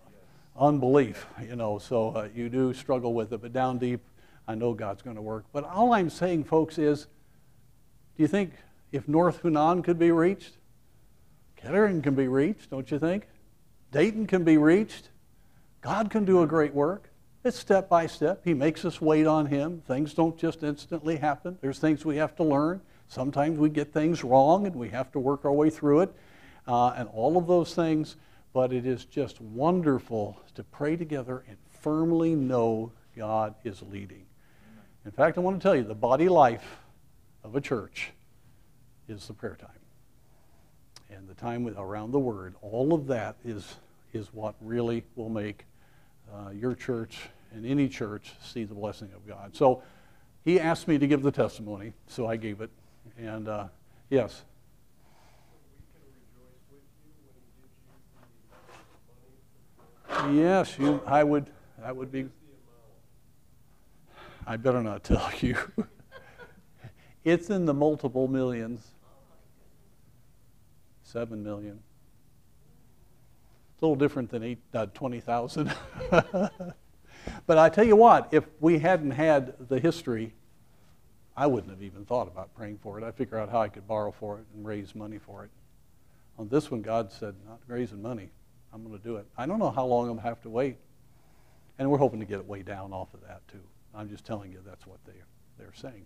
unbelief. 0.55 1.26
You 1.41 1.55
know, 1.55 1.80
so 1.80 2.09
uh, 2.09 2.28
you 2.36 2.47
do 2.47 2.72
struggle 2.74 3.15
with 3.15 3.34
it, 3.34 3.41
but 3.41 3.51
down 3.51 3.80
deep, 3.80 4.01
I 4.47 4.53
know 4.53 4.74
God's 4.76 5.01
going 5.01 5.15
to 5.15 5.22
work. 5.22 5.45
But 5.51 5.63
all 5.63 5.93
I'm 5.93 6.11
saying, 6.11 6.43
folks, 6.43 6.78
is 6.78 7.05
do 8.15 8.24
you 8.24 8.28
think 8.28 8.53
if 8.91 9.07
North 9.07 9.41
Honan 9.41 9.82
could 9.82 9.97
be 9.97 10.11
reached, 10.11 10.57
Kettering 11.55 12.01
can 12.01 12.15
be 12.15 12.28
reached, 12.28 12.70
don't 12.70 12.89
you 12.89 12.99
think? 12.99 13.28
Dayton 13.92 14.28
can 14.28 14.44
be 14.44 14.58
reached. 14.58 15.10
God 15.82 16.10
can 16.10 16.26
do 16.26 16.42
a 16.42 16.48
great 16.48 16.74
work. 16.74 17.10
It's 17.44 17.58
step 17.58 17.88
by 17.88 18.08
step. 18.08 18.42
He 18.44 18.54
makes 18.54 18.84
us 18.84 19.00
wait 19.00 19.26
on 19.26 19.46
Him. 19.46 19.82
Things 19.88 20.14
don't 20.14 20.38
just 20.38 20.64
instantly 20.64 21.18
happen. 21.18 21.58
There's 21.62 21.80
things 21.80 22.06
we 22.06 22.18
have 22.18 22.36
to 22.36 22.44
learn. 22.44 22.82
Sometimes 23.08 23.58
we 23.58 23.70
get 23.70 23.94
things 23.94 24.24
wrong 24.24 24.68
and 24.68 24.76
we 24.76 24.90
have 24.90 25.12
to 25.14 25.20
work 25.20 25.46
our 25.46 25.52
way 25.52 25.70
through 25.70 26.02
it. 26.02 26.14
Uh, 26.68 26.94
and 26.96 27.10
all 27.10 27.38
of 27.38 27.48
those 27.48 27.74
things. 27.74 28.18
But 28.52 28.74
it 28.74 28.86
is 28.86 29.06
just 29.06 29.40
wonderful 29.40 30.40
to 30.56 30.64
pray 30.64 30.96
together 30.96 31.44
and 31.48 31.58
firmly 31.82 32.36
know 32.36 32.92
God 33.16 33.56
is 33.64 33.82
leading. 33.84 34.26
In 35.06 35.12
fact, 35.12 35.38
I 35.38 35.42
want 35.42 35.60
to 35.60 35.64
tell 35.64 35.76
you 35.76 35.84
the 35.84 35.96
body 35.96 36.30
life 36.30 36.78
of 37.44 37.56
a 37.56 37.62
church 37.62 38.12
is 39.08 39.28
the 39.28 39.34
prayer 39.34 39.56
time. 39.60 39.79
And 41.10 41.28
the 41.28 41.34
time 41.34 41.68
around 41.78 42.12
the 42.12 42.20
Word, 42.20 42.55
all 42.62 42.93
of 42.93 43.07
that 43.07 43.36
is, 43.43 43.76
is 44.14 44.28
what 44.34 44.55
really 44.62 45.03
will 45.16 45.30
make 45.30 45.66
uh, 46.32 46.51
your 46.51 46.76
church 46.76 47.18
and 47.51 47.66
any 47.66 47.89
church 47.89 48.34
see 48.43 48.64
the 48.64 48.76
blessing 48.76 49.10
of 49.16 49.28
God. 49.28 49.55
So 49.55 49.82
he 50.45 50.60
asked 50.60 50.88
me 50.88 50.97
to 50.97 51.07
give 51.07 51.22
the 51.22 51.32
testimony, 51.32 51.93
so 52.07 52.28
I 52.28 52.36
gave 52.36 52.62
it. 52.62 52.70
And 53.18 53.47
uh, 53.47 53.68
yes. 54.10 54.43
Yes, 60.32 60.78
you, 60.78 61.01
I 61.05 61.24
would. 61.24 61.49
That 61.80 61.95
would 61.95 62.12
be. 62.12 62.28
I 64.45 64.57
better 64.57 64.84
not 64.84 65.03
tell 65.03 65.30
you. 65.39 65.55
it's 67.24 67.49
in 67.49 67.66
the 67.66 67.74
multiple 67.74 68.28
millions. 68.28 68.86
Seven 71.12 71.43
million. 71.43 71.80
It's 73.74 73.82
a 73.82 73.86
little 73.86 73.95
different 73.95 74.30
than 74.30 74.57
uh, 74.76 74.86
20,000. 74.93 75.74
but 76.12 77.57
I 77.57 77.68
tell 77.70 77.84
you 77.84 77.95
what, 77.95 78.28
if 78.32 78.43
we 78.60 78.78
hadn't 78.78 79.10
had 79.10 79.55
the 79.70 79.80
history, 79.80 80.36
I 81.36 81.47
wouldn't 81.47 81.72
have 81.72 81.82
even 81.82 82.05
thought 82.05 82.28
about 82.28 82.53
praying 82.53 82.78
for 82.84 82.99
it. 82.99 83.03
I'd 83.03 83.16
figure 83.16 83.39
out 83.39 83.49
how 83.49 83.60
I 83.60 83.70
could 83.70 83.88
borrow 83.88 84.12
for 84.12 84.38
it 84.38 84.45
and 84.53 84.64
raise 84.64 84.93
money 84.93 85.18
for 85.18 85.45
it. 85.45 85.49
On 86.38 86.47
this 86.47 86.70
one, 86.70 86.84
God 86.84 87.12
said, 87.12 87.34
not 87.47 87.60
raising 87.66 88.03
money. 88.03 88.30
I'm 88.72 88.84
going 88.84 88.95
to 88.95 89.03
do 89.03 89.16
it. 89.16 89.26
I 89.36 89.47
don't 89.47 89.57
know 89.57 89.72
how 89.72 89.88
long 89.88 90.01
I'm 90.01 90.10
going 90.10 90.20
to 90.20 90.28
have 90.28 90.41
to 90.43 90.49
wait. 90.49 90.78
And 91.80 91.89
we're 91.89 91.97
hoping 91.97 92.20
to 92.20 92.28
get 92.28 92.38
it 92.38 92.45
way 92.45 92.62
down 92.62 92.93
off 92.93 93.16
of 93.16 93.22
that, 93.22 93.41
too. 93.47 93.64
I'm 93.95 94.10
just 94.10 94.26
telling 94.26 94.51
you 94.51 94.60
that's 94.64 94.86
what 94.86 94.99
they, 95.07 95.14
they're 95.57 95.74
saying. 95.74 96.05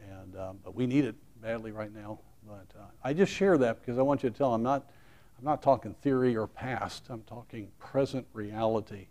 And, 0.00 0.36
um, 0.36 0.58
but 0.64 0.74
we 0.74 0.88
need 0.88 1.04
it 1.04 1.14
badly 1.40 1.70
right 1.70 1.94
now. 1.94 2.18
But 2.46 2.66
uh, 2.78 2.84
I 3.02 3.12
just 3.12 3.32
share 3.32 3.58
that 3.58 3.80
because 3.80 3.98
I 3.98 4.02
want 4.02 4.22
you 4.22 4.30
to 4.30 4.36
tell 4.36 4.54
I'm 4.54 4.62
not 4.62 4.88
I'm 5.38 5.44
not 5.44 5.62
talking 5.62 5.94
theory 6.02 6.36
or 6.36 6.46
past, 6.46 7.04
I'm 7.10 7.22
talking 7.22 7.68
present 7.78 8.26
reality. 8.32 9.06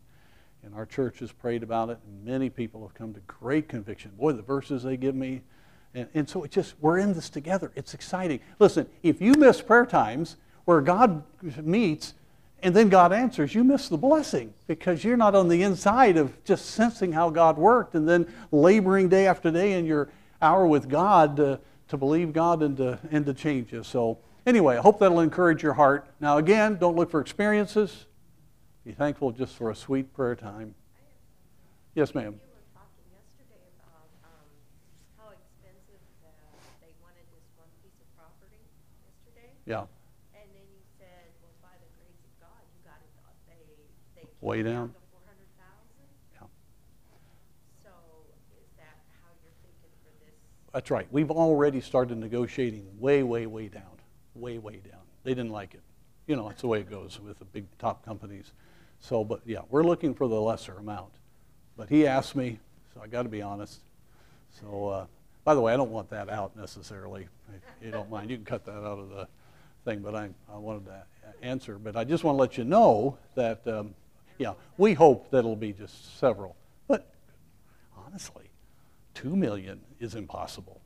And 0.63 0.73
our 0.73 0.85
church 0.87 1.19
has 1.19 1.31
prayed 1.31 1.61
about 1.61 1.91
it, 1.91 1.99
and 2.07 2.25
many 2.25 2.49
people 2.49 2.81
have 2.81 2.95
come 2.95 3.13
to 3.13 3.19
great 3.27 3.69
conviction. 3.69 4.11
Boy, 4.17 4.31
the 4.31 4.41
verses 4.41 4.81
they 4.81 4.97
give 4.97 5.13
me. 5.13 5.43
And, 5.93 6.07
and 6.15 6.27
so 6.27 6.43
it 6.43 6.49
just, 6.49 6.73
we're 6.81 6.97
in 6.97 7.13
this 7.13 7.29
together. 7.29 7.71
It's 7.75 7.93
exciting. 7.93 8.39
Listen, 8.57 8.87
if 9.03 9.21
you 9.21 9.33
miss 9.33 9.61
prayer 9.61 9.85
times 9.85 10.37
where 10.65 10.81
God 10.81 11.23
meets 11.61 12.15
and 12.63 12.75
then 12.75 12.89
God 12.89 13.13
answers, 13.13 13.53
you 13.53 13.63
miss 13.63 13.89
the 13.89 13.97
blessing 13.97 14.55
because 14.65 15.03
you're 15.03 15.17
not 15.17 15.35
on 15.35 15.47
the 15.47 15.61
inside 15.61 16.17
of 16.17 16.43
just 16.45 16.65
sensing 16.65 17.11
how 17.11 17.29
God 17.29 17.57
worked 17.57 17.93
and 17.93 18.09
then 18.09 18.25
laboring 18.51 19.07
day 19.07 19.27
after 19.27 19.51
day 19.51 19.73
in 19.73 19.85
your 19.85 20.09
hour 20.41 20.65
with 20.65 20.89
God 20.89 21.37
to, 21.37 21.59
to 21.87 21.97
believe 21.97 22.33
God 22.33 22.61
and 22.61 22.77
to, 22.77 22.99
and 23.11 23.25
to 23.25 23.33
change 23.33 23.71
you. 23.71 23.83
So, 23.83 24.19
Anyway, 24.45 24.77
I 24.77 24.81
hope 24.81 24.99
that'll 24.99 25.21
encourage 25.21 25.63
your 25.63 25.73
heart. 25.73 26.05
Now, 26.19 26.37
again, 26.37 26.77
don't 26.77 26.95
look 26.95 27.09
for 27.09 27.19
experiences. 27.19 28.05
Be 28.85 28.91
thankful 28.91 29.31
just 29.31 29.55
for 29.55 29.71
a 29.71 29.75
sweet 29.75 30.13
prayer 30.13 30.35
time. 30.35 30.75
Yes, 31.95 32.13
ma'am. 32.13 32.39
Yeah. 39.65 39.89
And 40.37 40.45
then 40.53 40.61
you 40.69 40.77
said, 41.01 41.25
well, 41.41 41.49
by 41.57 41.73
the 41.81 41.89
grace 41.97 42.21
of 42.21 42.33
God, 42.37 42.61
you 42.69 42.85
got 42.85 43.01
it. 43.01 43.09
They 43.49 44.21
they 44.21 44.29
way 44.37 44.61
down. 44.61 44.93
to 44.93 45.01
four 45.09 45.25
hundred 45.25 45.49
thousand. 45.57 46.05
Yeah. 46.37 46.45
So 47.81 47.89
is 48.53 48.69
that 48.77 48.93
how 49.17 49.33
you're 49.41 49.57
thinking 49.65 49.89
for 50.05 50.13
this? 50.21 50.37
That's 50.75 50.91
right. 50.91 51.07
We've 51.09 51.31
already 51.31 51.81
started 51.81 52.19
negotiating 52.19 52.85
way, 52.99 53.23
way, 53.23 53.47
way 53.47 53.69
down 53.69 53.95
way, 54.35 54.57
way 54.57 54.81
down. 54.89 55.01
They 55.23 55.33
didn't 55.33 55.51
like 55.51 55.73
it. 55.73 55.81
You 56.27 56.35
know, 56.35 56.49
that's 56.49 56.61
the 56.61 56.67
way 56.67 56.79
it 56.79 56.89
goes 56.89 57.19
with 57.19 57.39
the 57.39 57.45
big 57.45 57.65
top 57.79 58.05
companies. 58.05 58.51
So, 58.99 59.23
but 59.23 59.41
yeah, 59.45 59.59
we're 59.69 59.83
looking 59.83 60.13
for 60.13 60.27
the 60.27 60.39
lesser 60.39 60.73
amount. 60.73 61.13
But 61.77 61.89
he 61.89 62.07
asked 62.07 62.35
me, 62.35 62.59
so 62.93 63.01
I 63.01 63.07
got 63.07 63.23
to 63.23 63.29
be 63.29 63.41
honest. 63.41 63.79
So, 64.61 64.87
uh, 64.87 65.05
by 65.43 65.53
the 65.53 65.61
way, 65.61 65.73
I 65.73 65.77
don't 65.77 65.91
want 65.91 66.09
that 66.09 66.29
out 66.29 66.55
necessarily. 66.55 67.27
If 67.53 67.85
you 67.85 67.91
don't 67.91 68.09
mind, 68.09 68.29
you 68.29 68.37
can 68.37 68.45
cut 68.45 68.65
that 68.65 68.77
out 68.77 68.99
of 68.99 69.09
the 69.09 69.27
thing. 69.83 69.99
But 69.99 70.15
I, 70.15 70.29
I 70.51 70.57
wanted 70.57 70.85
to 70.85 71.03
answer. 71.41 71.77
But 71.77 71.95
I 71.95 72.03
just 72.03 72.23
want 72.23 72.37
to 72.37 72.39
let 72.39 72.57
you 72.57 72.63
know 72.63 73.17
that, 73.35 73.67
um, 73.67 73.93
yeah, 74.37 74.53
we 74.77 74.93
hope 74.93 75.29
that 75.31 75.39
it'll 75.39 75.55
be 75.55 75.73
just 75.73 76.17
several. 76.19 76.55
But 76.87 77.07
honestly, 78.05 78.44
two 79.15 79.35
million 79.35 79.81
is 79.99 80.13
impossible. 80.13 80.81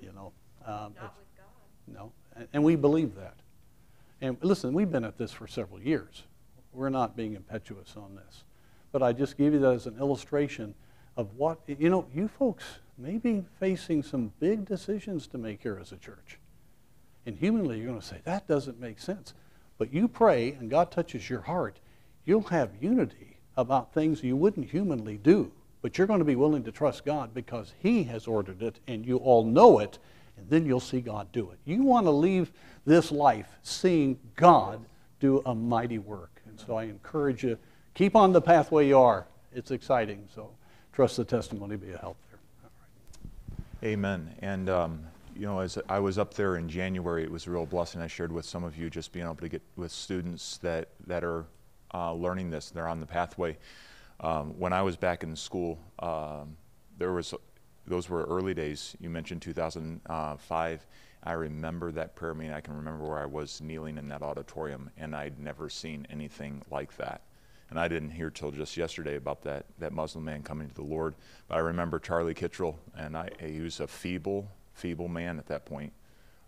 You 0.00 0.12
know. 0.12 0.32
Um, 0.64 0.94
Not 0.94 1.14
with 1.18 1.36
God. 1.36 1.94
No, 1.94 2.12
and 2.52 2.64
we 2.64 2.76
believe 2.76 3.14
that. 3.16 3.34
And 4.20 4.36
listen, 4.40 4.72
we've 4.72 4.90
been 4.90 5.04
at 5.04 5.18
this 5.18 5.32
for 5.32 5.46
several 5.46 5.80
years. 5.80 6.24
We're 6.72 6.88
not 6.88 7.16
being 7.16 7.34
impetuous 7.34 7.94
on 7.96 8.14
this. 8.16 8.44
But 8.92 9.02
I 9.02 9.12
just 9.12 9.36
give 9.36 9.52
you 9.52 9.58
that 9.60 9.74
as 9.74 9.86
an 9.86 9.98
illustration 9.98 10.74
of 11.16 11.34
what, 11.36 11.58
you 11.66 11.90
know, 11.90 12.06
you 12.14 12.28
folks 12.28 12.64
may 12.96 13.18
be 13.18 13.44
facing 13.60 14.02
some 14.02 14.32
big 14.40 14.64
decisions 14.64 15.26
to 15.28 15.38
make 15.38 15.62
here 15.62 15.78
as 15.80 15.92
a 15.92 15.96
church. 15.96 16.38
And 17.26 17.36
humanly, 17.36 17.78
you're 17.78 17.88
going 17.88 18.00
to 18.00 18.06
say, 18.06 18.20
that 18.24 18.46
doesn't 18.48 18.80
make 18.80 18.98
sense. 18.98 19.34
But 19.76 19.92
you 19.92 20.08
pray 20.08 20.52
and 20.52 20.70
God 20.70 20.90
touches 20.90 21.28
your 21.28 21.42
heart, 21.42 21.78
you'll 22.24 22.42
have 22.42 22.70
unity 22.80 23.38
about 23.56 23.92
things 23.92 24.22
you 24.22 24.36
wouldn't 24.36 24.70
humanly 24.70 25.16
do. 25.16 25.52
But 25.80 25.96
you're 25.96 26.06
going 26.06 26.18
to 26.18 26.24
be 26.24 26.36
willing 26.36 26.64
to 26.64 26.72
trust 26.72 27.04
God 27.04 27.32
because 27.34 27.72
He 27.78 28.04
has 28.04 28.26
ordered 28.26 28.62
it 28.62 28.80
and 28.86 29.06
you 29.06 29.18
all 29.18 29.44
know 29.44 29.78
it 29.78 29.98
and 30.38 30.48
then 30.48 30.64
you'll 30.66 30.80
see 30.80 31.00
God 31.00 31.30
do 31.32 31.50
it. 31.50 31.58
You 31.64 31.82
want 31.82 32.06
to 32.06 32.10
leave 32.10 32.52
this 32.86 33.10
life 33.10 33.48
seeing 33.62 34.18
God 34.36 34.84
do 35.20 35.42
a 35.46 35.54
mighty 35.54 35.98
work. 35.98 36.40
And 36.46 36.58
so 36.58 36.76
I 36.76 36.84
encourage 36.84 37.42
you, 37.42 37.58
keep 37.94 38.14
on 38.14 38.32
the 38.32 38.40
pathway 38.40 38.86
you 38.86 38.98
are. 38.98 39.26
It's 39.52 39.70
exciting. 39.70 40.28
So 40.34 40.50
trust 40.92 41.16
the 41.16 41.24
testimony 41.24 41.76
be 41.76 41.92
a 41.92 41.98
help 41.98 42.16
there. 42.30 43.90
Amen. 43.90 44.34
And, 44.40 44.68
um, 44.68 45.00
you 45.36 45.46
know, 45.46 45.60
as 45.60 45.78
I 45.88 45.98
was 45.98 46.18
up 46.18 46.34
there 46.34 46.56
in 46.56 46.68
January, 46.68 47.22
it 47.22 47.30
was 47.30 47.46
a 47.46 47.50
real 47.50 47.66
blessing. 47.66 48.00
I 48.00 48.06
shared 48.06 48.32
with 48.32 48.44
some 48.44 48.64
of 48.64 48.76
you 48.76 48.90
just 48.90 49.12
being 49.12 49.24
able 49.24 49.36
to 49.36 49.48
get 49.48 49.62
with 49.76 49.92
students 49.92 50.58
that, 50.58 50.88
that 51.06 51.24
are 51.24 51.46
uh, 51.94 52.12
learning 52.12 52.50
this, 52.50 52.70
they're 52.70 52.88
on 52.88 53.00
the 53.00 53.06
pathway. 53.06 53.56
Um, 54.20 54.58
when 54.58 54.72
I 54.72 54.82
was 54.82 54.96
back 54.96 55.22
in 55.22 55.36
school, 55.36 55.78
um, 55.98 56.56
there 56.98 57.12
was 57.12 57.34
those 57.86 58.08
were 58.08 58.24
early 58.24 58.54
days. 58.54 58.96
You 59.00 59.10
mentioned 59.10 59.42
2005. 59.42 60.86
I 61.24 61.32
remember 61.32 61.90
that 61.92 62.14
prayer 62.14 62.34
meeting. 62.34 62.54
I 62.54 62.60
can 62.60 62.76
remember 62.76 63.04
where 63.04 63.18
I 63.18 63.26
was 63.26 63.60
kneeling 63.60 63.98
in 63.98 64.08
that 64.08 64.22
auditorium, 64.22 64.90
and 64.96 65.16
I'd 65.16 65.38
never 65.38 65.68
seen 65.68 66.06
anything 66.10 66.62
like 66.70 66.96
that. 66.96 67.22
And 67.70 67.78
I 67.78 67.88
didn't 67.88 68.10
hear 68.10 68.30
till 68.30 68.50
just 68.50 68.76
yesterday 68.76 69.16
about 69.16 69.42
that, 69.42 69.66
that 69.78 69.92
Muslim 69.92 70.24
man 70.24 70.42
coming 70.42 70.68
to 70.68 70.74
the 70.74 70.82
Lord. 70.82 71.14
But 71.48 71.56
I 71.56 71.58
remember 71.58 71.98
Charlie 71.98 72.34
Kittrell, 72.34 72.76
and 72.96 73.16
I, 73.16 73.30
he 73.40 73.60
was 73.60 73.80
a 73.80 73.86
feeble, 73.86 74.50
feeble 74.74 75.08
man 75.08 75.38
at 75.38 75.46
that 75.46 75.66
point. 75.66 75.92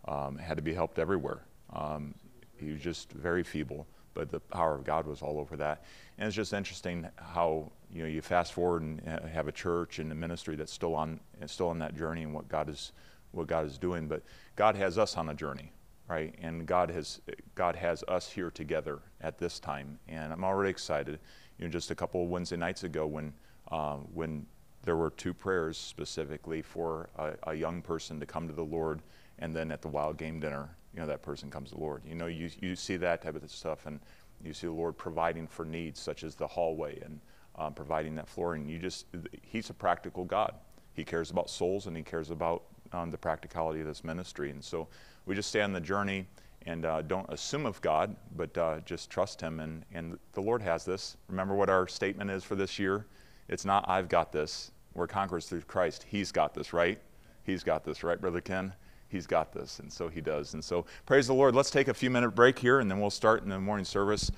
Um, 0.06 0.38
had 0.38 0.56
to 0.56 0.62
be 0.62 0.72
helped 0.72 0.98
everywhere. 0.98 1.42
Um, 1.72 2.14
he 2.56 2.70
was 2.70 2.80
just 2.80 3.12
very 3.12 3.42
feeble, 3.42 3.86
but 4.14 4.30
the 4.30 4.40
power 4.40 4.74
of 4.74 4.84
God 4.84 5.06
was 5.06 5.22
all 5.22 5.38
over 5.38 5.56
that. 5.56 5.84
And 6.18 6.26
it's 6.26 6.36
just 6.36 6.52
interesting 6.52 7.06
how 7.16 7.70
you 7.92 8.02
know 8.02 8.08
you 8.08 8.22
fast 8.22 8.52
forward 8.52 8.82
and 8.82 9.00
have 9.32 9.48
a 9.48 9.52
church 9.52 9.98
and 9.98 10.10
a 10.12 10.14
ministry 10.14 10.56
that's 10.56 10.72
still 10.72 10.94
on 10.94 11.20
still 11.46 11.68
on 11.68 11.78
that 11.78 11.96
journey 11.96 12.22
and 12.22 12.34
what 12.34 12.48
God 12.48 12.68
is 12.68 12.92
what 13.32 13.46
God 13.46 13.66
is 13.66 13.78
doing. 13.78 14.08
But 14.08 14.22
God 14.56 14.76
has 14.76 14.98
us 14.98 15.16
on 15.16 15.28
a 15.28 15.34
journey, 15.34 15.72
right? 16.08 16.34
And 16.40 16.66
God 16.66 16.90
has 16.90 17.20
God 17.54 17.76
has 17.76 18.04
us 18.08 18.30
here 18.30 18.50
together 18.50 19.00
at 19.20 19.38
this 19.38 19.58
time, 19.60 19.98
and 20.08 20.32
I'm 20.32 20.44
already 20.44 20.70
excited. 20.70 21.18
You 21.58 21.66
know, 21.66 21.70
just 21.70 21.90
a 21.90 21.94
couple 21.94 22.22
of 22.22 22.28
Wednesday 22.28 22.56
nights 22.56 22.84
ago 22.84 23.06
when 23.06 23.32
uh, 23.70 23.96
when 24.14 24.46
there 24.82 24.96
were 24.96 25.10
two 25.10 25.34
prayers 25.34 25.76
specifically 25.76 26.62
for 26.62 27.10
a, 27.16 27.32
a, 27.50 27.54
young 27.54 27.82
person 27.82 28.18
to 28.18 28.24
come 28.24 28.48
to 28.48 28.54
the 28.54 28.64
Lord, 28.64 29.02
and 29.38 29.54
then 29.54 29.70
at 29.70 29.82
the 29.82 29.88
wild 29.88 30.16
game 30.16 30.40
dinner, 30.40 30.70
you 30.94 31.00
know, 31.00 31.06
that 31.06 31.22
person 31.22 31.50
comes 31.50 31.70
to 31.70 31.76
the 31.76 31.80
Lord. 31.80 32.02
You 32.06 32.14
know, 32.14 32.26
you 32.26 32.50
you 32.60 32.76
see 32.76 32.96
that 32.96 33.22
type 33.22 33.36
of 33.36 33.50
stuff, 33.50 33.86
and 33.86 34.00
you 34.42 34.52
see 34.52 34.66
the 34.66 34.72
Lord 34.72 34.96
providing 34.96 35.46
for 35.46 35.64
needs 35.64 36.00
such 36.00 36.24
as 36.24 36.34
the 36.34 36.46
hallway 36.46 37.00
and 37.00 37.20
um, 37.56 37.74
providing 37.74 38.14
that 38.16 38.28
flooring. 38.28 38.68
You 38.68 38.78
just 38.78 39.06
He's 39.42 39.70
a 39.70 39.74
practical 39.74 40.24
God. 40.24 40.54
He 40.92 41.04
cares 41.04 41.30
about 41.30 41.48
souls 41.50 41.86
and 41.86 41.96
He 41.96 42.02
cares 42.02 42.30
about 42.30 42.64
um, 42.92 43.10
the 43.10 43.18
practicality 43.18 43.80
of 43.80 43.86
this 43.86 44.04
ministry. 44.04 44.50
And 44.50 44.62
so 44.62 44.88
we 45.26 45.34
just 45.34 45.48
stay 45.48 45.60
on 45.60 45.72
the 45.72 45.80
journey 45.80 46.26
and 46.66 46.84
uh, 46.84 47.02
don't 47.02 47.26
assume 47.30 47.64
of 47.64 47.80
God, 47.80 48.14
but 48.36 48.56
uh, 48.58 48.80
just 48.84 49.10
trust 49.10 49.40
Him. 49.40 49.60
And, 49.60 49.84
and 49.92 50.18
the 50.32 50.42
Lord 50.42 50.60
has 50.62 50.84
this. 50.84 51.16
Remember 51.28 51.54
what 51.54 51.70
our 51.70 51.86
statement 51.86 52.30
is 52.30 52.44
for 52.44 52.54
this 52.54 52.78
year? 52.78 53.06
It's 53.48 53.64
not, 53.64 53.88
I've 53.88 54.08
got 54.08 54.32
this. 54.32 54.70
We're 54.94 55.06
conquerors 55.06 55.46
through 55.46 55.62
Christ. 55.62 56.04
He's 56.08 56.32
got 56.32 56.52
this, 56.52 56.72
right? 56.72 57.00
He's 57.44 57.62
got 57.62 57.84
this, 57.84 58.02
right, 58.02 58.20
Brother 58.20 58.40
Ken? 58.40 58.74
He's 59.10 59.26
got 59.26 59.52
this. 59.52 59.80
And 59.80 59.92
so 59.92 60.08
He 60.08 60.20
does. 60.20 60.54
And 60.54 60.64
so 60.64 60.86
praise 61.04 61.26
the 61.26 61.34
Lord. 61.34 61.54
Let's 61.54 61.70
take 61.70 61.88
a 61.88 61.94
few 61.94 62.10
minute 62.10 62.30
break 62.30 62.58
here, 62.58 62.80
and 62.80 62.90
then 62.90 63.00
we'll 63.00 63.10
start 63.10 63.42
in 63.42 63.50
the 63.50 63.60
morning 63.60 63.84
service. 63.84 64.30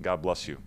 God 0.00 0.22
bless 0.22 0.48
you. 0.48 0.58